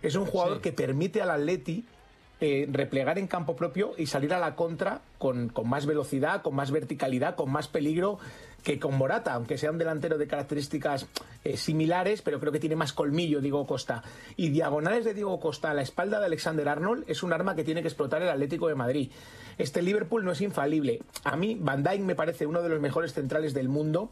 Es 0.00 0.14
un 0.14 0.24
jugador 0.24 0.60
que 0.60 0.72
permite 0.72 1.20
al 1.20 1.30
Atleti 1.30 1.84
eh, 2.40 2.68
replegar 2.70 3.18
en 3.18 3.26
campo 3.26 3.56
propio 3.56 3.94
y 3.98 4.06
salir 4.06 4.32
a 4.32 4.38
la 4.38 4.54
contra 4.54 5.00
con, 5.18 5.48
con, 5.48 5.68
más 5.68 5.86
velocidad, 5.86 6.42
con 6.42 6.54
más 6.54 6.70
verticalidad, 6.70 7.34
con 7.34 7.50
más 7.50 7.66
peligro 7.66 8.20
que 8.62 8.78
con 8.78 8.96
Morata, 8.96 9.34
aunque 9.34 9.58
sea 9.58 9.70
un 9.70 9.78
delantero 9.78 10.18
de 10.18 10.26
características 10.26 11.06
eh, 11.44 11.56
similares, 11.56 12.22
pero 12.22 12.38
creo 12.40 12.52
que 12.52 12.60
tiene 12.60 12.76
más 12.76 12.92
colmillo 12.92 13.40
Diego 13.40 13.66
Costa. 13.66 14.02
Y 14.36 14.50
diagonales 14.50 15.04
de 15.04 15.14
Diego 15.14 15.40
Costa 15.40 15.70
a 15.70 15.74
la 15.74 15.82
espalda 15.82 16.20
de 16.20 16.26
Alexander 16.26 16.68
Arnold 16.68 17.04
es 17.08 17.22
un 17.22 17.32
arma 17.32 17.54
que 17.54 17.64
tiene 17.64 17.82
que 17.82 17.88
explotar 17.88 18.22
el 18.22 18.28
Atlético 18.28 18.68
de 18.68 18.74
Madrid. 18.74 19.10
Este 19.58 19.82
Liverpool 19.82 20.24
no 20.24 20.32
es 20.32 20.40
infalible. 20.40 21.00
A 21.24 21.36
mí 21.36 21.56
Van 21.60 21.82
Dijk 21.82 22.00
me 22.00 22.14
parece 22.14 22.46
uno 22.46 22.62
de 22.62 22.68
los 22.68 22.80
mejores 22.80 23.12
centrales 23.12 23.54
del 23.54 23.68
mundo, 23.68 24.10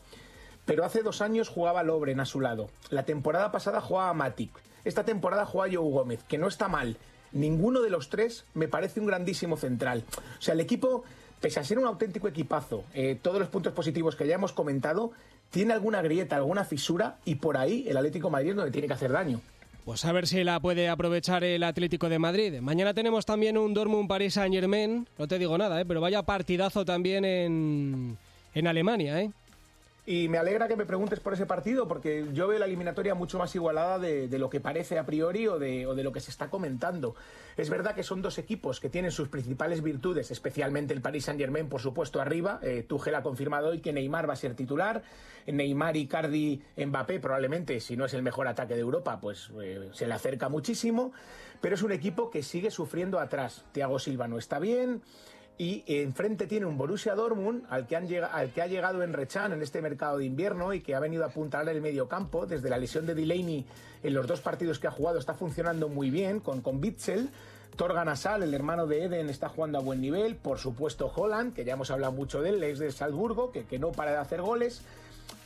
pero 0.65 0.85
hace 0.85 1.03
dos 1.03 1.23
años 1.23 1.49
jugaba 1.49 1.85
Lobren 1.85 2.21
a 2.21 2.27
su 2.27 2.41
lado. 2.41 2.69
La 2.91 3.05
temporada 3.05 3.53
pasada 3.53 3.81
jugaba 3.81 4.13
Matic. 4.13 4.51
Esta 4.85 5.05
temporada 5.05 5.47
juega 5.47 5.75
Joe 5.75 5.91
Gómez, 5.91 6.23
que 6.25 6.39
no 6.39 6.49
está 6.49 6.69
mal, 6.69 6.97
ninguno 7.33 7.81
de 7.83 7.91
los 7.91 8.09
tres 8.09 8.45
me 8.55 8.69
parece 8.69 9.01
un 9.01 9.07
grandísimo 9.07 9.57
central. 9.57 10.05
O 10.39 10.43
sea, 10.43 10.55
el 10.55 10.61
equipo 10.61 11.05
pese 11.41 11.61
a 11.61 11.65
ser 11.65 11.79
un 11.79 11.87
auténtico 11.87 12.29
equipazo, 12.29 12.85
eh, 12.95 13.19
todos 13.21 13.39
los 13.39 13.49
puntos 13.49 13.73
positivos 13.73 14.17
que 14.17 14.27
ya 14.27 14.35
hemos 14.35 14.53
comentado, 14.53 15.13
tiene 15.51 15.75
alguna 15.75 16.03
grieta, 16.03 16.37
alguna 16.37 16.65
fisura 16.65 17.19
y 17.25 17.37
por 17.37 17.57
ahí 17.57 17.87
el 17.89 17.97
Atlético 17.97 18.31
Madrid 18.31 18.51
es 18.51 18.57
donde 18.57 18.73
tiene 18.73 18.89
que 18.89 18.95
hacer 18.95 19.13
daño. 19.13 19.41
Pues 19.87 20.05
a 20.05 20.11
ver 20.11 20.27
si 20.27 20.43
la 20.43 20.59
puede 20.59 20.89
aprovechar 20.89 21.45
el 21.45 21.63
Atlético 21.63 22.09
de 22.09 22.19
Madrid. 22.19 22.61
Mañana 22.61 22.93
tenemos 22.93 23.25
también 23.25 23.57
un 23.57 23.73
Dortmund 23.73 24.09
Paris 24.09 24.35
Saint 24.35 24.53
Germain. 24.53 25.07
No 25.17 25.29
te 25.29 25.39
digo 25.39 25.57
nada, 25.57 25.81
¿eh? 25.81 25.85
pero 25.87 26.01
vaya 26.01 26.25
partidazo 26.25 26.85
también 26.85 27.25
en, 27.25 28.19
en 28.53 28.67
Alemania, 28.67 29.23
¿eh? 29.23 29.31
Y 30.09 30.29
me 30.29 30.39
alegra 30.39 30.69
que 30.69 30.77
me 30.77 30.87
preguntes 30.87 31.19
por 31.19 31.33
ese 31.33 31.47
partido, 31.47 31.89
porque 31.89 32.27
yo 32.33 32.47
veo 32.47 32.61
la 32.61 32.67
eliminatoria 32.67 33.17
mucho 33.17 33.39
más 33.39 33.53
igualada 33.57 33.99
de, 33.99 34.39
lo 34.39 34.49
que 34.49 34.61
parece 34.61 35.01
a 35.01 35.05
priori 35.05 35.49
o 35.49 35.59
de, 35.59 35.85
lo 35.85 36.13
que 36.13 36.21
se 36.21 36.31
está 36.31 36.49
comentando. 36.49 37.17
Es 37.57 37.71
verdad 37.71 37.93
que 37.93 38.05
son 38.05 38.23
dos 38.23 38.39
equipos 38.39 38.79
que 38.79 38.89
tienen 38.89 39.11
sus 39.11 39.29
principales 39.29 39.83
virtudes, 39.83 40.31
especialmente 40.31 40.95
el 40.95 41.01
Paris 41.01 41.25
Saint-Germain, 41.25 41.69
por 41.69 41.81
supuesto, 41.81 42.21
arriba. 42.21 42.61
Eh, 42.63 42.85
Tuchel 42.87 43.17
ha 43.17 43.23
confirmado 43.25 43.71
hoy 43.71 43.81
que 43.81 43.93
Neymar 43.93 44.29
va 44.29 44.35
a 44.35 44.37
ser 44.37 44.55
titular. 44.55 45.03
Neymar, 45.49 45.97
Icardi, 45.97 46.63
Mbappé, 46.77 47.19
probablemente, 47.19 47.81
si 47.81 47.97
no 47.97 48.05
es 48.05 48.15
el 48.15 48.23
mejor 48.23 48.47
ataque 48.47 48.75
de 48.75 48.83
Europa, 48.83 49.19
pues 49.21 49.51
eh, 49.61 49.91
se 49.93 50.07
le 50.07 50.15
acerca 50.15 50.49
muchísimo. 50.49 51.11
Pero 51.61 51.75
es 51.75 51.83
un 51.83 51.91
equipo 51.91 52.31
que 52.31 52.45
sigue 52.45 52.71
sufriendo 52.71 53.19
atrás. 53.19 53.65
Thiago 53.73 53.99
Silva 53.99 54.29
no 54.29 54.39
está 54.39 54.61
bien 54.61 55.03
y 55.59 55.85
enfrente 55.87 56.47
tiene 56.47 56.67
un 56.67 56.77
Borussia 56.77 57.15
Dortmund 57.15 57.65
al 57.71 57.87
que, 57.87 57.97
han 57.97 58.07
al 58.33 58.51
que 58.51 58.63
ha 58.63 58.67
llegado 58.67 59.03
en 59.03 59.13
Rechan 59.13 59.53
en 59.53 59.63
este 59.63 59.81
mercado 59.81 60.19
de 60.19 60.27
invierno 60.27 60.75
y 60.75 60.81
que 60.81 60.95
ha 60.95 61.01
venido 61.01 61.25
a 61.25 61.29
apuntar 61.29 61.67
el 61.69 61.81
medio 61.81 62.09
campo. 62.09 62.47
Desde 62.47 62.69
la 62.69 62.79
lesión 62.79 63.07
de 63.07 63.15
Delaney 63.15 63.65
en 64.03 64.15
los 64.15 64.27
dos 64.27 64.41
partidos 64.41 64.79
que 64.79 64.87
ha 64.87 64.91
jugado 64.91 65.19
está 65.19 65.35
funcionando 65.35 65.89
muy 65.89 66.11
bien 66.11 66.41
con, 66.41 66.61
con 66.61 66.81
Bitzel. 66.81 67.31
Torgan 67.77 68.09
Asal, 68.09 68.43
el 68.43 68.55
hermano 68.55 68.87
de 68.87 69.05
Eden, 69.05 69.29
está 69.29 69.49
jugando 69.49 69.79
a 69.79 69.83
buen 69.83 70.01
nivel. 70.01 70.37
Por 70.37 70.59
supuesto, 70.59 71.13
Holland, 71.15 71.55
que 71.55 71.65
ya 71.65 71.75
hemos 71.75 71.91
hablado 71.91 72.13
mucho 72.13 72.41
de 72.41 72.51
él, 72.51 72.63
es 72.63 72.79
de 72.79 72.91
Salzburgo, 72.91 73.53
que, 73.53 73.65
que 73.65 73.79
no 73.79 73.93
para 73.93 74.13
de 74.13 74.19
hacer 74.19 74.41
goles. 74.41 74.83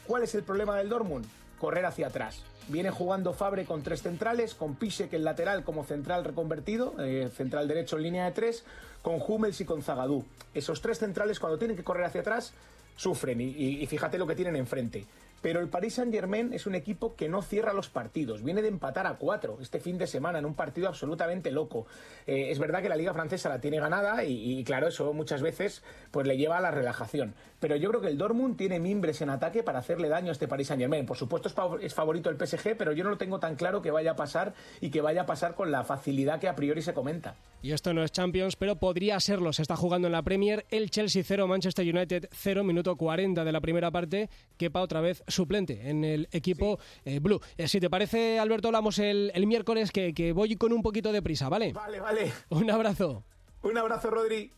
¿Cuál 0.06 0.22
es 0.22 0.34
el 0.34 0.42
problema 0.42 0.76
del 0.76 0.88
Dortmund? 0.88 1.26
Correr 1.58 1.86
hacia 1.86 2.08
atrás. 2.08 2.44
Viene 2.68 2.90
jugando 2.90 3.32
Fabre 3.32 3.64
con 3.64 3.82
tres 3.82 4.02
centrales, 4.02 4.54
con 4.54 4.76
Pisek 4.76 5.12
el 5.12 5.24
lateral 5.24 5.64
como 5.64 5.84
central 5.84 6.24
reconvertido, 6.24 6.94
eh, 7.00 7.28
central 7.36 7.66
derecho 7.66 7.96
en 7.96 8.02
línea 8.02 8.24
de 8.26 8.32
tres, 8.32 8.64
con 9.02 9.20
Hummels 9.26 9.60
y 9.60 9.64
con 9.64 9.82
Zagadú. 9.82 10.24
Esos 10.54 10.80
tres 10.80 10.98
centrales 10.98 11.40
cuando 11.40 11.58
tienen 11.58 11.76
que 11.76 11.84
correr 11.84 12.04
hacia 12.04 12.20
atrás 12.20 12.52
sufren 12.96 13.40
y, 13.40 13.86
fíjate 13.86 14.18
lo 14.18 14.26
que 14.26 14.34
tienen 14.36 14.56
enfrente. 14.56 15.06
Pero 15.40 15.60
el 15.60 15.68
Paris 15.68 15.94
Saint-Germain 15.94 16.52
es 16.52 16.66
un 16.66 16.74
equipo 16.74 17.14
que 17.16 17.28
no 17.28 17.42
cierra 17.42 17.72
los 17.72 17.88
partidos. 17.88 18.42
Viene 18.42 18.62
de 18.62 18.68
empatar 18.68 19.06
a 19.06 19.16
cuatro 19.16 19.58
este 19.60 19.80
fin 19.80 19.98
de 19.98 20.06
semana 20.06 20.38
en 20.38 20.44
un 20.44 20.54
partido 20.54 20.88
absolutamente 20.88 21.50
loco. 21.50 21.86
Eh, 22.26 22.50
es 22.50 22.58
verdad 22.58 22.82
que 22.82 22.88
la 22.88 22.96
Liga 22.96 23.14
Francesa 23.14 23.48
la 23.48 23.60
tiene 23.60 23.80
ganada 23.80 24.24
y, 24.24 24.62
claro, 24.64 24.88
eso 24.88 25.12
muchas 25.12 25.42
veces 25.42 25.82
pues 26.10 26.26
le 26.26 26.36
lleva 26.36 26.58
a 26.58 26.60
la 26.60 26.70
relajación. 26.70 27.34
Pero 27.58 27.76
yo 27.76 27.90
creo 27.90 28.00
que 28.00 28.08
el 28.08 28.18
Dortmund 28.18 28.56
tiene 28.56 28.80
mimbres 28.80 29.20
en 29.20 29.30
ataque 29.30 29.62
para 29.62 29.78
hacerle 29.78 30.08
daño 30.08 30.28
a 30.30 30.32
este 30.32 30.48
Paris 30.48 30.68
Saint-Germain. 30.68 31.06
Por 31.06 31.16
supuesto 31.16 31.48
es 31.80 31.94
favorito 31.94 32.30
el 32.30 32.36
PSG, 32.36 32.76
pero 32.76 32.92
yo 32.92 33.04
no 33.04 33.10
lo 33.10 33.18
tengo 33.18 33.38
tan 33.38 33.56
claro 33.56 33.82
que 33.82 33.90
vaya 33.90 34.12
a 34.12 34.16
pasar 34.16 34.54
y 34.80 34.90
que 34.90 35.00
vaya 35.00 35.22
a 35.22 35.26
pasar 35.26 35.54
con 35.54 35.70
la 35.70 35.84
facilidad 35.84 36.40
que 36.40 36.48
a 36.48 36.56
priori 36.56 36.82
se 36.82 36.94
comenta. 36.94 37.34
Y 37.62 37.72
esto 37.72 37.92
no 37.92 38.02
es 38.02 38.12
Champions, 38.12 38.56
pero 38.56 38.76
podría 38.76 39.20
serlo. 39.20 39.52
Se 39.52 39.60
está 39.60 39.76
jugando 39.76 40.08
en 40.08 40.12
la 40.12 40.22
Premier 40.22 40.64
el 40.70 40.90
Chelsea 40.90 41.22
0, 41.24 41.46
Manchester 41.46 41.94
United 41.94 42.28
0, 42.32 42.64
minuto 42.64 42.96
40 42.96 43.44
de 43.44 43.52
la 43.52 43.60
primera 43.60 43.90
parte. 43.90 44.30
Quepa 44.56 44.80
otra 44.80 45.02
vez 45.02 45.22
suplente 45.30 45.88
en 45.88 46.04
el 46.04 46.28
equipo 46.32 46.78
eh, 47.04 47.18
Blue. 47.20 47.40
Eh, 47.56 47.68
si 47.68 47.80
te 47.80 47.90
parece, 47.90 48.38
Alberto, 48.38 48.68
hablamos 48.68 48.98
el, 48.98 49.32
miércoles 49.46 49.90
que, 49.90 50.14
que 50.14 50.32
voy 50.32 50.56
con 50.56 50.72
un 50.72 50.82
poquito 50.82 51.12
de 51.12 51.22
prisa, 51.22 51.48
¿vale? 51.48 51.72
Vale, 51.72 52.00
vale. 52.00 52.32
Un 52.50 52.70
abrazo. 52.70 53.24
Un 53.62 53.76
abrazo, 53.76 54.10
Rodri. 54.10 54.52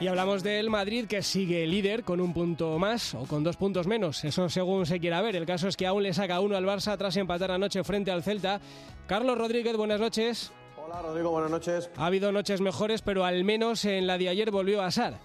Y 0.00 0.08
hablamos 0.08 0.42
del 0.42 0.70
Madrid 0.70 1.06
que 1.06 1.22
sigue 1.22 1.66
líder 1.66 2.04
con 2.04 2.22
un 2.22 2.32
punto 2.32 2.78
más 2.78 3.14
o 3.14 3.26
con 3.26 3.44
dos 3.44 3.58
puntos 3.58 3.86
menos, 3.86 4.24
eso 4.24 4.48
según 4.48 4.86
se 4.86 4.98
quiera 4.98 5.20
ver. 5.20 5.36
El 5.36 5.44
caso 5.44 5.68
es 5.68 5.76
que 5.76 5.86
aún 5.86 6.02
le 6.02 6.14
saca 6.14 6.40
uno 6.40 6.56
al 6.56 6.64
Barça 6.64 6.96
tras 6.96 7.18
empatar 7.18 7.50
anoche 7.50 7.84
frente 7.84 8.10
al 8.10 8.22
Celta. 8.22 8.62
Carlos 9.06 9.36
Rodríguez, 9.36 9.76
buenas 9.76 10.00
noches. 10.00 10.52
Hola 10.82 11.02
Rodrigo, 11.02 11.30
buenas 11.30 11.50
noches. 11.50 11.90
Ha 11.98 12.06
habido 12.06 12.32
noches 12.32 12.62
mejores, 12.62 13.02
pero 13.02 13.26
al 13.26 13.44
menos 13.44 13.84
en 13.84 14.06
la 14.06 14.16
de 14.16 14.30
ayer 14.30 14.50
volvió 14.50 14.80
a 14.80 14.86
asar. 14.86 15.18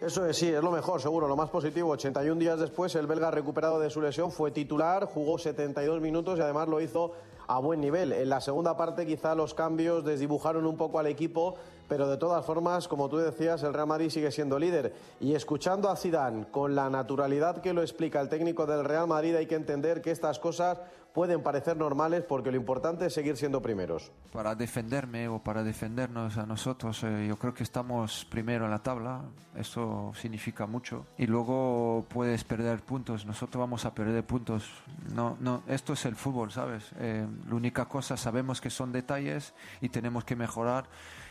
Eso 0.00 0.24
es, 0.24 0.38
sí, 0.38 0.48
es 0.48 0.62
lo 0.62 0.70
mejor, 0.70 1.02
seguro, 1.02 1.28
lo 1.28 1.36
más 1.36 1.50
positivo. 1.50 1.90
81 1.90 2.40
días 2.40 2.58
después, 2.58 2.94
el 2.94 3.06
belga 3.06 3.30
recuperado 3.30 3.78
de 3.78 3.90
su 3.90 4.00
lesión 4.00 4.32
fue 4.32 4.52
titular, 4.52 5.04
jugó 5.04 5.36
72 5.36 6.00
minutos 6.00 6.38
y 6.38 6.42
además 6.42 6.68
lo 6.68 6.80
hizo 6.80 7.12
a 7.46 7.58
buen 7.58 7.80
nivel. 7.80 8.12
En 8.12 8.28
la 8.28 8.40
segunda 8.40 8.76
parte 8.76 9.04
quizá 9.06 9.34
los 9.34 9.54
cambios 9.54 10.04
desdibujaron 10.04 10.66
un 10.66 10.76
poco 10.76 10.98
al 10.98 11.06
equipo 11.08 11.56
pero 11.88 12.06
de 12.06 12.18
todas 12.18 12.44
formas, 12.44 12.86
como 12.86 13.08
tú 13.08 13.16
decías, 13.16 13.62
el 13.62 13.72
Real 13.72 13.86
Madrid 13.86 14.10
sigue 14.10 14.30
siendo 14.30 14.58
líder. 14.58 14.92
Y 15.20 15.34
escuchando 15.34 15.88
a 15.88 15.96
Zidane 15.96 16.46
con 16.50 16.74
la 16.74 16.90
naturalidad 16.90 17.62
que 17.62 17.72
lo 17.72 17.82
explica 17.82 18.20
el 18.20 18.28
técnico 18.28 18.66
del 18.66 18.84
Real 18.84 19.06
Madrid, 19.06 19.34
hay 19.34 19.46
que 19.46 19.54
entender 19.54 20.02
que 20.02 20.10
estas 20.10 20.38
cosas 20.38 20.78
pueden 21.14 21.42
parecer 21.42 21.76
normales 21.76 22.24
porque 22.28 22.50
lo 22.50 22.56
importante 22.56 23.06
es 23.06 23.14
seguir 23.14 23.36
siendo 23.36 23.62
primeros. 23.62 24.12
Para 24.32 24.54
defenderme 24.54 25.28
o 25.28 25.38
para 25.38 25.62
defendernos 25.62 26.36
a 26.36 26.46
nosotros, 26.46 27.02
eh, 27.04 27.26
yo 27.28 27.36
creo 27.38 27.54
que 27.54 27.62
estamos 27.62 28.26
primero 28.30 28.64
en 28.64 28.70
la 28.70 28.82
tabla, 28.82 29.22
eso 29.56 30.12
significa 30.14 30.66
mucho. 30.66 31.06
Y 31.16 31.26
luego 31.26 32.06
puedes 32.08 32.44
perder 32.44 32.80
puntos, 32.80 33.26
nosotros 33.26 33.60
vamos 33.60 33.84
a 33.84 33.94
perder 33.94 34.24
puntos. 34.24 34.70
No, 35.14 35.36
no, 35.40 35.62
esto 35.68 35.94
es 35.94 36.04
el 36.04 36.16
fútbol, 36.16 36.50
¿sabes? 36.52 36.92
Eh, 36.98 37.26
la 37.48 37.54
única 37.54 37.86
cosa, 37.86 38.16
sabemos 38.16 38.60
que 38.60 38.70
son 38.70 38.92
detalles 38.92 39.54
y 39.80 39.88
tenemos 39.88 40.24
que 40.24 40.36
mejorar 40.36 40.84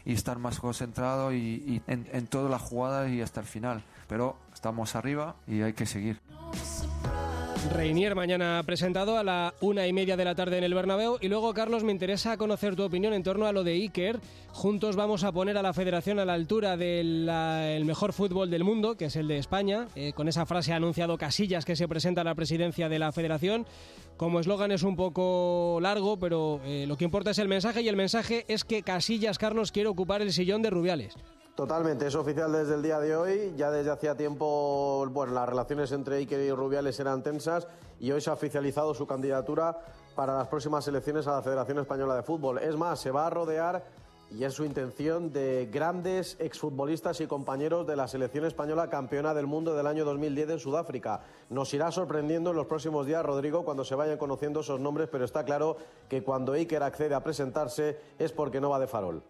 y 0.05 0.13
estar 0.13 0.39
más 0.39 0.59
concentrado 0.59 1.33
y, 1.33 1.81
en, 1.87 2.07
en 2.11 2.27
toda 2.27 2.49
la 2.49 2.59
jugada 2.59 3.09
y 3.09 3.21
hasta 3.21 3.41
el 3.41 3.45
final. 3.45 3.83
Pero 4.07 4.37
estamos 4.53 4.95
arriba 4.95 5.35
y 5.47 5.61
hay 5.61 5.73
que 5.73 5.85
seguir. 5.85 6.21
Reinier 7.71 8.15
mañana 8.15 8.61
presentado 8.65 9.17
a 9.17 9.23
la 9.23 9.53
una 9.61 9.87
y 9.87 9.93
media 9.93 10.17
de 10.17 10.25
la 10.25 10.35
tarde 10.35 10.57
en 10.57 10.63
el 10.63 10.73
Bernabéu 10.73 11.17
y 11.21 11.27
luego 11.27 11.53
Carlos 11.53 11.83
me 11.83 11.91
interesa 11.91 12.37
conocer 12.37 12.75
tu 12.75 12.83
opinión 12.83 13.13
en 13.13 13.23
torno 13.23 13.45
a 13.45 13.51
lo 13.51 13.63
de 13.63 13.73
Iker. 13.73 14.19
Juntos 14.51 14.95
vamos 14.95 15.23
a 15.23 15.31
poner 15.31 15.57
a 15.57 15.61
la 15.61 15.73
Federación 15.73 16.19
a 16.19 16.25
la 16.25 16.33
altura 16.33 16.77
del 16.77 17.83
mejor 17.85 18.13
fútbol 18.13 18.49
del 18.49 18.63
mundo, 18.63 18.95
que 18.95 19.05
es 19.05 19.15
el 19.15 19.27
de 19.27 19.37
España. 19.37 19.87
Eh, 19.95 20.13
con 20.13 20.27
esa 20.27 20.45
frase 20.45 20.73
ha 20.73 20.77
anunciado 20.77 21.17
Casillas 21.17 21.65
que 21.65 21.75
se 21.75 21.87
presenta 21.87 22.21
a 22.21 22.23
la 22.23 22.35
presidencia 22.35 22.89
de 22.89 22.99
la 22.99 23.11
Federación. 23.11 23.65
Como 24.17 24.39
eslogan 24.39 24.71
es 24.71 24.83
un 24.83 24.95
poco 24.95 25.79
largo, 25.81 26.17
pero 26.17 26.61
eh, 26.65 26.85
lo 26.87 26.97
que 26.97 27.05
importa 27.05 27.31
es 27.31 27.39
el 27.39 27.47
mensaje 27.47 27.81
y 27.81 27.87
el 27.87 27.95
mensaje 27.95 28.45
es 28.47 28.63
que 28.63 28.81
Casillas 28.81 29.37
Carlos 29.37 29.71
quiere 29.71 29.89
ocupar 29.89 30.21
el 30.21 30.33
sillón 30.33 30.61
de 30.61 30.69
Rubiales. 30.69 31.15
Totalmente, 31.57 32.05
es 32.05 32.13
oficial 32.13 32.51
desde 32.51 32.75
el 32.75 32.83
día 32.83 32.99
de 32.99 33.15
hoy. 33.15 33.53
Ya 33.57 33.71
desde 33.71 33.89
hacía 33.89 34.15
tiempo, 34.15 35.07
bueno, 35.09 35.33
las 35.33 35.49
relaciones 35.49 35.91
entre 35.91 36.17
Iker 36.17 36.39
y 36.39 36.51
Rubiales 36.51 36.99
eran 36.99 37.23
tensas 37.23 37.67
y 37.99 38.11
hoy 38.11 38.21
se 38.21 38.29
ha 38.29 38.33
oficializado 38.33 38.93
su 38.93 39.07
candidatura 39.07 39.75
para 40.15 40.37
las 40.37 40.49
próximas 40.49 40.87
elecciones 40.87 41.25
a 41.25 41.31
la 41.31 41.41
Federación 41.41 41.79
Española 41.79 42.15
de 42.15 42.21
Fútbol. 42.21 42.59
Es 42.59 42.75
más, 42.75 42.99
se 42.99 43.09
va 43.09 43.25
a 43.25 43.31
rodear 43.31 43.83
y 44.29 44.43
es 44.43 44.53
su 44.53 44.65
intención 44.65 45.33
de 45.33 45.67
grandes 45.71 46.37
exfutbolistas 46.39 47.21
y 47.21 47.25
compañeros 47.25 47.87
de 47.87 47.95
la 47.95 48.07
selección 48.07 48.45
española 48.45 48.91
campeona 48.91 49.33
del 49.33 49.47
mundo 49.47 49.73
del 49.73 49.87
año 49.87 50.05
2010 50.05 50.49
en 50.51 50.59
Sudáfrica. 50.59 51.21
Nos 51.49 51.73
irá 51.73 51.89
sorprendiendo 51.89 52.51
en 52.51 52.57
los 52.57 52.67
próximos 52.67 53.07
días, 53.07 53.25
Rodrigo, 53.25 53.65
cuando 53.65 53.83
se 53.83 53.95
vayan 53.95 54.19
conociendo 54.19 54.59
esos 54.59 54.79
nombres, 54.79 55.09
pero 55.11 55.25
está 55.25 55.43
claro 55.43 55.77
que 56.07 56.21
cuando 56.21 56.53
Iker 56.53 56.83
accede 56.83 57.15
a 57.15 57.23
presentarse 57.23 57.99
es 58.19 58.31
porque 58.31 58.61
no 58.61 58.69
va 58.69 58.77
de 58.77 58.85
farol. 58.85 59.23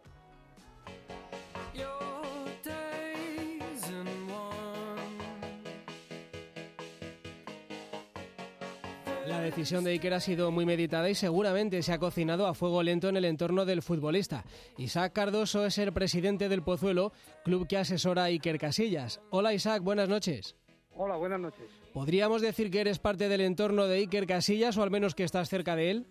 Decisión 9.47 9.85
de 9.85 9.91
Iker 9.91 10.13
ha 10.13 10.19
sido 10.19 10.51
muy 10.51 10.65
meditada 10.65 11.09
y 11.09 11.15
seguramente 11.15 11.81
se 11.81 11.93
ha 11.93 11.99
cocinado 11.99 12.47
a 12.47 12.53
fuego 12.53 12.83
lento 12.83 13.07
en 13.07 13.15
el 13.15 13.23
entorno 13.23 13.63
del 13.63 13.81
futbolista. 13.81 14.43
Isaac 14.77 15.13
Cardoso 15.13 15.65
es 15.65 15.77
el 15.77 15.93
presidente 15.93 16.49
del 16.49 16.63
Pozuelo, 16.63 17.13
club 17.45 17.65
que 17.65 17.77
asesora 17.77 18.23
a 18.23 18.25
Iker 18.25 18.59
Casillas. 18.59 19.21
Hola 19.29 19.53
Isaac, 19.53 19.81
buenas 19.83 20.09
noches. 20.09 20.57
Hola, 20.95 21.15
buenas 21.15 21.39
noches. 21.39 21.65
¿Podríamos 21.93 22.41
decir 22.41 22.69
que 22.69 22.81
eres 22.81 22.99
parte 22.99 23.29
del 23.29 23.39
entorno 23.39 23.87
de 23.87 23.99
Iker 23.99 24.27
Casillas 24.27 24.77
o 24.77 24.83
al 24.83 24.91
menos 24.91 25.15
que 25.15 25.23
estás 25.23 25.47
cerca 25.47 25.77
de 25.77 25.91
él? 25.91 26.07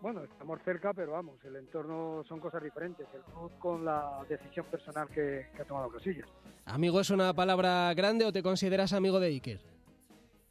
Bueno, 0.00 0.24
estamos 0.24 0.58
cerca, 0.64 0.94
pero 0.94 1.12
vamos, 1.12 1.44
el 1.44 1.56
entorno 1.56 2.24
son 2.26 2.40
cosas 2.40 2.62
diferentes. 2.62 3.06
El 3.14 3.20
club 3.20 3.52
con 3.58 3.84
la 3.84 4.24
decisión 4.26 4.64
personal 4.66 5.08
que, 5.08 5.46
que 5.54 5.62
ha 5.62 5.64
tomado 5.66 5.90
Casillas. 5.90 6.28
¿Amigo 6.64 7.00
es 7.00 7.10
una 7.10 7.34
palabra 7.34 7.92
grande 7.92 8.24
o 8.24 8.32
te 8.32 8.42
consideras 8.42 8.94
amigo 8.94 9.20
de 9.20 9.26
Iker? 9.26 9.60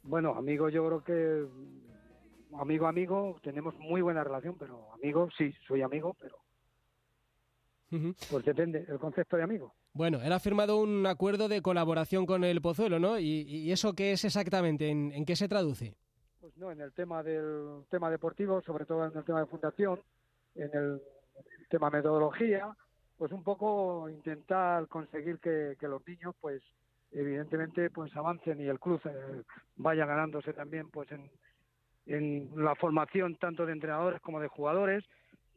Bueno, 0.04 0.34
amigo 0.36 0.68
yo 0.68 0.86
creo 0.86 1.04
que 1.04 1.46
amigo 2.58 2.86
amigo 2.86 3.38
tenemos 3.42 3.74
muy 3.78 4.02
buena 4.02 4.24
relación, 4.24 4.56
pero 4.58 4.92
amigo 4.92 5.28
sí, 5.36 5.52
soy 5.66 5.82
amigo, 5.82 6.16
pero 6.20 6.38
pues 8.30 8.44
depende 8.44 8.86
el 8.88 8.98
concepto 8.98 9.36
de 9.36 9.42
amigo. 9.42 9.74
Bueno, 9.92 10.20
él 10.22 10.32
ha 10.32 10.40
firmado 10.40 10.80
un 10.80 11.06
acuerdo 11.06 11.48
de 11.48 11.60
colaboración 11.60 12.24
con 12.24 12.44
el 12.44 12.62
Pozuelo, 12.62 12.98
¿no? 12.98 13.18
¿Y, 13.18 13.70
eso 13.70 13.92
qué 13.92 14.12
es 14.12 14.24
exactamente? 14.24 14.88
¿En, 14.88 15.24
qué 15.26 15.36
se 15.36 15.48
traduce? 15.48 15.94
Pues 16.40 16.56
no, 16.56 16.70
en 16.70 16.80
el 16.80 16.92
tema 16.92 17.22
del 17.22 17.84
tema 17.90 18.10
deportivo, 18.10 18.62
sobre 18.62 18.86
todo 18.86 19.06
en 19.06 19.16
el 19.16 19.24
tema 19.24 19.40
de 19.40 19.46
fundación, 19.46 20.00
en 20.54 20.70
el 20.72 21.02
tema 21.68 21.90
metodología, 21.90 22.74
pues 23.18 23.30
un 23.32 23.42
poco 23.42 24.08
intentar 24.08 24.88
conseguir 24.88 25.38
que, 25.38 25.76
los 25.82 26.06
niños, 26.06 26.34
pues 26.40 26.62
evidentemente, 27.10 27.90
pues 27.90 28.16
avancen 28.16 28.60
y 28.60 28.68
el 28.68 28.80
club 28.80 29.00
eh, 29.04 29.42
vaya 29.76 30.06
ganándose 30.06 30.54
también, 30.54 30.88
pues 30.88 31.12
en, 31.12 31.30
en 32.06 32.50
la 32.56 32.74
formación 32.74 33.36
tanto 33.36 33.66
de 33.66 33.72
entrenadores 33.72 34.20
como 34.20 34.40
de 34.40 34.48
jugadores, 34.48 35.04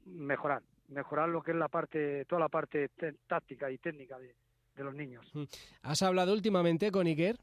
mejorar, 0.06 0.62
mejorar 0.90 1.30
lo 1.30 1.42
que 1.42 1.52
es 1.52 1.58
la 1.58 1.68
parte, 1.68 2.26
toda 2.26 2.42
la 2.42 2.50
parte 2.50 2.90
táctica 3.28 3.72
y 3.72 3.78
técnica 3.78 4.18
de, 4.20 4.36
los 4.78 4.94
niños. 4.94 5.26
¿Has 5.82 6.02
hablado 6.02 6.34
últimamente 6.34 6.92
con 6.92 7.08
Iker? 7.08 7.38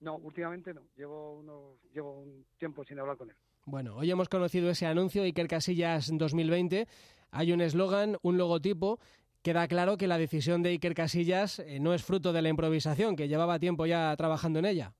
No, 0.00 0.16
últimamente 0.16 0.72
no. 0.72 0.82
Llevo, 0.96 1.34
unos, 1.34 1.76
llevo 1.92 2.20
un 2.20 2.46
tiempo 2.58 2.82
sin 2.84 2.98
hablar 2.98 3.16
con 3.16 3.30
él. 3.30 3.36
Bueno, 3.66 3.96
hoy 3.96 4.10
hemos 4.10 4.28
conocido 4.28 4.70
ese 4.70 4.86
anuncio, 4.86 5.22
Iker 5.22 5.46
Casillas 5.46 6.10
2020. 6.12 6.88
Hay 7.30 7.52
un 7.52 7.60
eslogan, 7.60 8.16
un 8.22 8.38
logotipo. 8.38 8.98
Queda 9.42 9.68
claro 9.68 9.96
que 9.96 10.06
la 10.06 10.18
decisión 10.18 10.62
de 10.62 10.70
Iker 10.70 10.94
Casillas 10.94 11.58
eh, 11.58 11.78
no 11.78 11.94
es 11.94 12.02
fruto 12.02 12.32
de 12.32 12.42
la 12.42 12.48
improvisación, 12.48 13.16
que 13.16 13.28
llevaba 13.28 13.58
tiempo 13.58 13.86
ya 13.86 14.16
trabajando 14.16 14.58
en 14.58 14.64
ella. 14.64 14.94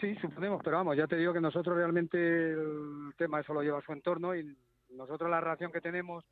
Sí, 0.00 0.14
suponemos, 0.16 0.62
pero 0.64 0.78
vamos, 0.78 0.96
ya 0.96 1.06
te 1.06 1.16
digo 1.16 1.34
que 1.34 1.42
nosotros 1.42 1.76
realmente 1.76 2.52
el 2.52 3.12
tema 3.18 3.40
eso 3.40 3.52
lo 3.52 3.62
lleva 3.62 3.80
a 3.80 3.82
su 3.82 3.92
entorno 3.92 4.34
y 4.34 4.56
nosotros 4.90 5.30
la 5.30 5.40
relación 5.40 5.70
que 5.70 5.82
tenemos 5.82 6.24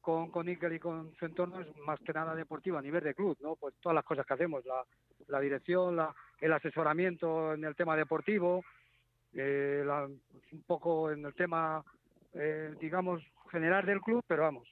con, 0.00 0.30
con 0.30 0.48
Iker 0.48 0.72
y 0.72 0.78
con 0.78 1.14
su 1.16 1.26
entorno 1.26 1.60
es 1.60 1.66
más 1.78 2.00
que 2.00 2.14
nada 2.14 2.34
deportiva 2.34 2.78
a 2.78 2.82
nivel 2.82 3.04
de 3.04 3.14
club, 3.14 3.36
¿no? 3.42 3.56
Pues 3.56 3.74
todas 3.82 3.94
las 3.94 4.04
cosas 4.04 4.24
que 4.24 4.32
hacemos, 4.32 4.64
la, 4.64 4.84
la 5.28 5.40
dirección, 5.40 5.96
la, 5.96 6.14
el 6.40 6.52
asesoramiento 6.54 7.52
en 7.52 7.64
el 7.64 7.76
tema 7.76 7.94
deportivo, 7.94 8.64
eh, 9.34 9.84
pues 10.32 10.52
un 10.52 10.62
poco 10.62 11.10
en 11.10 11.26
el 11.26 11.34
tema, 11.34 11.84
eh, 12.32 12.74
digamos, 12.80 13.22
general 13.50 13.84
del 13.84 14.00
club, 14.00 14.24
pero 14.26 14.44
vamos, 14.44 14.66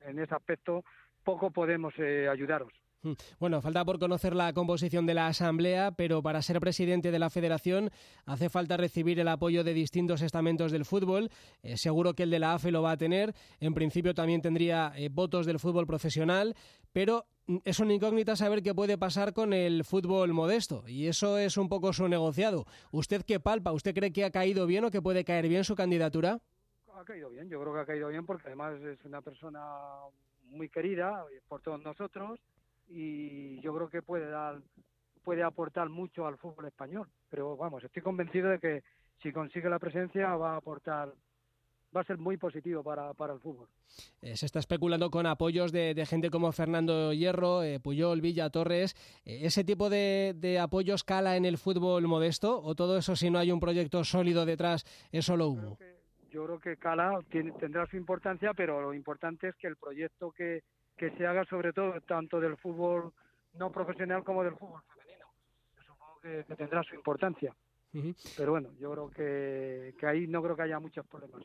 en 0.00 0.18
ese 0.18 0.34
aspecto 0.34 0.84
poco 1.22 1.50
podemos 1.50 1.92
eh, 1.98 2.28
ayudaros. 2.30 2.72
Mm. 3.02 3.12
Bueno, 3.38 3.60
falta 3.60 3.84
por 3.84 3.98
conocer 3.98 4.34
la 4.34 4.52
composición 4.52 5.06
de 5.06 5.14
la 5.14 5.28
Asamblea, 5.28 5.92
pero 5.92 6.22
para 6.22 6.42
ser 6.42 6.60
presidente 6.60 7.10
de 7.10 7.18
la 7.18 7.30
Federación 7.30 7.90
hace 8.24 8.48
falta 8.48 8.76
recibir 8.76 9.20
el 9.20 9.28
apoyo 9.28 9.64
de 9.64 9.74
distintos 9.74 10.22
estamentos 10.22 10.72
del 10.72 10.84
fútbol. 10.84 11.30
Eh, 11.62 11.76
seguro 11.76 12.14
que 12.14 12.24
el 12.24 12.30
de 12.30 12.38
la 12.38 12.54
AFE 12.54 12.70
lo 12.70 12.82
va 12.82 12.92
a 12.92 12.96
tener. 12.96 13.34
En 13.60 13.74
principio 13.74 14.14
también 14.14 14.42
tendría 14.42 14.92
eh, 14.96 15.08
votos 15.10 15.46
del 15.46 15.60
fútbol 15.60 15.86
profesional, 15.86 16.54
pero 16.92 17.26
mm, 17.46 17.58
es 17.64 17.78
una 17.80 17.94
incógnita 17.94 18.34
saber 18.36 18.62
qué 18.62 18.74
puede 18.74 18.98
pasar 18.98 19.32
con 19.32 19.52
el 19.52 19.84
fútbol 19.84 20.32
modesto 20.32 20.84
y 20.86 21.06
eso 21.06 21.38
es 21.38 21.56
un 21.56 21.68
poco 21.68 21.92
su 21.92 22.08
negociado. 22.08 22.66
¿Usted 22.90 23.22
qué 23.22 23.40
palpa? 23.40 23.72
¿Usted 23.72 23.94
cree 23.94 24.12
que 24.12 24.24
ha 24.24 24.30
caído 24.30 24.66
bien 24.66 24.84
o 24.84 24.90
que 24.90 25.02
puede 25.02 25.24
caer 25.24 25.48
bien 25.48 25.64
su 25.64 25.76
candidatura? 25.76 26.40
Ha 26.94 27.04
caído 27.04 27.28
bien, 27.28 27.48
yo 27.50 27.60
creo 27.60 27.74
que 27.74 27.80
ha 27.80 27.86
caído 27.86 28.08
bien 28.08 28.24
porque 28.24 28.46
además 28.46 28.80
es 28.80 29.04
una 29.04 29.20
persona 29.20 29.60
muy 30.44 30.70
querida 30.70 31.24
por 31.48 31.60
todos 31.60 31.82
nosotros 31.82 32.40
y 32.88 33.60
yo 33.60 33.74
creo 33.74 33.88
que 33.88 34.02
puede 34.02 34.28
dar 34.28 34.60
puede 35.22 35.42
aportar 35.42 35.88
mucho 35.88 36.26
al 36.26 36.38
fútbol 36.38 36.66
español 36.66 37.08
pero 37.28 37.56
vamos 37.56 37.82
estoy 37.84 38.02
convencido 38.02 38.50
de 38.50 38.58
que 38.58 38.82
si 39.22 39.32
consigue 39.32 39.68
la 39.68 39.78
presencia 39.78 40.36
va 40.36 40.54
a 40.54 40.56
aportar 40.56 41.12
va 41.96 42.00
a 42.02 42.04
ser 42.04 42.18
muy 42.18 42.36
positivo 42.36 42.82
para, 42.82 43.14
para 43.14 43.32
el 43.32 43.40
fútbol. 43.40 43.68
Eh, 44.20 44.36
se 44.36 44.44
está 44.46 44.58
especulando 44.58 45.10
con 45.10 45.24
apoyos 45.24 45.72
de, 45.72 46.04
gente 46.06 46.30
como 46.30 46.52
Fernando 46.52 47.12
Hierro, 47.12 47.62
eh, 47.62 47.80
Puyol, 47.80 48.20
Villa, 48.20 48.50
Torres. 48.50 48.94
Eh, 49.24 49.46
¿Ese 49.46 49.64
tipo 49.64 49.88
de, 49.88 50.34
de, 50.36 50.58
apoyos 50.58 51.04
cala 51.04 51.36
en 51.36 51.46
el 51.46 51.56
fútbol 51.56 52.06
modesto 52.06 52.60
o 52.62 52.74
todo 52.74 52.98
eso 52.98 53.16
si 53.16 53.30
no 53.30 53.38
hay 53.38 53.50
un 53.50 53.60
proyecto 53.60 54.04
sólido 54.04 54.44
detrás 54.44 54.84
es 55.10 55.24
solo 55.24 55.48
humo? 55.48 55.78
yo 56.36 56.44
creo 56.44 56.60
que 56.60 56.76
cala 56.76 57.18
tiene, 57.30 57.52
tendrá 57.52 57.86
su 57.86 57.96
importancia, 57.96 58.52
pero 58.54 58.82
lo 58.82 58.92
importante 58.92 59.48
es 59.48 59.56
que 59.56 59.68
el 59.68 59.76
proyecto 59.76 60.32
que, 60.32 60.64
que 60.96 61.10
se 61.12 61.26
haga 61.26 61.44
sobre 61.44 61.72
todo 61.72 62.00
tanto 62.02 62.40
del 62.40 62.56
fútbol 62.56 63.12
no 63.54 63.70
profesional 63.70 64.24
como 64.24 64.42
del 64.44 64.56
fútbol 64.56 64.80
femenino. 64.94 65.26
Supongo 65.86 66.20
que, 66.20 66.54
tendrá 66.56 66.82
su 66.82 66.94
importancia. 66.94 67.54
Pero 68.36 68.52
bueno, 68.52 68.70
yo 68.78 68.92
creo 68.92 69.10
que, 69.10 69.94
que 69.98 70.06
ahí 70.06 70.26
no 70.26 70.42
creo 70.42 70.54
que 70.54 70.62
haya 70.62 70.78
muchos 70.78 71.06
problemas. 71.06 71.42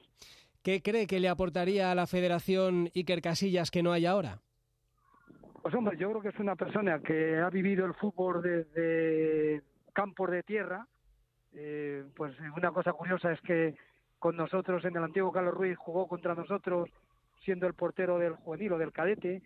¿Qué 0.61 0.81
cree 0.81 1.07
que 1.07 1.19
le 1.19 1.29
aportaría 1.29 1.91
a 1.91 1.95
la 1.95 2.07
federación 2.07 2.89
Iker 2.93 3.21
Casillas 3.21 3.71
que 3.71 3.81
no 3.81 3.93
hay 3.93 4.05
ahora? 4.05 4.39
Pues 5.61 5.73
hombre, 5.75 5.97
yo 5.97 6.09
creo 6.09 6.21
que 6.21 6.29
es 6.29 6.39
una 6.39 6.55
persona 6.55 6.99
que 6.99 7.37
ha 7.37 7.49
vivido 7.49 7.85
el 7.85 7.93
fútbol 7.93 8.41
desde 8.41 9.61
campos 9.93 10.31
de 10.31 10.43
tierra. 10.43 10.87
Eh, 11.53 12.03
pues 12.15 12.35
una 12.55 12.71
cosa 12.71 12.93
curiosa 12.93 13.31
es 13.31 13.41
que 13.41 13.75
con 14.19 14.35
nosotros 14.35 14.83
en 14.85 14.95
el 14.95 15.03
antiguo 15.03 15.31
Carlos 15.31 15.53
Ruiz 15.53 15.77
jugó 15.77 16.07
contra 16.07 16.35
nosotros 16.35 16.89
siendo 17.43 17.67
el 17.67 17.73
portero 17.73 18.19
del 18.19 18.35
juvenil 18.35 18.73
o 18.73 18.77
del 18.77 18.91
cadete, 18.91 19.41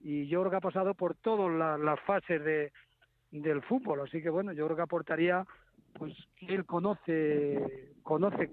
y 0.00 0.26
yo 0.26 0.40
creo 0.40 0.50
que 0.50 0.56
ha 0.56 0.60
pasado 0.60 0.94
por 0.94 1.14
todas 1.16 1.80
las 1.80 2.00
fases 2.00 2.44
de, 2.44 2.72
del 3.30 3.62
fútbol, 3.62 4.00
así 4.02 4.22
que 4.22 4.30
bueno, 4.30 4.52
yo 4.52 4.66
creo 4.66 4.76
que 4.76 4.82
aportaría, 4.82 5.46
pues 5.94 6.12
que 6.36 6.54
él 6.54 6.64
conoce, 6.66 7.92
conoce 8.02 8.50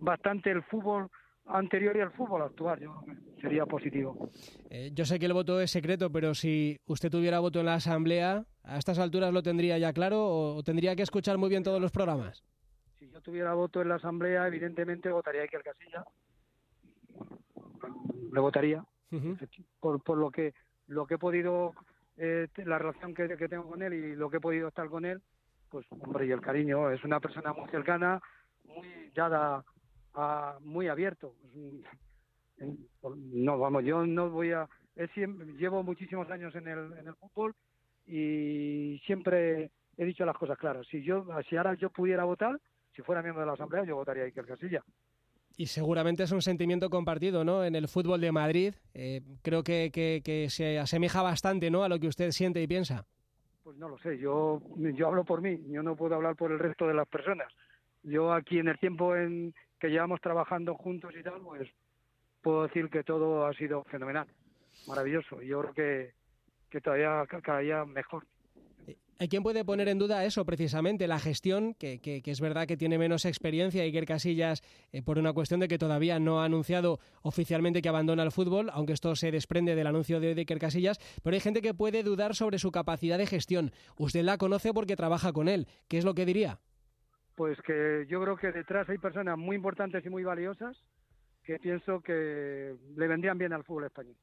bastante 0.00 0.50
el 0.50 0.62
fútbol 0.62 1.10
anterior 1.46 1.96
y 1.96 2.00
el 2.00 2.10
fútbol 2.12 2.42
actual, 2.42 2.80
yo 2.80 2.94
creo 3.02 3.16
que 3.16 3.40
sería 3.40 3.66
positivo. 3.66 4.30
Eh, 4.70 4.90
yo 4.94 5.04
sé 5.04 5.18
que 5.18 5.26
el 5.26 5.32
voto 5.32 5.60
es 5.60 5.70
secreto, 5.70 6.10
pero 6.10 6.34
si 6.34 6.78
usted 6.86 7.10
tuviera 7.10 7.40
voto 7.40 7.60
en 7.60 7.66
la 7.66 7.74
Asamblea, 7.74 8.44
¿a 8.62 8.78
estas 8.78 8.98
alturas 8.98 9.32
lo 9.32 9.42
tendría 9.42 9.76
ya 9.78 9.92
claro 9.92 10.26
o 10.26 10.62
tendría 10.62 10.96
que 10.96 11.02
escuchar 11.02 11.36
muy 11.38 11.50
bien 11.50 11.62
todos 11.62 11.80
los 11.80 11.92
programas? 11.92 12.42
Si 12.98 13.10
yo 13.10 13.20
tuviera 13.20 13.52
voto 13.52 13.82
en 13.82 13.88
la 13.88 13.96
Asamblea, 13.96 14.46
evidentemente 14.46 15.10
votaría 15.10 15.42
aquí 15.42 15.56
al 15.56 15.62
Casilla 15.62 16.04
le 18.34 18.40
votaría 18.40 18.84
por, 19.80 20.02
por 20.02 20.18
lo 20.18 20.30
que 20.30 20.54
lo 20.88 21.06
que 21.06 21.14
he 21.14 21.18
podido 21.18 21.72
eh, 22.16 22.48
la 22.56 22.78
relación 22.78 23.14
que, 23.14 23.28
tengo 23.48 23.70
con 23.70 23.82
él 23.82 23.94
y 23.94 24.16
lo 24.16 24.28
que 24.28 24.38
he 24.38 24.40
podido 24.40 24.68
estar 24.68 24.88
con 24.88 25.04
él 25.04 25.22
pues 25.70 25.86
hombre 25.90 26.26
y 26.26 26.32
el 26.32 26.40
cariño 26.40 26.90
es 26.90 27.02
una 27.04 27.20
persona 27.20 27.52
muy 27.52 27.68
cercana 27.70 28.20
muy 28.64 29.10
dada 29.14 29.64
a, 30.14 30.58
muy 30.60 30.88
abierto. 30.88 31.34
No 33.16 33.58
vamos 33.58 33.84
yo 33.84 34.04
no 34.06 34.30
voy 34.30 34.52
a 34.52 34.68
llevo 35.56 35.82
muchísimos 35.82 36.30
años 36.30 36.54
en 36.54 36.68
el, 36.68 36.92
en 36.98 37.08
el 37.08 37.14
fútbol 37.14 37.54
y 38.06 39.00
siempre 39.06 39.70
he 39.96 40.04
dicho 40.04 40.24
las 40.24 40.36
cosas 40.36 40.58
claras. 40.58 40.86
Si 40.88 41.02
yo 41.02 41.26
si 41.48 41.56
ahora 41.56 41.74
yo 41.74 41.90
pudiera 41.90 42.24
votar 42.24 42.60
si 42.94 43.02
fuera 43.02 43.22
miembro 43.22 43.40
de 43.40 43.46
la 43.46 43.54
asamblea 43.54 43.84
yo 43.84 43.96
votaría 43.96 44.24
a 44.24 44.26
Iker 44.26 44.46
Casilla 44.46 44.84
y 45.56 45.66
seguramente 45.66 46.24
es 46.24 46.32
un 46.32 46.42
sentimiento 46.42 46.90
compartido, 46.90 47.44
¿no? 47.44 47.64
En 47.64 47.74
el 47.74 47.88
fútbol 47.88 48.20
de 48.20 48.32
Madrid, 48.32 48.74
eh, 48.92 49.20
creo 49.42 49.62
que, 49.62 49.90
que, 49.92 50.50
se 50.50 50.78
asemeja 50.78 51.22
bastante, 51.22 51.70
¿no? 51.70 51.84
A 51.84 51.88
lo 51.88 51.98
que 51.98 52.08
usted 52.08 52.30
siente 52.32 52.62
y 52.62 52.66
piensa. 52.66 53.06
Pues 53.62 53.76
no 53.78 53.88
lo 53.88 53.98
sé, 53.98 54.18
yo, 54.18 54.60
yo 54.76 55.06
hablo 55.06 55.24
por 55.24 55.40
mí, 55.40 55.58
yo 55.68 55.82
no 55.82 55.96
puedo 55.96 56.14
hablar 56.14 56.36
por 56.36 56.52
el 56.52 56.58
resto 56.58 56.86
de 56.86 56.94
las 56.94 57.08
personas. 57.08 57.52
Yo 58.02 58.32
aquí 58.32 58.58
en 58.58 58.68
el 58.68 58.78
tiempo 58.78 59.16
en 59.16 59.54
que 59.78 59.88
llevamos 59.88 60.20
trabajando 60.20 60.74
juntos 60.74 61.12
y 61.18 61.22
tal, 61.22 61.40
pues 61.40 61.68
puedo 62.42 62.64
decir 62.64 62.90
que 62.90 63.04
todo 63.04 63.46
ha 63.46 63.54
sido 63.54 63.84
fenomenal, 63.84 64.26
maravilloso. 64.86 65.42
Y 65.42 65.48
yo 65.48 65.62
creo 65.62 65.74
que, 65.74 66.14
que 66.70 66.80
todavía 66.80 67.24
cada 67.42 67.60
día 67.60 67.84
mejor. 67.84 68.24
Hay 69.18 69.28
quien 69.28 69.42
puede 69.42 69.64
poner 69.64 69.88
en 69.88 69.98
duda 69.98 70.24
eso 70.24 70.44
precisamente, 70.44 71.06
la 71.06 71.20
gestión, 71.20 71.74
que, 71.74 72.00
que, 72.00 72.22
es 72.24 72.40
verdad 72.40 72.66
que 72.66 72.76
tiene 72.76 72.98
menos 72.98 73.24
experiencia 73.24 73.82
Iker 73.82 74.06
Casillas 74.06 74.62
eh, 74.92 75.02
por 75.02 75.18
una 75.18 75.32
cuestión 75.32 75.60
de 75.60 75.68
que 75.68 75.78
todavía 75.78 76.18
no 76.18 76.40
ha 76.40 76.46
anunciado 76.46 76.98
oficialmente 77.22 77.80
que 77.80 77.88
abandona 77.88 78.24
el 78.24 78.32
fútbol, 78.32 78.70
aunque 78.72 78.92
esto 78.92 79.14
se 79.14 79.30
desprende 79.30 79.76
del 79.76 79.86
anuncio 79.86 80.18
de 80.18 80.34
Iker 80.34 80.58
Casillas, 80.58 80.98
pero 81.22 81.34
hay 81.34 81.40
gente 81.40 81.62
que 81.62 81.74
puede 81.74 82.02
dudar 82.02 82.34
sobre 82.34 82.58
su 82.58 82.72
capacidad 82.72 83.16
de 83.16 83.26
gestión. 83.26 83.70
Usted 83.96 84.22
la 84.22 84.36
conoce 84.36 84.74
porque 84.74 84.96
trabaja 84.96 85.32
con 85.32 85.48
él. 85.48 85.68
¿Qué 85.88 85.98
es 85.98 86.04
lo 86.04 86.14
que 86.14 86.26
diría? 86.26 86.58
Pues 87.36 87.60
que 87.62 88.06
yo 88.08 88.20
creo 88.20 88.36
que 88.36 88.52
detrás 88.52 88.88
hay 88.88 88.98
personas 88.98 89.38
muy 89.38 89.56
importantes 89.56 90.04
y 90.04 90.10
muy 90.10 90.24
valiosas 90.24 90.76
que 91.44 91.58
pienso 91.58 92.00
que 92.00 92.74
le 92.96 93.06
vendrían 93.08 93.38
bien 93.38 93.52
al 93.52 93.64
fútbol 93.64 93.84
español. 93.84 94.16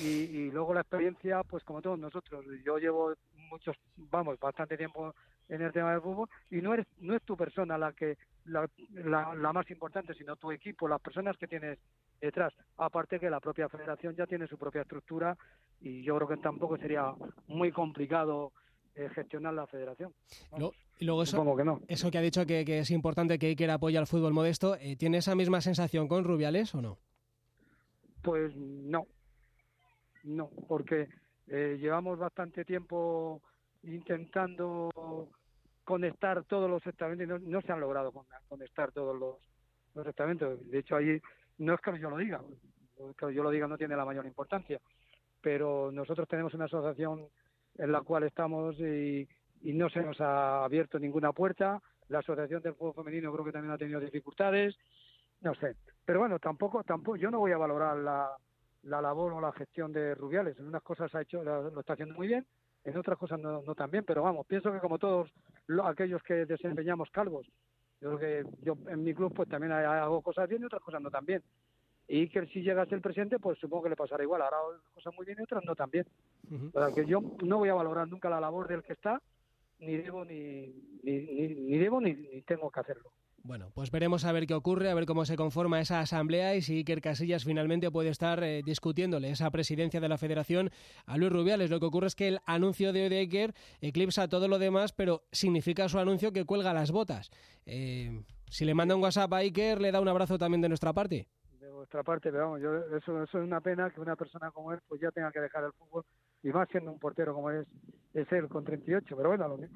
Y, 0.00 0.06
y, 0.06 0.50
luego 0.52 0.72
la 0.72 0.82
experiencia, 0.82 1.42
pues 1.42 1.64
como 1.64 1.82
todos 1.82 1.98
nosotros, 1.98 2.44
yo 2.64 2.78
llevo 2.78 3.14
muchos, 3.50 3.76
vamos, 3.96 4.38
bastante 4.38 4.76
tiempo 4.76 5.14
en 5.48 5.62
el 5.62 5.72
tema 5.72 5.92
del 5.92 6.00
fútbol 6.00 6.28
y 6.50 6.62
no 6.62 6.72
eres, 6.72 6.86
no 6.98 7.14
es 7.14 7.22
tu 7.22 7.36
persona 7.36 7.76
la 7.76 7.92
que 7.92 8.16
la, 8.44 8.68
la, 9.34 9.52
más 9.52 9.70
importante, 9.70 10.14
sino 10.14 10.36
tu 10.36 10.50
equipo, 10.52 10.88
las 10.88 11.00
personas 11.00 11.36
que 11.36 11.46
tienes 11.46 11.78
detrás. 12.20 12.52
Aparte 12.78 13.18
que 13.18 13.28
la 13.28 13.40
propia 13.40 13.68
federación 13.68 14.14
ya 14.16 14.26
tiene 14.26 14.46
su 14.46 14.56
propia 14.56 14.82
estructura 14.82 15.36
y 15.80 16.02
yo 16.02 16.16
creo 16.16 16.28
que 16.28 16.36
tampoco 16.36 16.76
sería 16.78 17.12
muy 17.48 17.72
complicado 17.72 18.52
eh, 18.94 19.08
gestionar 19.14 19.54
la 19.54 19.66
federación. 19.66 20.12
y 20.98 21.04
luego 21.04 21.22
eso, 21.22 21.56
que 21.56 21.64
no. 21.64 21.80
eso 21.88 22.10
que 22.10 22.18
ha 22.18 22.22
dicho 22.22 22.46
que, 22.46 22.78
es 22.78 22.90
importante 22.90 23.38
que 23.38 23.46
Iker 23.48 23.70
apoye 23.70 23.98
al 23.98 24.06
fútbol 24.06 24.32
modesto, 24.32 24.76
eh, 24.76 24.96
¿tiene 24.96 25.18
esa 25.18 25.34
misma 25.34 25.60
sensación 25.60 26.08
con 26.08 26.24
Rubiales 26.24 26.74
o 26.74 26.82
no? 26.82 26.98
Pues 28.22 28.54
no, 28.56 29.06
no, 30.24 30.50
porque 30.68 31.08
Eh, 31.52 31.78
llevamos 31.80 32.16
bastante 32.16 32.64
tiempo 32.64 33.42
intentando 33.82 35.28
conectar 35.82 36.44
todos 36.44 36.70
los 36.70 36.86
estamentos 36.86 37.26
no, 37.26 37.38
no 37.40 37.60
se 37.60 37.72
han 37.72 37.80
logrado 37.80 38.12
con- 38.12 38.24
conectar 38.48 38.92
todos 38.92 39.18
los, 39.18 39.36
los 39.94 40.06
estamentos. 40.06 40.60
De 40.70 40.78
hecho, 40.78 40.94
ahí 40.94 41.20
no 41.58 41.74
es 41.74 41.80
que 41.80 41.98
yo 41.98 42.08
lo 42.08 42.16
diga, 42.16 42.40
yo 43.20 43.42
lo 43.42 43.50
diga 43.50 43.66
no 43.66 43.76
tiene 43.76 43.96
la 43.96 44.04
mayor 44.04 44.26
importancia, 44.26 44.80
pero 45.40 45.90
nosotros 45.90 46.28
tenemos 46.28 46.54
una 46.54 46.66
asociación 46.66 47.26
en 47.78 47.90
la 47.90 48.02
cual 48.02 48.22
estamos 48.22 48.76
y, 48.78 49.28
y 49.62 49.72
no 49.72 49.90
se 49.90 50.02
nos 50.02 50.20
ha 50.20 50.64
abierto 50.64 51.00
ninguna 51.00 51.32
puerta. 51.32 51.82
La 52.08 52.20
asociación 52.20 52.62
del 52.62 52.74
fútbol 52.74 52.94
femenino 52.94 53.32
creo 53.32 53.44
que 53.44 53.52
también 53.52 53.72
ha 53.72 53.78
tenido 53.78 53.98
dificultades, 53.98 54.76
no 55.40 55.54
sé. 55.56 55.74
Pero 56.04 56.20
bueno, 56.20 56.38
tampoco, 56.38 56.84
tampoco, 56.84 57.16
yo 57.16 57.30
no 57.30 57.40
voy 57.40 57.52
a 57.52 57.58
valorar 57.58 57.96
la, 57.96 58.30
la 58.82 59.00
labor 59.02 59.32
o 59.34 59.40
la 59.40 59.52
gestión 59.52 59.92
de 59.92 60.14
Rubiales. 60.14 60.58
En 60.58 60.66
unas 60.66 60.82
cosas 60.82 61.14
ha 61.14 61.22
hecho, 61.22 61.42
lo, 61.42 61.78
está 61.80 61.92
haciendo 61.94 62.14
muy 62.14 62.26
bien, 62.28 62.46
en 62.84 62.96
otras 62.96 63.18
cosas 63.18 63.38
no, 63.38 63.62
no 63.62 63.74
tan 63.74 63.90
bien. 63.90 64.04
Pero 64.04 64.22
vamos, 64.22 64.46
pienso 64.46 64.72
que 64.72 64.78
como 64.80 64.98
todos 64.98 65.30
lo- 65.66 65.86
aquellos 65.86 66.22
que 66.22 66.46
desempeñamos 66.46 67.10
calvos, 67.10 67.46
yo 68.00 68.16
creo 68.16 68.18
que 68.18 68.50
yo 68.62 68.76
en 68.88 69.02
mi 69.04 69.12
club 69.14 69.32
pues 69.34 69.48
también 69.48 69.72
ha- 69.72 70.02
hago 70.02 70.22
cosas 70.22 70.48
bien 70.48 70.62
y 70.62 70.64
otras 70.64 70.82
cosas 70.82 71.02
no 71.02 71.10
tan 71.10 71.24
bien. 71.26 71.42
Y 72.08 72.28
que 72.28 72.44
si 72.46 72.62
llega 72.62 72.82
a 72.82 72.86
ser 72.86 73.00
presidente, 73.00 73.38
pues 73.38 73.58
supongo 73.58 73.84
que 73.84 73.90
le 73.90 73.96
pasará 73.96 74.22
igual. 74.24 74.42
Ahora 74.42 74.56
cosas 74.94 75.14
muy 75.14 75.24
bien 75.26 75.38
y 75.38 75.42
otras 75.42 75.62
no 75.64 75.74
tan 75.76 75.90
bien. 75.90 76.06
O 76.74 76.84
sea, 76.84 76.92
que 76.94 77.06
yo 77.06 77.20
no 77.44 77.58
voy 77.58 77.68
a 77.68 77.74
valorar 77.74 78.08
nunca 78.08 78.28
la 78.30 78.40
labor 78.40 78.66
del 78.66 78.82
que 78.82 78.94
está, 78.94 79.20
ni 79.78 79.96
debo 79.98 80.24
ni, 80.24 80.66
ni, 81.04 81.18
ni, 81.20 81.48
ni 81.54 81.78
debo 81.78 82.00
ni, 82.00 82.14
ni 82.14 82.42
tengo 82.42 82.70
que 82.70 82.80
hacerlo. 82.80 83.12
Bueno, 83.42 83.70
pues 83.74 83.90
veremos 83.90 84.26
a 84.26 84.32
ver 84.32 84.46
qué 84.46 84.52
ocurre, 84.54 84.90
a 84.90 84.94
ver 84.94 85.06
cómo 85.06 85.24
se 85.24 85.34
conforma 85.36 85.80
esa 85.80 86.00
asamblea 86.00 86.54
y 86.56 86.62
si 86.62 86.76
Iker 86.78 87.00
Casillas 87.00 87.44
finalmente 87.44 87.90
puede 87.90 88.10
estar 88.10 88.42
eh, 88.44 88.62
discutiéndole 88.62 89.30
esa 89.30 89.50
presidencia 89.50 89.98
de 89.98 90.08
la 90.10 90.18
federación 90.18 90.70
a 91.06 91.16
Luis 91.16 91.32
Rubiales. 91.32 91.70
Lo 91.70 91.80
que 91.80 91.86
ocurre 91.86 92.08
es 92.08 92.14
que 92.14 92.28
el 92.28 92.40
anuncio 92.44 92.92
de 92.92 93.04
hoy 93.04 93.08
de 93.08 93.18
Iker 93.20 93.54
eclipsa 93.80 94.28
todo 94.28 94.46
lo 94.46 94.58
demás, 94.58 94.92
pero 94.92 95.22
significa 95.32 95.88
su 95.88 95.98
anuncio 95.98 96.32
que 96.32 96.44
cuelga 96.44 96.74
las 96.74 96.92
botas. 96.92 97.30
Eh, 97.64 98.22
si 98.50 98.66
le 98.66 98.74
manda 98.74 98.94
un 98.94 99.02
WhatsApp 99.02 99.32
a 99.32 99.38
Iker, 99.38 99.80
le 99.80 99.90
da 99.90 100.00
un 100.02 100.08
abrazo 100.08 100.36
también 100.36 100.60
de 100.60 100.68
nuestra 100.68 100.92
parte. 100.92 101.26
de 101.60 101.70
vuestra 101.70 102.02
parte, 102.02 102.30
pero 102.30 102.44
vamos, 102.44 102.60
yo, 102.60 102.76
eso, 102.96 103.22
eso 103.22 103.38
es 103.38 103.44
una 103.44 103.60
pena 103.62 103.88
que 103.90 104.00
una 104.02 104.16
persona 104.16 104.50
como 104.50 104.72
él 104.72 104.80
pues 104.86 105.00
ya 105.00 105.10
tenga 105.12 105.32
que 105.32 105.40
dejar 105.40 105.64
el 105.64 105.72
fútbol 105.72 106.04
y 106.42 106.48
más 106.48 106.68
siendo 106.70 106.92
un 106.92 106.98
portero 106.98 107.32
como 107.34 107.50
es, 107.50 107.66
es 108.12 108.30
él 108.32 108.48
con 108.48 108.64
38, 108.64 109.16
pero 109.16 109.30
bueno, 109.30 109.48
lo 109.48 109.56
que- 109.58 109.68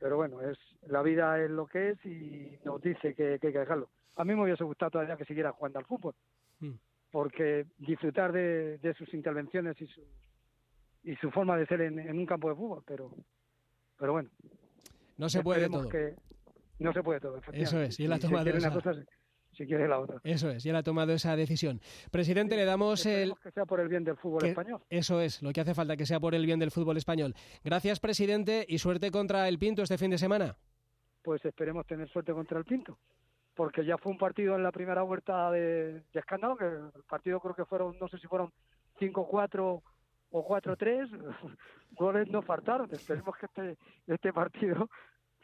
pero 0.00 0.16
bueno, 0.16 0.40
es 0.42 0.58
la 0.88 1.02
vida 1.02 1.38
es 1.40 1.50
lo 1.50 1.66
que 1.66 1.90
es 1.90 2.04
y 2.06 2.58
nos 2.64 2.80
dice 2.82 3.14
que, 3.14 3.38
que 3.38 3.46
hay 3.48 3.52
que 3.52 3.58
dejarlo. 3.60 3.88
A 4.16 4.24
mí 4.24 4.34
me 4.34 4.42
hubiese 4.42 4.64
gustado 4.64 4.90
todavía 4.90 5.16
que 5.16 5.24
siguiera 5.26 5.52
jugando 5.52 5.78
al 5.78 5.86
fútbol, 5.86 6.14
Mm. 6.60 6.72
porque 7.12 7.66
disfrutar 7.78 8.32
de, 8.32 8.78
de 8.78 8.94
sus 8.94 9.12
intervenciones 9.14 9.80
y 9.80 9.86
su, 9.86 10.02
y 11.04 11.14
su 11.16 11.30
forma 11.30 11.56
de 11.56 11.66
ser 11.66 11.80
en, 11.82 11.98
en 11.98 12.18
un 12.18 12.26
campo 12.26 12.48
de 12.50 12.56
fútbol, 12.56 12.82
pero 12.86 13.14
pero 13.98 14.12
bueno. 14.12 14.30
No 15.18 15.28
se 15.28 15.42
puede 15.42 15.68
todo. 15.68 15.88
que- 15.88 16.16
no 16.78 16.92
se 16.94 17.02
puede 17.02 17.20
todo, 17.20 17.36
efectivamente. 17.36 17.62
Eso 17.68 17.80
es, 17.82 18.00
y 18.00 18.06
Si 18.16 18.20
tomado 18.20 18.44
quiere 18.44 18.58
una 18.58 18.68
esa- 18.68 18.74
si 19.60 19.66
quiere 19.66 19.86
la 19.86 19.98
otra. 20.00 20.18
Eso 20.24 20.48
es, 20.48 20.64
y 20.64 20.70
él 20.70 20.76
ha 20.76 20.82
tomado 20.82 21.12
esa 21.12 21.36
decisión. 21.36 21.80
Presidente, 22.10 22.56
le 22.56 22.64
damos 22.64 23.04
el... 23.04 23.34
Que 23.42 23.50
sea 23.50 23.66
por 23.66 23.78
el 23.80 23.88
bien 23.88 24.04
del 24.04 24.16
fútbol 24.16 24.40
que- 24.40 24.48
español. 24.48 24.80
Eso 24.88 25.20
es, 25.20 25.42
lo 25.42 25.52
que 25.52 25.60
hace 25.60 25.74
falta, 25.74 25.98
que 25.98 26.06
sea 26.06 26.18
por 26.18 26.34
el 26.34 26.46
bien 26.46 26.58
del 26.58 26.70
fútbol 26.70 26.96
español. 26.96 27.34
Gracias, 27.62 28.00
presidente, 28.00 28.64
y 28.66 28.78
suerte 28.78 29.10
contra 29.10 29.46
el 29.48 29.58
Pinto 29.58 29.82
este 29.82 29.98
fin 29.98 30.10
de 30.10 30.16
semana. 30.18 30.56
pues 31.22 31.44
esperemos 31.44 31.86
tener 31.86 32.08
suerte 32.08 32.32
contra 32.32 32.58
el 32.58 32.64
Pinto. 32.64 32.96
Porque 33.54 33.84
ya 33.84 33.98
fue 33.98 34.12
un 34.12 34.16
partido 34.18 34.56
en 34.56 34.62
la 34.62 34.72
primera 34.72 35.02
vuelta 35.02 35.50
de, 35.50 36.00
de 36.12 36.20
escándalo, 36.20 36.56
que 36.56 36.64
el 36.64 37.02
partido 37.06 37.38
creo 37.40 37.54
que 37.54 37.66
fueron, 37.66 37.98
no 38.00 38.08
sé 38.08 38.16
si 38.18 38.26
fueron 38.26 38.50
5-4 38.98 39.82
o 40.32 40.48
4-3, 40.48 41.56
goles 41.90 42.28
no 42.28 42.40
faltaron. 42.40 42.88
Esperemos 42.90 43.34
que 43.36 43.46
este, 43.46 43.76
este 44.06 44.32
partido 44.32 44.88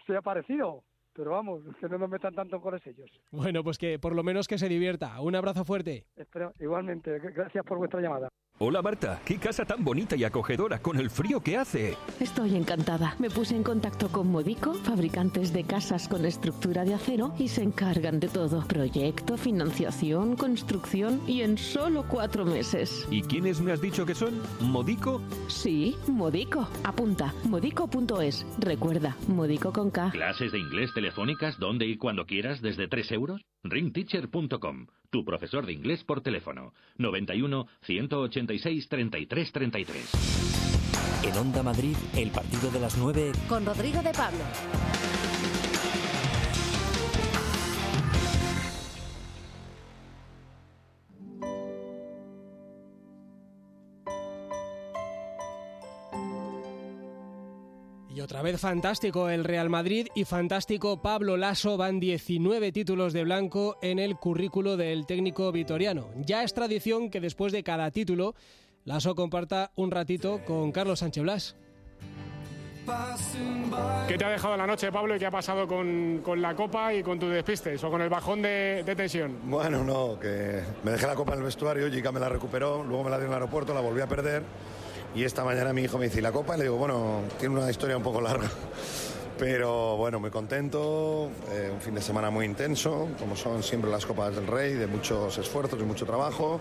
sea 0.06 0.22
parecido, 0.22 0.84
pero 1.16 1.30
vamos, 1.30 1.62
que 1.80 1.88
no 1.88 1.98
nos 1.98 2.10
metan 2.10 2.34
tanto 2.34 2.60
goles 2.60 2.86
ellos. 2.86 3.10
Bueno, 3.30 3.64
pues 3.64 3.78
que 3.78 3.98
por 3.98 4.14
lo 4.14 4.22
menos 4.22 4.46
que 4.46 4.58
se 4.58 4.68
divierta. 4.68 5.20
Un 5.20 5.34
abrazo 5.34 5.64
fuerte. 5.64 6.06
Espero, 6.14 6.52
igualmente, 6.60 7.18
gracias 7.18 7.64
por 7.64 7.78
vuestra 7.78 8.00
llamada. 8.00 8.28
Hola 8.58 8.80
Marta, 8.80 9.20
qué 9.26 9.36
casa 9.36 9.66
tan 9.66 9.84
bonita 9.84 10.16
y 10.16 10.24
acogedora 10.24 10.78
con 10.78 10.98
el 10.98 11.10
frío 11.10 11.40
que 11.40 11.58
hace. 11.58 11.94
Estoy 12.20 12.56
encantada. 12.56 13.14
Me 13.18 13.28
puse 13.28 13.54
en 13.54 13.62
contacto 13.62 14.08
con 14.08 14.28
Modico, 14.28 14.72
fabricantes 14.72 15.52
de 15.52 15.64
casas 15.64 16.08
con 16.08 16.24
estructura 16.24 16.86
de 16.86 16.94
acero, 16.94 17.34
y 17.38 17.48
se 17.48 17.62
encargan 17.62 18.18
de 18.18 18.28
todo. 18.28 18.66
Proyecto, 18.66 19.36
financiación, 19.36 20.36
construcción 20.36 21.20
y 21.26 21.42
en 21.42 21.58
solo 21.58 22.06
cuatro 22.08 22.46
meses. 22.46 23.06
¿Y 23.10 23.20
quiénes 23.20 23.60
me 23.60 23.72
has 23.72 23.82
dicho 23.82 24.06
que 24.06 24.14
son? 24.14 24.40
¿Modico? 24.62 25.20
Sí, 25.48 25.94
Modico. 26.06 26.66
Apunta, 26.82 27.34
modico.es. 27.44 28.46
Recuerda, 28.58 29.18
Modico 29.28 29.70
con 29.70 29.90
K. 29.90 30.12
¿Clases 30.12 30.50
de 30.52 30.58
inglés 30.60 30.94
telefónicas 30.94 31.58
donde 31.58 31.84
y 31.84 31.98
cuando 31.98 32.24
quieras 32.24 32.62
desde 32.62 32.88
3 32.88 33.12
euros? 33.12 33.42
ringteacher.com, 33.68 34.86
tu 35.16 35.24
profesor 35.24 35.64
de 35.64 35.72
inglés 35.72 36.04
por 36.04 36.20
teléfono. 36.20 36.74
91 36.98 37.66
186 37.80 38.86
33 38.86 39.52
33. 39.52 41.22
En 41.22 41.38
Onda 41.38 41.62
Madrid, 41.62 41.96
el 42.14 42.30
partido 42.30 42.70
de 42.70 42.80
las 42.80 42.98
9 42.98 43.32
Con 43.48 43.64
Rodrigo 43.64 44.02
de 44.02 44.12
Pablo. 44.12 44.44
Otra 58.26 58.42
vez 58.42 58.60
fantástico 58.60 59.30
el 59.30 59.44
Real 59.44 59.70
Madrid 59.70 60.08
y 60.16 60.24
fantástico 60.24 61.00
Pablo 61.00 61.36
Lasso. 61.36 61.76
Van 61.76 62.00
19 62.00 62.72
títulos 62.72 63.12
de 63.12 63.22
blanco 63.22 63.78
en 63.82 64.00
el 64.00 64.16
currículo 64.16 64.76
del 64.76 65.06
técnico 65.06 65.52
vitoriano. 65.52 66.10
Ya 66.16 66.42
es 66.42 66.52
tradición 66.52 67.08
que 67.08 67.20
después 67.20 67.52
de 67.52 67.62
cada 67.62 67.88
título, 67.92 68.34
Lasso 68.84 69.14
comparta 69.14 69.70
un 69.76 69.92
ratito 69.92 70.40
con 70.44 70.72
Carlos 70.72 70.98
Sánchez 70.98 71.22
Blas. 71.22 71.56
¿Qué 74.08 74.18
te 74.18 74.24
ha 74.24 74.30
dejado 74.30 74.56
la 74.56 74.66
noche, 74.66 74.90
Pablo, 74.90 75.14
y 75.14 75.20
qué 75.20 75.26
ha 75.26 75.30
pasado 75.30 75.68
con, 75.68 76.20
con 76.24 76.42
la 76.42 76.56
copa 76.56 76.92
y 76.92 77.04
con 77.04 77.20
tus 77.20 77.30
despistes 77.30 77.84
o 77.84 77.90
con 77.92 78.02
el 78.02 78.08
bajón 78.08 78.42
de, 78.42 78.82
de 78.84 78.96
tensión? 78.96 79.38
Bueno, 79.44 79.84
no, 79.84 80.18
que 80.18 80.62
me 80.82 80.90
dejé 80.90 81.06
la 81.06 81.14
copa 81.14 81.34
en 81.34 81.38
el 81.38 81.44
vestuario, 81.44 81.88
Jica 81.88 82.10
me 82.10 82.18
la 82.18 82.28
recuperó, 82.28 82.82
luego 82.82 83.04
me 83.04 83.10
la 83.10 83.18
dio 83.18 83.26
en 83.26 83.30
el 83.30 83.34
aeropuerto, 83.34 83.72
la 83.72 83.80
volví 83.80 84.00
a 84.00 84.08
perder 84.08 84.42
y 85.16 85.24
esta 85.24 85.44
mañana 85.44 85.72
mi 85.72 85.82
hijo 85.82 85.96
me 85.96 86.04
dice, 86.04 86.18
¿y 86.18 86.22
la 86.22 86.30
copa? 86.30 86.54
Y 86.54 86.58
le 86.58 86.64
digo, 86.64 86.76
bueno, 86.76 87.22
tiene 87.40 87.58
una 87.58 87.70
historia 87.70 87.96
un 87.96 88.02
poco 88.02 88.20
larga. 88.20 88.50
Pero 89.38 89.96
bueno, 89.96 90.20
muy 90.20 90.30
contento, 90.30 91.30
eh, 91.50 91.70
un 91.72 91.80
fin 91.80 91.94
de 91.94 92.02
semana 92.02 92.28
muy 92.28 92.44
intenso, 92.44 93.08
como 93.18 93.34
son 93.34 93.62
siempre 93.62 93.90
las 93.90 94.04
Copas 94.04 94.34
del 94.34 94.46
Rey, 94.46 94.74
de 94.74 94.86
muchos 94.86 95.36
esfuerzos 95.38 95.80
y 95.80 95.84
mucho 95.84 96.04
trabajo, 96.06 96.60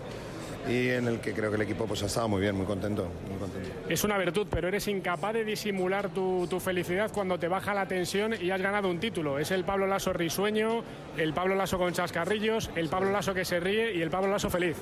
y 0.68 0.88
en 0.88 1.06
el 1.06 1.20
que 1.20 1.32
creo 1.32 1.50
que 1.50 1.56
el 1.56 1.62
equipo 1.62 1.86
pues 1.86 2.02
ha 2.02 2.06
estado 2.06 2.28
muy 2.28 2.40
bien, 2.40 2.54
muy 2.54 2.66
contento, 2.66 3.08
muy 3.28 3.38
contento. 3.38 3.68
Es 3.88 4.04
una 4.04 4.18
virtud, 4.18 4.46
pero 4.50 4.68
eres 4.68 4.88
incapaz 4.88 5.34
de 5.34 5.44
disimular 5.44 6.08
tu, 6.10 6.46
tu 6.48 6.58
felicidad 6.58 7.10
cuando 7.12 7.38
te 7.38 7.48
baja 7.48 7.72
la 7.72 7.86
tensión 7.86 8.34
y 8.40 8.50
has 8.50 8.60
ganado 8.60 8.90
un 8.90 9.00
título. 9.00 9.38
Es 9.38 9.50
el 9.52 9.64
Pablo 9.64 9.86
Lasso 9.86 10.12
risueño, 10.12 10.82
el 11.16 11.32
Pablo 11.32 11.54
Lasso 11.54 11.78
con 11.78 11.92
chascarrillos, 11.92 12.70
el 12.74 12.88
Pablo 12.88 13.10
Lasso 13.10 13.32
que 13.32 13.44
se 13.44 13.60
ríe 13.60 13.94
y 13.94 14.02
el 14.02 14.10
Pablo 14.10 14.30
Lasso 14.30 14.50
feliz. 14.50 14.76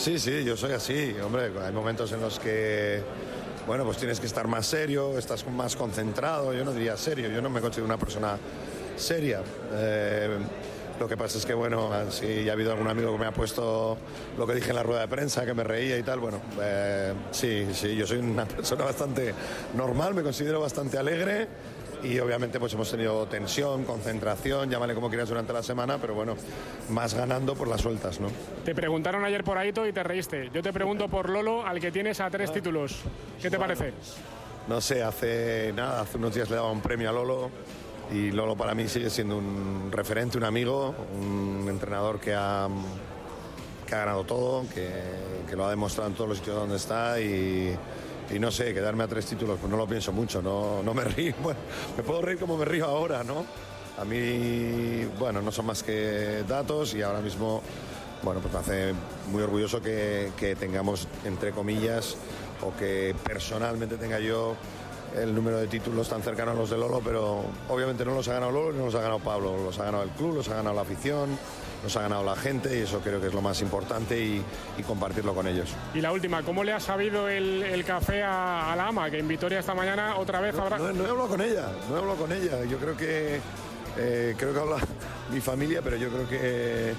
Sí, 0.00 0.18
sí, 0.18 0.44
yo 0.44 0.56
soy 0.56 0.72
así, 0.72 1.14
hombre, 1.22 1.52
hay 1.62 1.72
momentos 1.74 2.10
en 2.12 2.22
los 2.22 2.38
que, 2.38 3.02
bueno, 3.66 3.84
pues 3.84 3.98
tienes 3.98 4.18
que 4.18 4.24
estar 4.24 4.48
más 4.48 4.64
serio, 4.64 5.18
estás 5.18 5.46
más 5.46 5.76
concentrado, 5.76 6.54
yo 6.54 6.64
no 6.64 6.72
diría 6.72 6.96
serio, 6.96 7.28
yo 7.28 7.42
no 7.42 7.50
me 7.50 7.60
considero 7.60 7.84
una 7.84 7.98
persona 7.98 8.38
seria. 8.96 9.42
Eh, 9.74 10.38
lo 10.98 11.06
que 11.06 11.18
pasa 11.18 11.36
es 11.36 11.44
que, 11.44 11.52
bueno, 11.52 11.90
si 12.10 12.48
ha 12.48 12.52
habido 12.54 12.72
algún 12.72 12.88
amigo 12.88 13.12
que 13.12 13.18
me 13.18 13.26
ha 13.26 13.32
puesto 13.32 13.98
lo 14.38 14.46
que 14.46 14.54
dije 14.54 14.70
en 14.70 14.76
la 14.76 14.82
rueda 14.82 15.02
de 15.02 15.08
prensa, 15.08 15.44
que 15.44 15.52
me 15.52 15.64
reía 15.64 15.98
y 15.98 16.02
tal, 16.02 16.18
bueno, 16.18 16.40
eh, 16.62 17.12
sí, 17.30 17.66
sí, 17.74 17.94
yo 17.94 18.06
soy 18.06 18.20
una 18.20 18.44
persona 18.46 18.86
bastante 18.86 19.34
normal, 19.76 20.14
me 20.14 20.22
considero 20.22 20.62
bastante 20.62 20.96
alegre 20.96 21.46
y 22.02 22.18
obviamente 22.18 22.58
pues 22.58 22.72
hemos 22.74 22.90
tenido 22.90 23.26
tensión, 23.26 23.84
concentración, 23.84 24.70
llámale 24.70 24.94
como 24.94 25.08
quieras 25.08 25.28
durante 25.28 25.52
la 25.52 25.62
semana, 25.62 25.98
pero 25.98 26.14
bueno, 26.14 26.36
más 26.90 27.14
ganando 27.14 27.54
por 27.54 27.68
las 27.68 27.80
sueltas, 27.80 28.20
¿no? 28.20 28.28
Te 28.64 28.74
preguntaron 28.74 29.24
ayer 29.24 29.44
por 29.44 29.58
Aito 29.58 29.86
y 29.86 29.92
te 29.92 30.02
reíste. 30.02 30.50
Yo 30.52 30.62
te 30.62 30.72
pregunto 30.72 31.08
por 31.08 31.28
Lolo, 31.28 31.66
al 31.66 31.80
que 31.80 31.90
tienes 31.90 32.20
a 32.20 32.30
tres 32.30 32.52
títulos. 32.52 33.02
¿Qué 33.40 33.50
te 33.50 33.58
parece? 33.58 33.92
No 34.68 34.80
sé, 34.80 35.02
hace 35.02 35.72
nada, 35.74 36.02
hace 36.02 36.18
unos 36.18 36.34
días 36.34 36.48
le 36.50 36.56
daba 36.56 36.70
un 36.70 36.80
premio 36.80 37.10
a 37.10 37.12
Lolo 37.12 37.50
y 38.12 38.30
Lolo 38.30 38.56
para 38.56 38.74
mí 38.74 38.88
sigue 38.88 39.10
siendo 39.10 39.38
un 39.38 39.90
referente, 39.90 40.38
un 40.38 40.44
amigo, 40.44 40.94
un 41.18 41.66
entrenador 41.68 42.20
que 42.20 42.34
ha, 42.34 42.68
que 43.86 43.94
ha 43.94 43.98
ganado 43.98 44.24
todo, 44.24 44.64
que, 44.72 44.88
que 45.48 45.56
lo 45.56 45.66
ha 45.66 45.70
demostrado 45.70 46.10
en 46.10 46.14
todos 46.14 46.28
los 46.28 46.38
sitios 46.38 46.56
donde 46.56 46.76
está 46.76 47.20
y, 47.20 47.76
y 48.30 48.38
no 48.38 48.50
sé, 48.50 48.72
quedarme 48.72 49.04
a 49.04 49.08
tres 49.08 49.26
títulos, 49.26 49.58
pues 49.60 49.70
no 49.70 49.76
lo 49.76 49.86
pienso 49.86 50.12
mucho, 50.12 50.40
no, 50.40 50.82
no 50.82 50.94
me 50.94 51.04
río, 51.04 51.34
me 51.96 52.02
puedo 52.02 52.22
reír 52.22 52.38
como 52.38 52.56
me 52.56 52.64
río 52.64 52.86
ahora, 52.86 53.24
¿no? 53.24 53.44
A 53.98 54.04
mí, 54.04 55.04
bueno, 55.18 55.42
no 55.42 55.52
son 55.52 55.66
más 55.66 55.82
que 55.82 56.44
datos 56.48 56.94
y 56.94 57.02
ahora 57.02 57.20
mismo 57.20 57.62
bueno, 58.22 58.40
pues 58.40 58.52
me 58.52 58.60
hace 58.60 58.94
muy 59.30 59.42
orgulloso 59.42 59.80
que, 59.80 60.32
que 60.36 60.54
tengamos, 60.54 61.08
entre 61.24 61.52
comillas, 61.52 62.16
o 62.62 62.76
que 62.76 63.14
personalmente 63.24 63.96
tenga 63.96 64.20
yo 64.20 64.56
el 65.16 65.34
número 65.34 65.58
de 65.58 65.66
títulos 65.66 66.08
tan 66.08 66.22
cercanos 66.22 66.54
a 66.54 66.58
los 66.58 66.70
de 66.70 66.76
Lolo, 66.76 67.00
pero 67.02 67.42
obviamente 67.68 68.04
no 68.04 68.14
los 68.14 68.28
ha 68.28 68.34
ganado 68.34 68.52
Lolo 68.52 68.72
ni 68.72 68.84
los 68.84 68.94
ha 68.94 69.00
ganado 69.00 69.18
Pablo, 69.20 69.56
los 69.56 69.78
ha 69.78 69.84
ganado 69.84 70.04
el 70.04 70.10
club, 70.10 70.34
los 70.34 70.48
ha 70.48 70.54
ganado 70.54 70.74
la 70.74 70.82
afición, 70.82 71.30
nos 71.82 71.96
ha 71.96 72.02
ganado 72.02 72.24
la 72.24 72.36
gente 72.36 72.76
y 72.78 72.82
eso 72.82 73.00
creo 73.00 73.20
que 73.20 73.28
es 73.28 73.34
lo 73.34 73.42
más 73.42 73.60
importante 73.62 74.18
y, 74.18 74.42
y 74.78 74.82
compartirlo 74.82 75.34
con 75.34 75.46
ellos. 75.46 75.70
Y 75.94 76.00
la 76.00 76.12
última, 76.12 76.42
¿cómo 76.42 76.64
le 76.64 76.72
ha 76.72 76.80
sabido 76.80 77.28
el, 77.28 77.62
el 77.62 77.84
café 77.84 78.22
a, 78.22 78.72
a, 78.72 78.76
la 78.76 78.88
ama? 78.88 79.10
Que 79.10 79.18
en 79.18 79.28
Vitoria 79.28 79.60
esta 79.60 79.74
mañana 79.74 80.16
otra 80.16 80.40
vez 80.40 80.58
habrá... 80.58 80.78
No, 80.78 80.92
no, 80.92 81.06
he 81.06 81.08
hablado 81.08 81.28
con 81.28 81.40
ella, 81.40 81.68
no 81.88 81.96
he 81.96 81.98
hablado 82.00 82.18
con 82.18 82.32
ella. 82.32 82.64
Yo 82.64 82.78
creo 82.78 82.96
que, 82.96 83.40
eh, 83.96 84.34
creo 84.36 84.52
que 84.52 84.60
habla 84.60 84.76
mi 85.32 85.40
familia, 85.40 85.80
pero 85.82 85.96
yo 85.96 86.08
creo 86.10 86.28
que... 86.28 86.94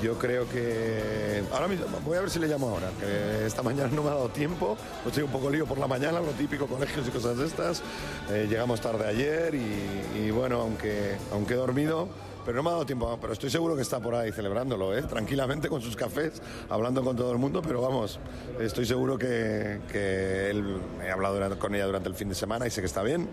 Yo 0.00 0.16
creo 0.16 0.48
que. 0.48 1.42
Ahora 1.52 1.66
mismo, 1.66 1.86
voy 2.04 2.16
a 2.16 2.20
ver 2.20 2.30
si 2.30 2.38
le 2.38 2.46
llamo 2.46 2.68
ahora, 2.68 2.88
que 3.00 3.46
esta 3.46 3.64
mañana 3.64 3.90
no 3.92 4.04
me 4.04 4.10
ha 4.10 4.14
dado 4.14 4.28
tiempo. 4.28 4.76
Pues 5.02 5.06
estoy 5.06 5.24
un 5.24 5.32
poco 5.32 5.50
lío 5.50 5.66
por 5.66 5.76
la 5.76 5.88
mañana, 5.88 6.20
lo 6.20 6.30
típico, 6.30 6.68
colegios 6.68 7.08
y 7.08 7.10
cosas 7.10 7.36
de 7.36 7.46
estas. 7.46 7.82
Eh, 8.30 8.46
llegamos 8.48 8.80
tarde 8.80 9.08
ayer 9.08 9.56
y, 9.56 10.20
y, 10.20 10.30
bueno, 10.30 10.60
aunque, 10.60 11.16
aunque 11.32 11.54
he 11.54 11.56
dormido, 11.56 12.08
pero 12.48 12.56
no 12.56 12.62
me 12.62 12.70
ha 12.70 12.72
dado 12.72 12.86
tiempo. 12.86 13.18
Pero 13.20 13.34
estoy 13.34 13.50
seguro 13.50 13.76
que 13.76 13.82
está 13.82 14.00
por 14.00 14.14
ahí 14.14 14.32
celebrándolo, 14.32 14.96
¿eh? 14.96 15.02
tranquilamente 15.02 15.68
con 15.68 15.82
sus 15.82 15.94
cafés, 15.94 16.40
hablando 16.70 17.04
con 17.04 17.14
todo 17.14 17.30
el 17.30 17.36
mundo. 17.36 17.60
Pero 17.60 17.82
vamos, 17.82 18.18
estoy 18.58 18.86
seguro 18.86 19.18
que, 19.18 19.80
que 19.92 20.48
él, 20.48 20.78
he 21.04 21.10
hablado 21.10 21.34
durante, 21.34 21.58
con 21.58 21.74
ella 21.74 21.84
durante 21.84 22.08
el 22.08 22.14
fin 22.14 22.30
de 22.30 22.34
semana 22.34 22.66
y 22.66 22.70
sé 22.70 22.80
que 22.80 22.86
está 22.86 23.02
bien. 23.02 23.28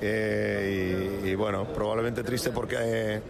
Eh, 0.00 1.20
y, 1.24 1.30
y, 1.30 1.34
bueno, 1.34 1.66
probablemente 1.72 2.22
triste 2.22 2.52
porque, 2.52 3.20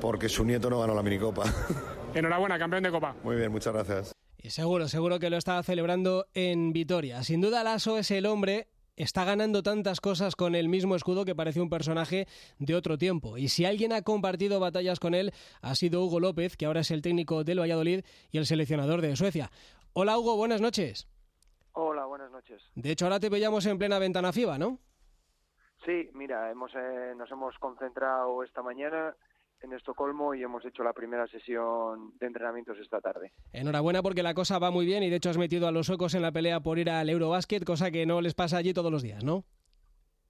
porque 0.00 0.30
su 0.30 0.46
nieto 0.46 0.70
no 0.70 0.80
ganó 0.80 0.94
la 0.94 1.02
minicopa. 1.02 1.44
Enhorabuena, 2.14 2.58
campeón 2.58 2.84
de 2.84 2.90
Copa. 2.90 3.14
Muy 3.22 3.36
bien, 3.36 3.52
muchas 3.52 3.74
gracias. 3.74 4.14
Y 4.38 4.48
seguro, 4.48 4.88
seguro 4.88 5.18
que 5.18 5.28
lo 5.28 5.36
está 5.36 5.62
celebrando 5.62 6.24
en 6.32 6.72
Vitoria. 6.72 7.22
Sin 7.22 7.42
duda, 7.42 7.62
Lasso 7.64 7.98
es 7.98 8.10
el 8.10 8.24
hombre. 8.24 8.68
Está 8.96 9.24
ganando 9.24 9.64
tantas 9.64 10.00
cosas 10.00 10.36
con 10.36 10.54
el 10.54 10.68
mismo 10.68 10.94
escudo 10.94 11.24
que 11.24 11.34
parece 11.34 11.60
un 11.60 11.68
personaje 11.68 12.28
de 12.60 12.76
otro 12.76 12.96
tiempo. 12.96 13.36
Y 13.36 13.48
si 13.48 13.64
alguien 13.64 13.92
ha 13.92 14.02
compartido 14.02 14.60
batallas 14.60 15.00
con 15.00 15.14
él, 15.14 15.32
ha 15.62 15.74
sido 15.74 16.04
Hugo 16.04 16.20
López, 16.20 16.56
que 16.56 16.66
ahora 16.66 16.80
es 16.80 16.92
el 16.92 17.02
técnico 17.02 17.42
del 17.42 17.58
Valladolid 17.58 18.04
y 18.30 18.38
el 18.38 18.46
seleccionador 18.46 19.00
de 19.00 19.16
Suecia. 19.16 19.50
Hola 19.94 20.16
Hugo, 20.16 20.36
buenas 20.36 20.60
noches. 20.60 21.08
Hola, 21.72 22.04
buenas 22.06 22.30
noches. 22.30 22.62
De 22.76 22.92
hecho, 22.92 23.06
ahora 23.06 23.18
te 23.18 23.28
veíamos 23.28 23.66
en 23.66 23.78
plena 23.78 23.98
ventana 23.98 24.32
FIBA, 24.32 24.58
¿no? 24.58 24.78
Sí, 25.84 26.08
mira, 26.14 26.48
hemos, 26.52 26.70
eh, 26.76 27.14
nos 27.16 27.28
hemos 27.32 27.58
concentrado 27.58 28.44
esta 28.44 28.62
mañana 28.62 29.16
en 29.62 29.72
Estocolmo 29.72 30.34
y 30.34 30.42
hemos 30.42 30.64
hecho 30.64 30.82
la 30.82 30.92
primera 30.92 31.26
sesión 31.26 32.12
de 32.18 32.26
entrenamientos 32.26 32.78
esta 32.78 33.00
tarde. 33.00 33.32
Enhorabuena 33.52 34.02
porque 34.02 34.22
la 34.22 34.34
cosa 34.34 34.58
va 34.58 34.70
muy 34.70 34.86
bien 34.86 35.02
y 35.02 35.10
de 35.10 35.16
hecho 35.16 35.30
has 35.30 35.38
metido 35.38 35.66
a 35.66 35.72
los 35.72 35.86
suecos 35.86 36.14
en 36.14 36.22
la 36.22 36.32
pelea 36.32 36.60
por 36.60 36.78
ir 36.78 36.90
al 36.90 37.08
Eurobasket, 37.08 37.64
cosa 37.64 37.90
que 37.90 38.06
no 38.06 38.20
les 38.20 38.34
pasa 38.34 38.58
allí 38.58 38.74
todos 38.74 38.92
los 38.92 39.02
días, 39.02 39.24
¿no? 39.24 39.44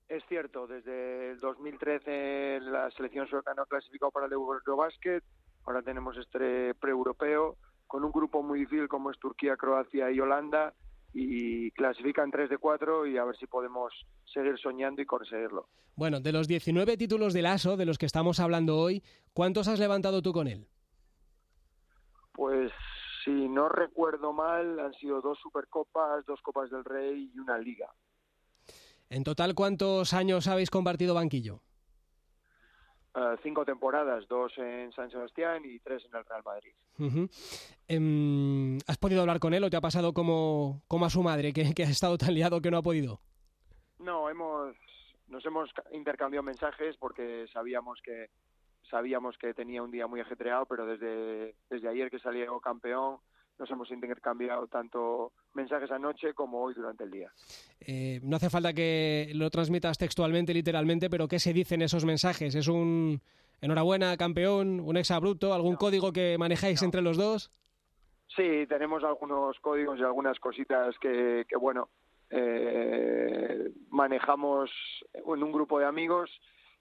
Es 0.08 0.22
cierto, 0.28 0.66
desde 0.66 1.32
el 1.32 1.40
2013 1.40 2.60
la 2.60 2.90
selección 2.92 3.26
sueca 3.26 3.54
no 3.54 3.62
ha 3.62 3.66
clasificado 3.66 4.12
para 4.12 4.26
el 4.26 4.32
Eurobasket, 4.32 5.24
ahora 5.64 5.82
tenemos 5.82 6.16
este 6.16 6.74
pre-europeo 6.74 7.56
con 7.86 8.04
un 8.04 8.12
grupo 8.12 8.42
muy 8.42 8.60
difícil 8.60 8.88
como 8.88 9.10
es 9.10 9.18
Turquía, 9.18 9.56
Croacia 9.56 10.10
y 10.10 10.20
Holanda 10.20 10.74
y 11.14 11.70
clasifican 11.70 12.30
3 12.30 12.50
de 12.50 12.58
4 12.58 13.06
y 13.06 13.16
a 13.16 13.24
ver 13.24 13.36
si 13.36 13.46
podemos 13.46 13.92
seguir 14.24 14.58
soñando 14.58 15.00
y 15.00 15.06
conseguirlo. 15.06 15.68
Bueno, 15.94 16.18
de 16.20 16.32
los 16.32 16.48
19 16.48 16.96
títulos 16.96 17.32
del 17.32 17.46
ASO 17.46 17.76
de 17.76 17.86
los 17.86 17.98
que 17.98 18.06
estamos 18.06 18.40
hablando 18.40 18.76
hoy, 18.76 19.02
¿cuántos 19.32 19.68
has 19.68 19.78
levantado 19.78 20.22
tú 20.22 20.32
con 20.32 20.48
él? 20.48 20.66
Pues 22.32 22.72
si 23.24 23.30
no 23.30 23.68
recuerdo 23.68 24.32
mal, 24.32 24.80
han 24.80 24.92
sido 24.94 25.20
dos 25.20 25.38
Supercopas, 25.40 26.26
dos 26.26 26.40
Copas 26.42 26.70
del 26.70 26.84
Rey 26.84 27.30
y 27.32 27.38
una 27.38 27.58
Liga. 27.58 27.88
En 29.08 29.22
total, 29.22 29.54
¿cuántos 29.54 30.12
años 30.12 30.48
habéis 30.48 30.70
compartido 30.70 31.14
banquillo? 31.14 31.60
Uh, 33.16 33.36
cinco 33.44 33.64
temporadas, 33.64 34.26
dos 34.26 34.52
en 34.58 34.90
San 34.90 35.08
Sebastián 35.08 35.62
y 35.64 35.78
tres 35.78 36.04
en 36.04 36.16
el 36.16 36.24
Real 36.24 36.42
Madrid. 36.44 36.72
Uh 36.98 37.04
-huh. 37.04 37.30
eh, 37.86 38.78
¿Has 38.88 38.98
podido 38.98 39.20
hablar 39.20 39.38
con 39.38 39.54
él 39.54 39.62
o 39.62 39.70
te 39.70 39.76
ha 39.76 39.80
pasado 39.80 40.12
como, 40.12 40.82
como 40.88 41.06
a 41.06 41.10
su 41.10 41.22
madre, 41.22 41.52
que, 41.52 41.74
que, 41.74 41.84
ha 41.84 41.90
estado 41.90 42.18
tan 42.18 42.34
liado 42.34 42.60
que 42.60 42.72
no 42.72 42.78
ha 42.78 42.82
podido? 42.82 43.20
No, 44.00 44.28
hemos, 44.28 44.74
nos 45.28 45.46
hemos 45.46 45.70
intercambiado 45.92 46.42
mensajes 46.42 46.96
porque 46.96 47.46
sabíamos 47.52 48.00
que 48.02 48.30
sabíamos 48.90 49.38
que 49.38 49.54
tenía 49.54 49.82
un 49.82 49.92
día 49.92 50.08
muy 50.08 50.20
ajetreado, 50.20 50.66
pero 50.66 50.84
desde, 50.84 51.54
desde 51.70 51.88
ayer 51.88 52.10
que 52.10 52.18
salió 52.18 52.58
campeón 52.58 53.18
nos 53.58 53.70
hemos 53.70 53.90
intercambiado 53.90 54.66
tanto 54.66 55.32
mensajes 55.54 55.90
anoche 55.90 56.34
como 56.34 56.62
hoy 56.62 56.74
durante 56.74 57.04
el 57.04 57.10
día. 57.10 57.30
Eh, 57.80 58.20
no 58.22 58.36
hace 58.36 58.50
falta 58.50 58.72
que 58.72 59.30
lo 59.34 59.50
transmitas 59.50 59.98
textualmente, 59.98 60.54
literalmente, 60.54 61.08
pero 61.08 61.28
¿qué 61.28 61.38
se 61.38 61.52
dicen 61.52 61.82
esos 61.82 62.04
mensajes? 62.04 62.54
¿Es 62.54 62.68
un 62.68 63.20
enhorabuena, 63.60 64.16
campeón, 64.16 64.80
un 64.80 64.96
exabrupto, 64.96 65.54
algún 65.54 65.72
no. 65.72 65.78
código 65.78 66.12
que 66.12 66.36
manejáis 66.38 66.82
no. 66.82 66.86
entre 66.86 67.02
los 67.02 67.16
dos? 67.16 67.50
Sí, 68.34 68.66
tenemos 68.68 69.04
algunos 69.04 69.58
códigos 69.60 69.98
y 69.98 70.02
algunas 70.02 70.38
cositas 70.40 70.96
que, 70.98 71.44
que 71.48 71.56
bueno, 71.56 71.88
eh, 72.30 73.70
manejamos 73.90 74.70
en 75.12 75.42
un 75.42 75.52
grupo 75.52 75.78
de 75.78 75.86
amigos 75.86 76.30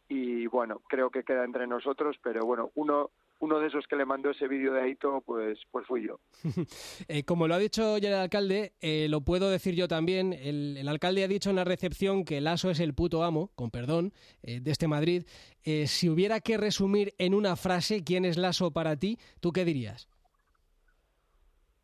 y 0.10 0.48
bueno, 0.48 0.82
creo 0.88 1.10
que 1.10 1.24
queda 1.24 1.44
entre 1.44 1.68
nosotros, 1.68 2.18
pero 2.24 2.46
bueno, 2.46 2.72
uno 2.76 3.12
uno 3.44 3.60
de 3.60 3.68
esos 3.68 3.86
que 3.88 3.98
le 3.98 4.06
mandó 4.06 4.30
ese 4.30 4.48
vídeo 4.48 4.72
de 4.74 4.84
Aito, 4.84 5.22
pues, 5.26 5.60
pues 5.70 5.86
fui 5.86 6.08
yo. 6.08 6.22
eh, 7.10 7.26
como 7.26 7.50
lo 7.50 7.56
ha 7.56 7.58
dicho 7.58 7.98
ya 7.98 8.08
el 8.08 8.16
alcalde, 8.16 8.72
eh, 8.80 9.08
lo 9.10 9.20
puedo 9.20 9.50
decir 9.50 9.76
yo 9.76 9.90
también. 9.90 10.32
El, 10.32 10.78
el, 10.78 10.88
alcalde 10.88 11.26
ha 11.26 11.28
dicho 11.28 11.50
en 11.50 11.58
la 11.58 11.66
recepción 11.66 12.24
que 12.24 12.40
Lasso 12.40 12.70
es 12.70 12.80
el 12.80 12.94
puto 12.94 13.22
amo, 13.22 13.52
con 13.56 13.70
perdón, 13.70 14.14
eh, 14.44 14.62
de 14.62 14.72
este 14.72 14.88
Madrid. 14.88 15.26
Si 15.64 16.10
hubiera 16.10 16.40
que 16.40 16.58
resumir 16.58 17.14
en 17.18 17.34
una 17.34 17.58
frase 17.58 18.04
quién 18.06 18.24
es 18.24 18.38
Lasso 18.38 18.72
para 18.72 18.96
ti, 18.96 19.18
¿tú 19.42 19.52
qué 19.52 19.66
dirías? 19.66 20.08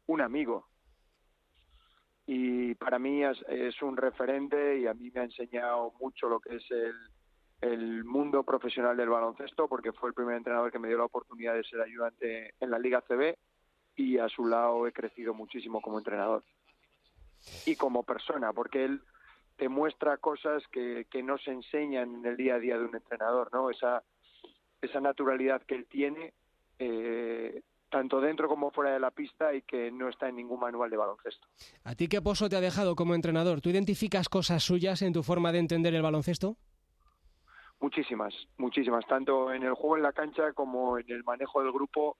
Un 0.07 0.22
amigo. 0.22 0.66
Y 2.26 2.74
para 2.76 2.99
mí 2.99 3.24
es, 3.24 3.38
es 3.49 3.82
un 3.82 3.97
referente 3.97 4.80
y 4.80 4.88
a 4.88 4.93
mí 4.93 5.12
me 5.14 5.22
ha 5.22 5.24
enseñado 5.26 5.93
mucho 5.99 6.30
lo 6.30 6.39
que 6.39 6.55
es 6.55 6.72
el, 6.72 6.93
el 7.62 8.03
mundo 8.05 8.43
profesional 8.43 8.95
del 8.95 9.10
baloncesto 9.10 9.68
porque 9.68 9.91
fue 9.91 10.10
el 10.10 10.16
primer 10.16 10.38
entrenador 10.38 10.72
que 10.72 10.80
me 10.80 10.88
dio 10.88 10.97
la 10.97 11.05
oportunidad 11.05 11.55
de 11.55 11.64
ser 11.64 11.82
ayudante 11.82 12.53
en 12.60 12.72
la 12.72 12.80
Liga 12.80 13.01
CB 13.01 13.36
y 13.95 14.18
a 14.18 14.30
su 14.30 14.45
lado 14.45 14.88
he 14.88 14.93
crecido 14.93 15.34
muchísimo 15.34 15.82
como 15.82 15.97
entrenador 15.97 16.43
y 17.66 17.76
como 17.76 18.03
persona 18.03 18.53
porque 18.53 18.86
él 18.86 19.01
te 19.57 19.68
muestra 19.68 20.18
cosas 20.18 20.64
que, 20.72 21.05
no 21.22 21.38
se 21.38 21.51
enseñan 21.51 22.16
en 22.16 22.26
el 22.26 22.38
día 22.38 22.55
a 22.55 22.60
día 22.60 22.78
de 22.78 22.86
un 22.86 22.95
entrenador, 22.95 23.49
¿no? 23.51 23.70
Esa, 23.70 24.03
esa 24.82 25.01
naturalidad 25.01 25.62
que 25.64 25.76
él 25.76 25.86
tiene 25.86 26.34
eh, 26.80 27.62
tanto 27.89 28.22
dentro 28.22 28.47
como 28.47 28.72
fuera 28.72 28.93
de 28.93 29.01
la 29.01 29.12
pista 29.12 29.53
y 29.53 29.62
que 29.64 29.91
no 29.91 30.07
está 30.07 30.30
en 30.30 30.38
ningún 30.38 30.62
manual 30.62 30.89
de 30.89 30.95
baloncesto. 30.95 31.45
¿A 31.84 31.93
ti 31.95 32.07
qué 32.07 32.22
pozo 32.22 32.47
te 32.47 32.55
ha 32.55 32.62
dejado 32.62 32.95
como 32.95 33.16
entrenador? 33.16 33.60
¿Tú 33.60 33.70
identificas 33.70 34.30
cosas 34.30 34.64
suyas 34.64 35.01
en 35.01 35.12
tu 35.12 35.24
forma 35.24 35.51
de 35.51 35.60
entender 35.60 35.93
el 35.93 36.03
baloncesto? 36.03 36.55
Muchísimas, 37.80 38.34
muchísimas, 38.57 39.05
tanto 39.07 39.53
en 39.53 39.63
el 39.63 39.73
juego 39.73 39.97
en 39.97 40.03
la 40.03 40.11
cancha 40.11 40.53
como 40.53 40.97
en 40.97 41.09
el 41.09 41.23
manejo 41.23 41.61
del 41.63 41.71
grupo 41.71 42.17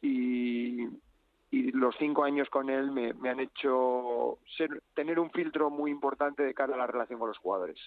y, 0.00 0.86
los 1.50 1.94
cinco 1.98 2.24
años 2.24 2.48
con 2.48 2.70
él 2.70 2.90
me, 2.90 3.12
han 3.28 3.40
hecho 3.40 4.38
ser, 4.56 4.82
tener 4.94 5.18
un 5.18 5.30
filtro 5.30 5.68
muy 5.68 5.90
importante 5.90 6.42
de 6.42 6.54
cara 6.54 6.74
a 6.74 6.78
la 6.78 6.86
relación 6.86 7.18
con 7.18 7.28
los 7.28 7.36
jugadores. 7.36 7.78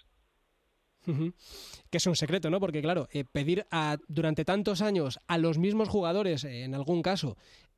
Que 1.04 1.98
es 1.98 2.06
un 2.08 2.16
secreto, 2.16 2.50
¿no? 2.52 2.60
Porque, 2.60 2.82
claro, 2.82 3.08
eh, 3.12 3.26
pedir 3.26 3.66
a, 3.72 3.98
durante 4.08 4.46
tantos 4.46 4.82
años 4.82 5.20
a 5.28 5.38
los 5.38 5.58
mismos 5.58 5.90
jugadores, 5.90 6.44
eh, 6.44 6.64
en 6.64 6.76
algún 6.76 7.02
caso, 7.02 7.38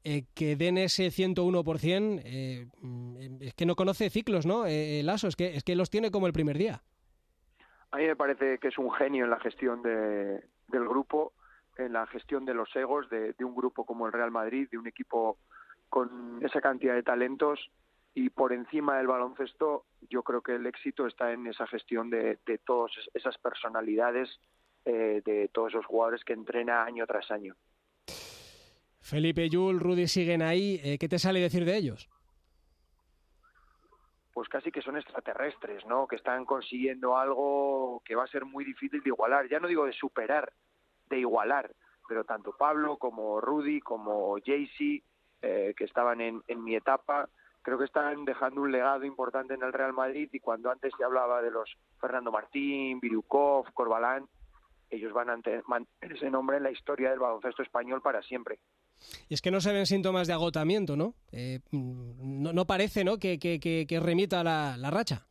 eh, 0.09 0.23
que 0.33 0.55
den 0.55 0.77
ese 0.77 1.11
101%, 1.11 2.21
eh, 2.23 2.67
es 3.41 3.53
que 3.55 3.65
no 3.65 3.75
conoce 3.75 4.09
ciclos, 4.09 4.45
¿no? 4.45 4.65
Eh, 4.65 5.01
Lasso, 5.03 5.27
es 5.27 5.35
que, 5.35 5.57
es 5.57 5.63
que 5.65 5.75
los 5.75 5.89
tiene 5.89 6.11
como 6.11 6.27
el 6.27 6.33
primer 6.33 6.57
día. 6.57 6.81
A 7.91 7.97
mí 7.97 8.05
me 8.05 8.15
parece 8.15 8.57
que 8.59 8.67
es 8.67 8.77
un 8.77 8.91
genio 8.91 9.23
en 9.23 9.29
la 9.29 9.39
gestión 9.39 9.81
de, 9.81 10.43
del 10.67 10.87
grupo, 10.87 11.33
en 11.77 11.93
la 11.93 12.05
gestión 12.07 12.45
de 12.45 12.53
los 12.53 12.75
egos 12.75 13.09
de, 13.09 13.33
un 13.39 13.55
grupo 13.55 13.85
como 13.85 14.07
el 14.07 14.13
Real 14.13 14.31
Madrid, 14.31 14.67
de 14.69 14.77
un 14.77 14.87
equipo 14.87 15.37
con 15.89 16.39
esa 16.43 16.59
cantidad 16.59 16.95
de 16.95 17.03
talentos 17.03 17.71
y 18.13 18.29
por 18.29 18.51
encima 18.51 18.97
del 18.97 19.07
baloncesto 19.07 19.85
yo 20.09 20.23
creo 20.23 20.41
que 20.41 20.55
el 20.55 20.65
éxito 20.65 21.07
está 21.07 21.31
en 21.31 21.47
esa 21.47 21.67
gestión 21.67 22.09
de, 22.09 22.39
de 22.45 22.57
todas 22.57 22.91
esas 23.13 23.37
personalidades, 23.37 24.39
eh, 24.85 25.21
de 25.23 25.49
todos 25.53 25.73
esos 25.73 25.85
jugadores 25.85 26.23
que 26.23 26.33
entrena 26.33 26.83
año 26.83 27.05
tras 27.05 27.29
año. 27.31 27.55
Felipe 29.01 29.47
Yul, 29.49 29.79
Rudy 29.79 30.07
siguen 30.07 30.41
ahí, 30.41 30.81
eh, 30.83 30.97
¿qué 30.97 31.07
te 31.07 31.19
sale 31.19 31.39
decir 31.39 31.63
de 31.63 31.77
ellos? 31.77 32.09
Pues 34.37 34.49
casi 34.49 34.71
que 34.71 34.83
son 34.83 34.97
extraterrestres, 34.97 35.83
¿no? 35.87 36.05
Que 36.05 36.15
están 36.15 36.45
consiguiendo 36.45 37.17
algo 37.17 38.03
que 38.05 38.13
va 38.13 38.25
a 38.25 38.27
ser 38.27 38.45
muy 38.45 38.63
difícil 38.63 39.01
de 39.01 39.09
igualar. 39.09 39.49
Ya 39.49 39.59
no 39.59 39.67
digo 39.67 39.87
de 39.87 39.93
superar, 39.93 40.53
de 41.09 41.17
igualar. 41.17 41.71
Pero 42.07 42.23
tanto 42.23 42.55
Pablo 42.55 42.97
como 42.97 43.41
Rudy, 43.41 43.79
como 43.79 44.35
Jaycee, 44.45 45.01
eh, 45.41 45.73
que 45.75 45.85
estaban 45.85 46.21
en, 46.21 46.43
mi 46.63 46.75
etapa. 46.75 47.27
Creo 47.63 47.79
que 47.79 47.85
están 47.85 48.25
dejando 48.25 48.61
un 48.61 48.71
legado 48.71 49.05
importante 49.05 49.55
en 49.55 49.63
el 49.63 49.73
Real 49.73 49.93
Madrid 49.93 50.29
y 50.31 50.39
cuando 50.39 50.69
antes 50.69 50.93
se 50.95 51.03
hablaba 51.03 51.41
de 51.41 51.49
los 51.49 51.75
Fernando 51.99 52.31
Martín, 52.31 52.99
Virukov, 52.99 53.73
Corbalán, 53.73 54.27
ellos 54.91 55.13
van 55.13 55.31
a 55.31 55.39
mantener 55.65 56.15
ese 56.15 56.29
nombre 56.29 56.57
en 56.57 56.63
la 56.63 56.69
historia 56.69 57.09
del 57.09 57.17
baloncesto 57.17 57.63
español 57.63 58.03
para 58.03 58.21
siempre. 58.21 58.59
Y 59.29 59.33
es 59.33 59.41
que 59.41 59.51
no 59.51 59.61
se 59.61 59.71
ven 59.71 59.85
síntomas 59.85 60.27
de 60.27 60.33
agotamiento, 60.33 60.95
¿no? 60.95 61.13
Eh, 61.31 61.59
no, 61.71 62.65
parece, 62.65 63.03
¿no? 63.03 63.17
Que, 63.17 63.39
que, 63.39 63.99
remita 64.01 64.43
la, 64.43 64.77
la, 64.77 64.89
racha. 64.89 65.25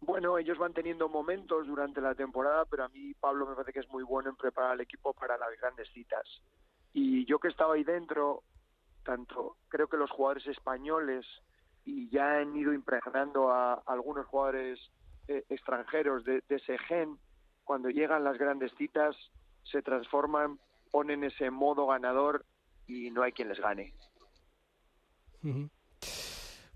Bueno, 0.00 0.38
ellos 0.38 0.58
van 0.58 0.72
teniendo 0.72 1.08
momentos 1.08 1.66
durante 1.66 2.00
la 2.00 2.14
temporada, 2.14 2.64
pero 2.64 2.84
a 2.84 2.88
mí 2.88 3.14
Pablo 3.14 3.46
me 3.46 3.54
parece 3.54 3.72
que 3.72 3.80
es 3.80 3.88
muy 3.88 4.04
bueno 4.04 4.30
en 4.30 4.36
preparar 4.36 4.72
al 4.72 4.80
equipo 4.80 5.12
para 5.12 5.36
las 5.36 5.50
grandes 5.60 5.88
citas. 5.92 6.24
Y 6.92 7.24
yo 7.26 7.38
que 7.38 7.48
estaba 7.48 7.74
ahí 7.74 7.84
dentro, 7.84 8.42
tanto 9.04 9.56
creo 9.68 9.88
que 9.88 9.96
los 9.96 10.10
jugadores 10.10 10.46
españoles 10.46 11.26
y 11.84 12.08
ya 12.10 12.38
han 12.38 12.56
ido 12.56 12.72
impregnando 12.72 13.50
a, 13.50 13.74
algunos 13.86 14.26
jugadores 14.26 14.80
eh, 15.28 15.44
extranjeros 15.48 16.24
de 16.24 16.42
ese 16.48 16.78
gen, 16.78 17.18
cuando 17.66 17.90
llegan 17.90 18.24
las 18.24 18.38
grandes 18.38 18.72
citas 18.78 19.16
se 19.64 19.82
transforman, 19.82 20.58
ponen 20.90 21.24
ese 21.24 21.50
modo 21.50 21.88
ganador 21.88 22.46
y 22.86 23.10
no 23.10 23.22
hay 23.22 23.32
quien 23.32 23.48
les 23.48 23.60
gane. 23.60 23.92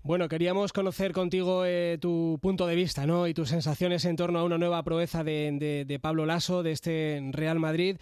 Bueno, 0.03 0.27
queríamos 0.27 0.73
conocer 0.73 1.11
contigo 1.11 1.65
eh, 1.65 1.97
tu 2.01 2.39
punto 2.41 2.65
de 2.65 2.75
vista 2.75 3.05
¿no? 3.05 3.27
y 3.27 3.33
tus 3.33 3.49
sensaciones 3.49 4.05
en 4.05 4.15
torno 4.15 4.39
a 4.39 4.43
una 4.43 4.57
nueva 4.57 4.81
proeza 4.83 5.23
de, 5.23 5.99
Pablo 6.01 6.25
Lasso, 6.25 6.63
de 6.63 6.71
este 6.71 7.21
Real 7.31 7.59
Madrid. 7.59 7.97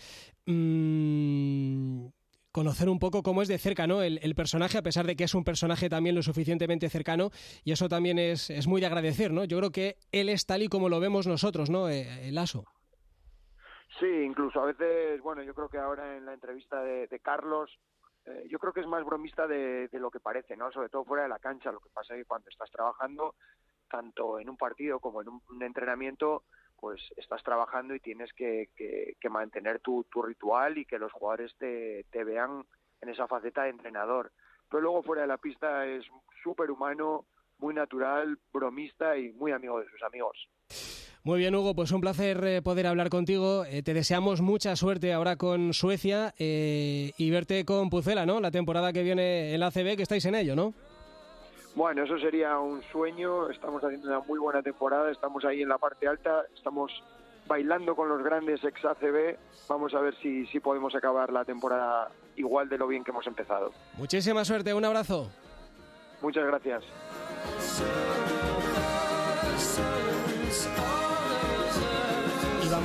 Mm, 0.46 2.08
conocer 2.52 2.90
un 2.90 3.00
poco 3.00 3.22
cómo 3.22 3.42
es 3.42 3.48
de 3.48 3.58
cerca 3.58 3.88
¿no? 3.88 4.02
El, 4.02 4.36
personaje, 4.36 4.78
a 4.78 4.82
pesar 4.82 5.06
de 5.06 5.16
que 5.16 5.26
es 5.26 5.34
un 5.34 5.44
personaje 5.44 5.90
también 5.90 6.16
lo 6.16 6.22
suficientemente 6.22 6.90
cercano, 6.90 7.32
y 7.64 7.72
eso 7.72 7.90
también 7.90 8.20
es, 8.20 8.50
es 8.50 8.68
muy 8.68 8.80
de 8.80 8.88
agradecer. 8.88 9.32
¿no? 9.32 9.44
Yo 9.44 9.58
creo 9.58 9.72
que 9.72 9.98
él 10.12 10.30
es 10.30 10.46
tal 10.46 10.62
y 10.64 10.68
como 10.68 10.90
lo 10.90 11.00
vemos 11.00 11.28
nosotros, 11.28 11.70
¿no? 11.70 11.90
Eh, 11.90 12.28
el 12.28 12.36
Lasso. 12.36 12.66
Sí, 14.00 14.06
incluso 14.06 14.62
a 14.62 14.66
veces, 14.66 15.22
bueno, 15.22 15.44
yo 15.44 15.54
creo 15.54 15.68
que 15.68 15.78
ahora 15.78 16.16
en 16.16 16.26
la 16.26 16.34
entrevista 16.34 16.82
de, 16.82 17.20
Carlos, 17.22 17.70
eh, 18.30 18.48
yo 18.50 18.60
creo 18.60 18.74
que 18.74 18.82
es 18.82 18.88
más 18.88 19.04
bromista 19.04 19.48
de, 19.48 19.90
lo 19.94 20.12
que 20.12 20.20
parece, 20.20 20.56
¿no? 20.56 20.72
Sobre 20.72 20.90
todo 20.90 21.06
fuera 21.06 21.24
de 21.24 21.30
la 21.30 21.40
cancha. 21.40 21.72
Lo 21.72 21.80
que 21.80 21.90
pasa 21.90 22.14
es 22.14 22.22
que 22.22 22.26
cuando 22.26 22.50
estás 22.50 22.70
trabajando, 22.72 23.36
tanto 23.90 24.40
en 24.40 24.50
un 24.50 24.58
partido 24.58 25.00
como 25.00 25.22
en 25.22 25.30
un, 25.30 25.64
entrenamiento, 25.64 26.44
pues 26.80 27.02
estás 27.18 27.44
trabajando 27.44 27.96
y 27.96 28.00
tienes 28.00 28.32
que, 28.34 28.70
mantener 29.30 29.80
tu, 29.80 30.06
ritual 30.24 30.78
y 30.78 30.86
que 30.86 31.00
los 31.00 31.12
jugadores 31.12 31.56
te, 31.58 32.06
te 32.12 32.24
vean 32.24 32.66
en 33.02 33.10
esa 33.10 33.28
faceta 33.28 33.64
de 33.64 33.70
entrenador. 33.70 34.32
Pero 34.70 34.82
luego 34.82 35.04
fuera 35.04 35.24
de 35.24 35.28
la 35.28 35.38
pista 35.38 35.86
es 35.86 36.06
súper 36.44 36.72
humano, 36.72 37.26
muy 37.58 37.74
natural, 37.74 38.38
bromista 38.54 39.18
y 39.18 39.34
muy 39.34 39.52
amigo 39.52 39.80
de 39.80 39.90
sus 39.90 40.02
amigos. 40.04 40.50
Muy 41.24 41.40
bien, 41.40 41.54
Hugo, 41.54 41.76
pues 41.76 41.92
un 41.92 42.00
placer 42.00 42.42
eh, 42.46 42.62
poder 42.62 42.88
hablar 42.88 43.10
contigo. 43.10 43.66
Eh, 43.66 43.84
te 43.84 43.94
deseamos 43.94 44.40
mucha 44.40 44.76
suerte 44.78 45.12
ahora 45.12 45.36
con 45.36 45.74
Suecia 45.74 46.34
eh, 46.40 47.12
y 47.18 47.30
verte 47.30 47.66
con 47.66 47.90
Pucela, 47.90 48.26
¿no? 48.26 48.40
La 48.40 48.52
temporada 48.52 48.94
que 48.94 49.04
viene 49.04 49.54
en 49.54 49.60
la 49.60 49.68
ACB, 49.68 49.98
que 49.98 50.04
estáis 50.04 50.24
en 50.26 50.36
ello, 50.36 50.56
¿no? 50.56 50.74
Bueno, 51.76 52.04
eso 52.04 52.18
sería 52.20 52.58
un 52.58 52.82
sueño. 52.92 53.50
Estamos 53.50 53.84
haciendo 53.84 54.08
una 54.08 54.20
muy 54.22 54.40
buena 54.40 54.62
temporada. 54.62 55.12
Estamos 55.12 55.44
ahí 55.44 55.62
en 55.62 55.70
la 55.70 55.78
parte 55.78 56.08
alta. 56.08 56.44
Estamos 56.56 56.92
bailando 57.48 57.96
con 57.96 58.08
los 58.08 58.24
grandes 58.24 58.64
ex 58.64 58.84
ACB. 58.86 59.38
Vamos 59.68 59.94
a 59.94 60.00
ver 60.00 60.16
si, 60.22 60.46
si 60.48 60.62
podemos 60.62 60.96
acabar 60.96 61.34
la 61.34 61.44
temporada 61.44 62.10
igual 62.38 62.70
de 62.70 62.78
lo 62.78 62.88
bien 62.88 63.04
que 63.04 63.12
hemos 63.12 63.28
empezado. 63.28 63.74
Muchísima 63.98 64.46
suerte. 64.46 64.74
Un 64.74 64.86
abrazo. 64.86 65.30
Muchas 66.22 66.46
gracias. 66.46 66.84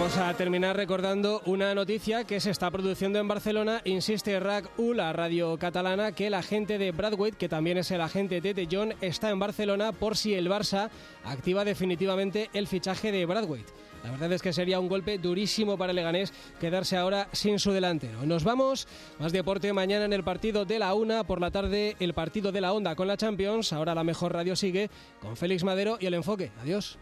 Vamos 0.04 0.18
a 0.18 0.34
terminar 0.34 0.76
recordando 0.76 1.40
una 1.46 1.74
noticia 1.74 2.24
que 2.24 2.38
se 2.38 2.50
está 2.50 2.70
produciendo 2.70 3.18
en 3.18 3.26
Barcelona. 3.26 3.80
Insiste 3.86 4.38
RAC 4.38 4.68
U, 4.78 4.92
la 4.92 5.14
radio 5.14 5.56
catalana, 5.56 6.12
que 6.12 6.26
el 6.26 6.34
agente 6.34 6.76
de 6.76 6.92
Bradwaite, 6.92 7.38
que 7.38 7.48
también 7.48 7.78
es 7.78 7.90
el 7.90 8.02
agente 8.02 8.42
de 8.42 8.52
De 8.52 8.68
Jong, 8.70 8.92
está 9.00 9.30
en 9.30 9.38
Barcelona 9.38 9.92
por 9.92 10.18
si 10.18 10.34
el 10.34 10.50
Barça 10.50 10.90
activa 11.24 11.64
definitivamente 11.64 12.50
el 12.52 12.66
fichaje 12.66 13.12
de 13.12 13.24
Bradwaite. 13.24 13.72
La 14.04 14.10
verdad 14.10 14.30
es 14.30 14.42
que 14.42 14.52
sería 14.52 14.78
un 14.78 14.90
golpe 14.90 15.16
durísimo 15.16 15.78
para 15.78 15.92
el 15.92 15.96
Leganés 15.96 16.34
quedarse 16.60 16.98
ahora 16.98 17.30
sin 17.32 17.58
su 17.58 17.72
delantero. 17.72 18.26
Nos 18.26 18.44
vamos, 18.44 18.86
más 19.18 19.32
deporte 19.32 19.72
mañana 19.72 20.04
en 20.04 20.12
el 20.12 20.22
partido 20.22 20.66
de 20.66 20.80
la 20.80 20.92
una, 20.92 21.24
por 21.24 21.40
la 21.40 21.50
tarde 21.50 21.96
el 21.98 22.12
partido 22.12 22.52
de 22.52 22.60
la 22.60 22.74
onda 22.74 22.94
con 22.94 23.08
la 23.08 23.16
Champions. 23.16 23.72
Ahora 23.72 23.94
la 23.94 24.04
mejor 24.04 24.34
radio 24.34 24.54
sigue 24.54 24.90
con 25.22 25.38
Félix 25.38 25.64
Madero 25.64 25.96
y 25.98 26.04
el 26.04 26.12
enfoque. 26.12 26.52
Adiós. 26.60 26.98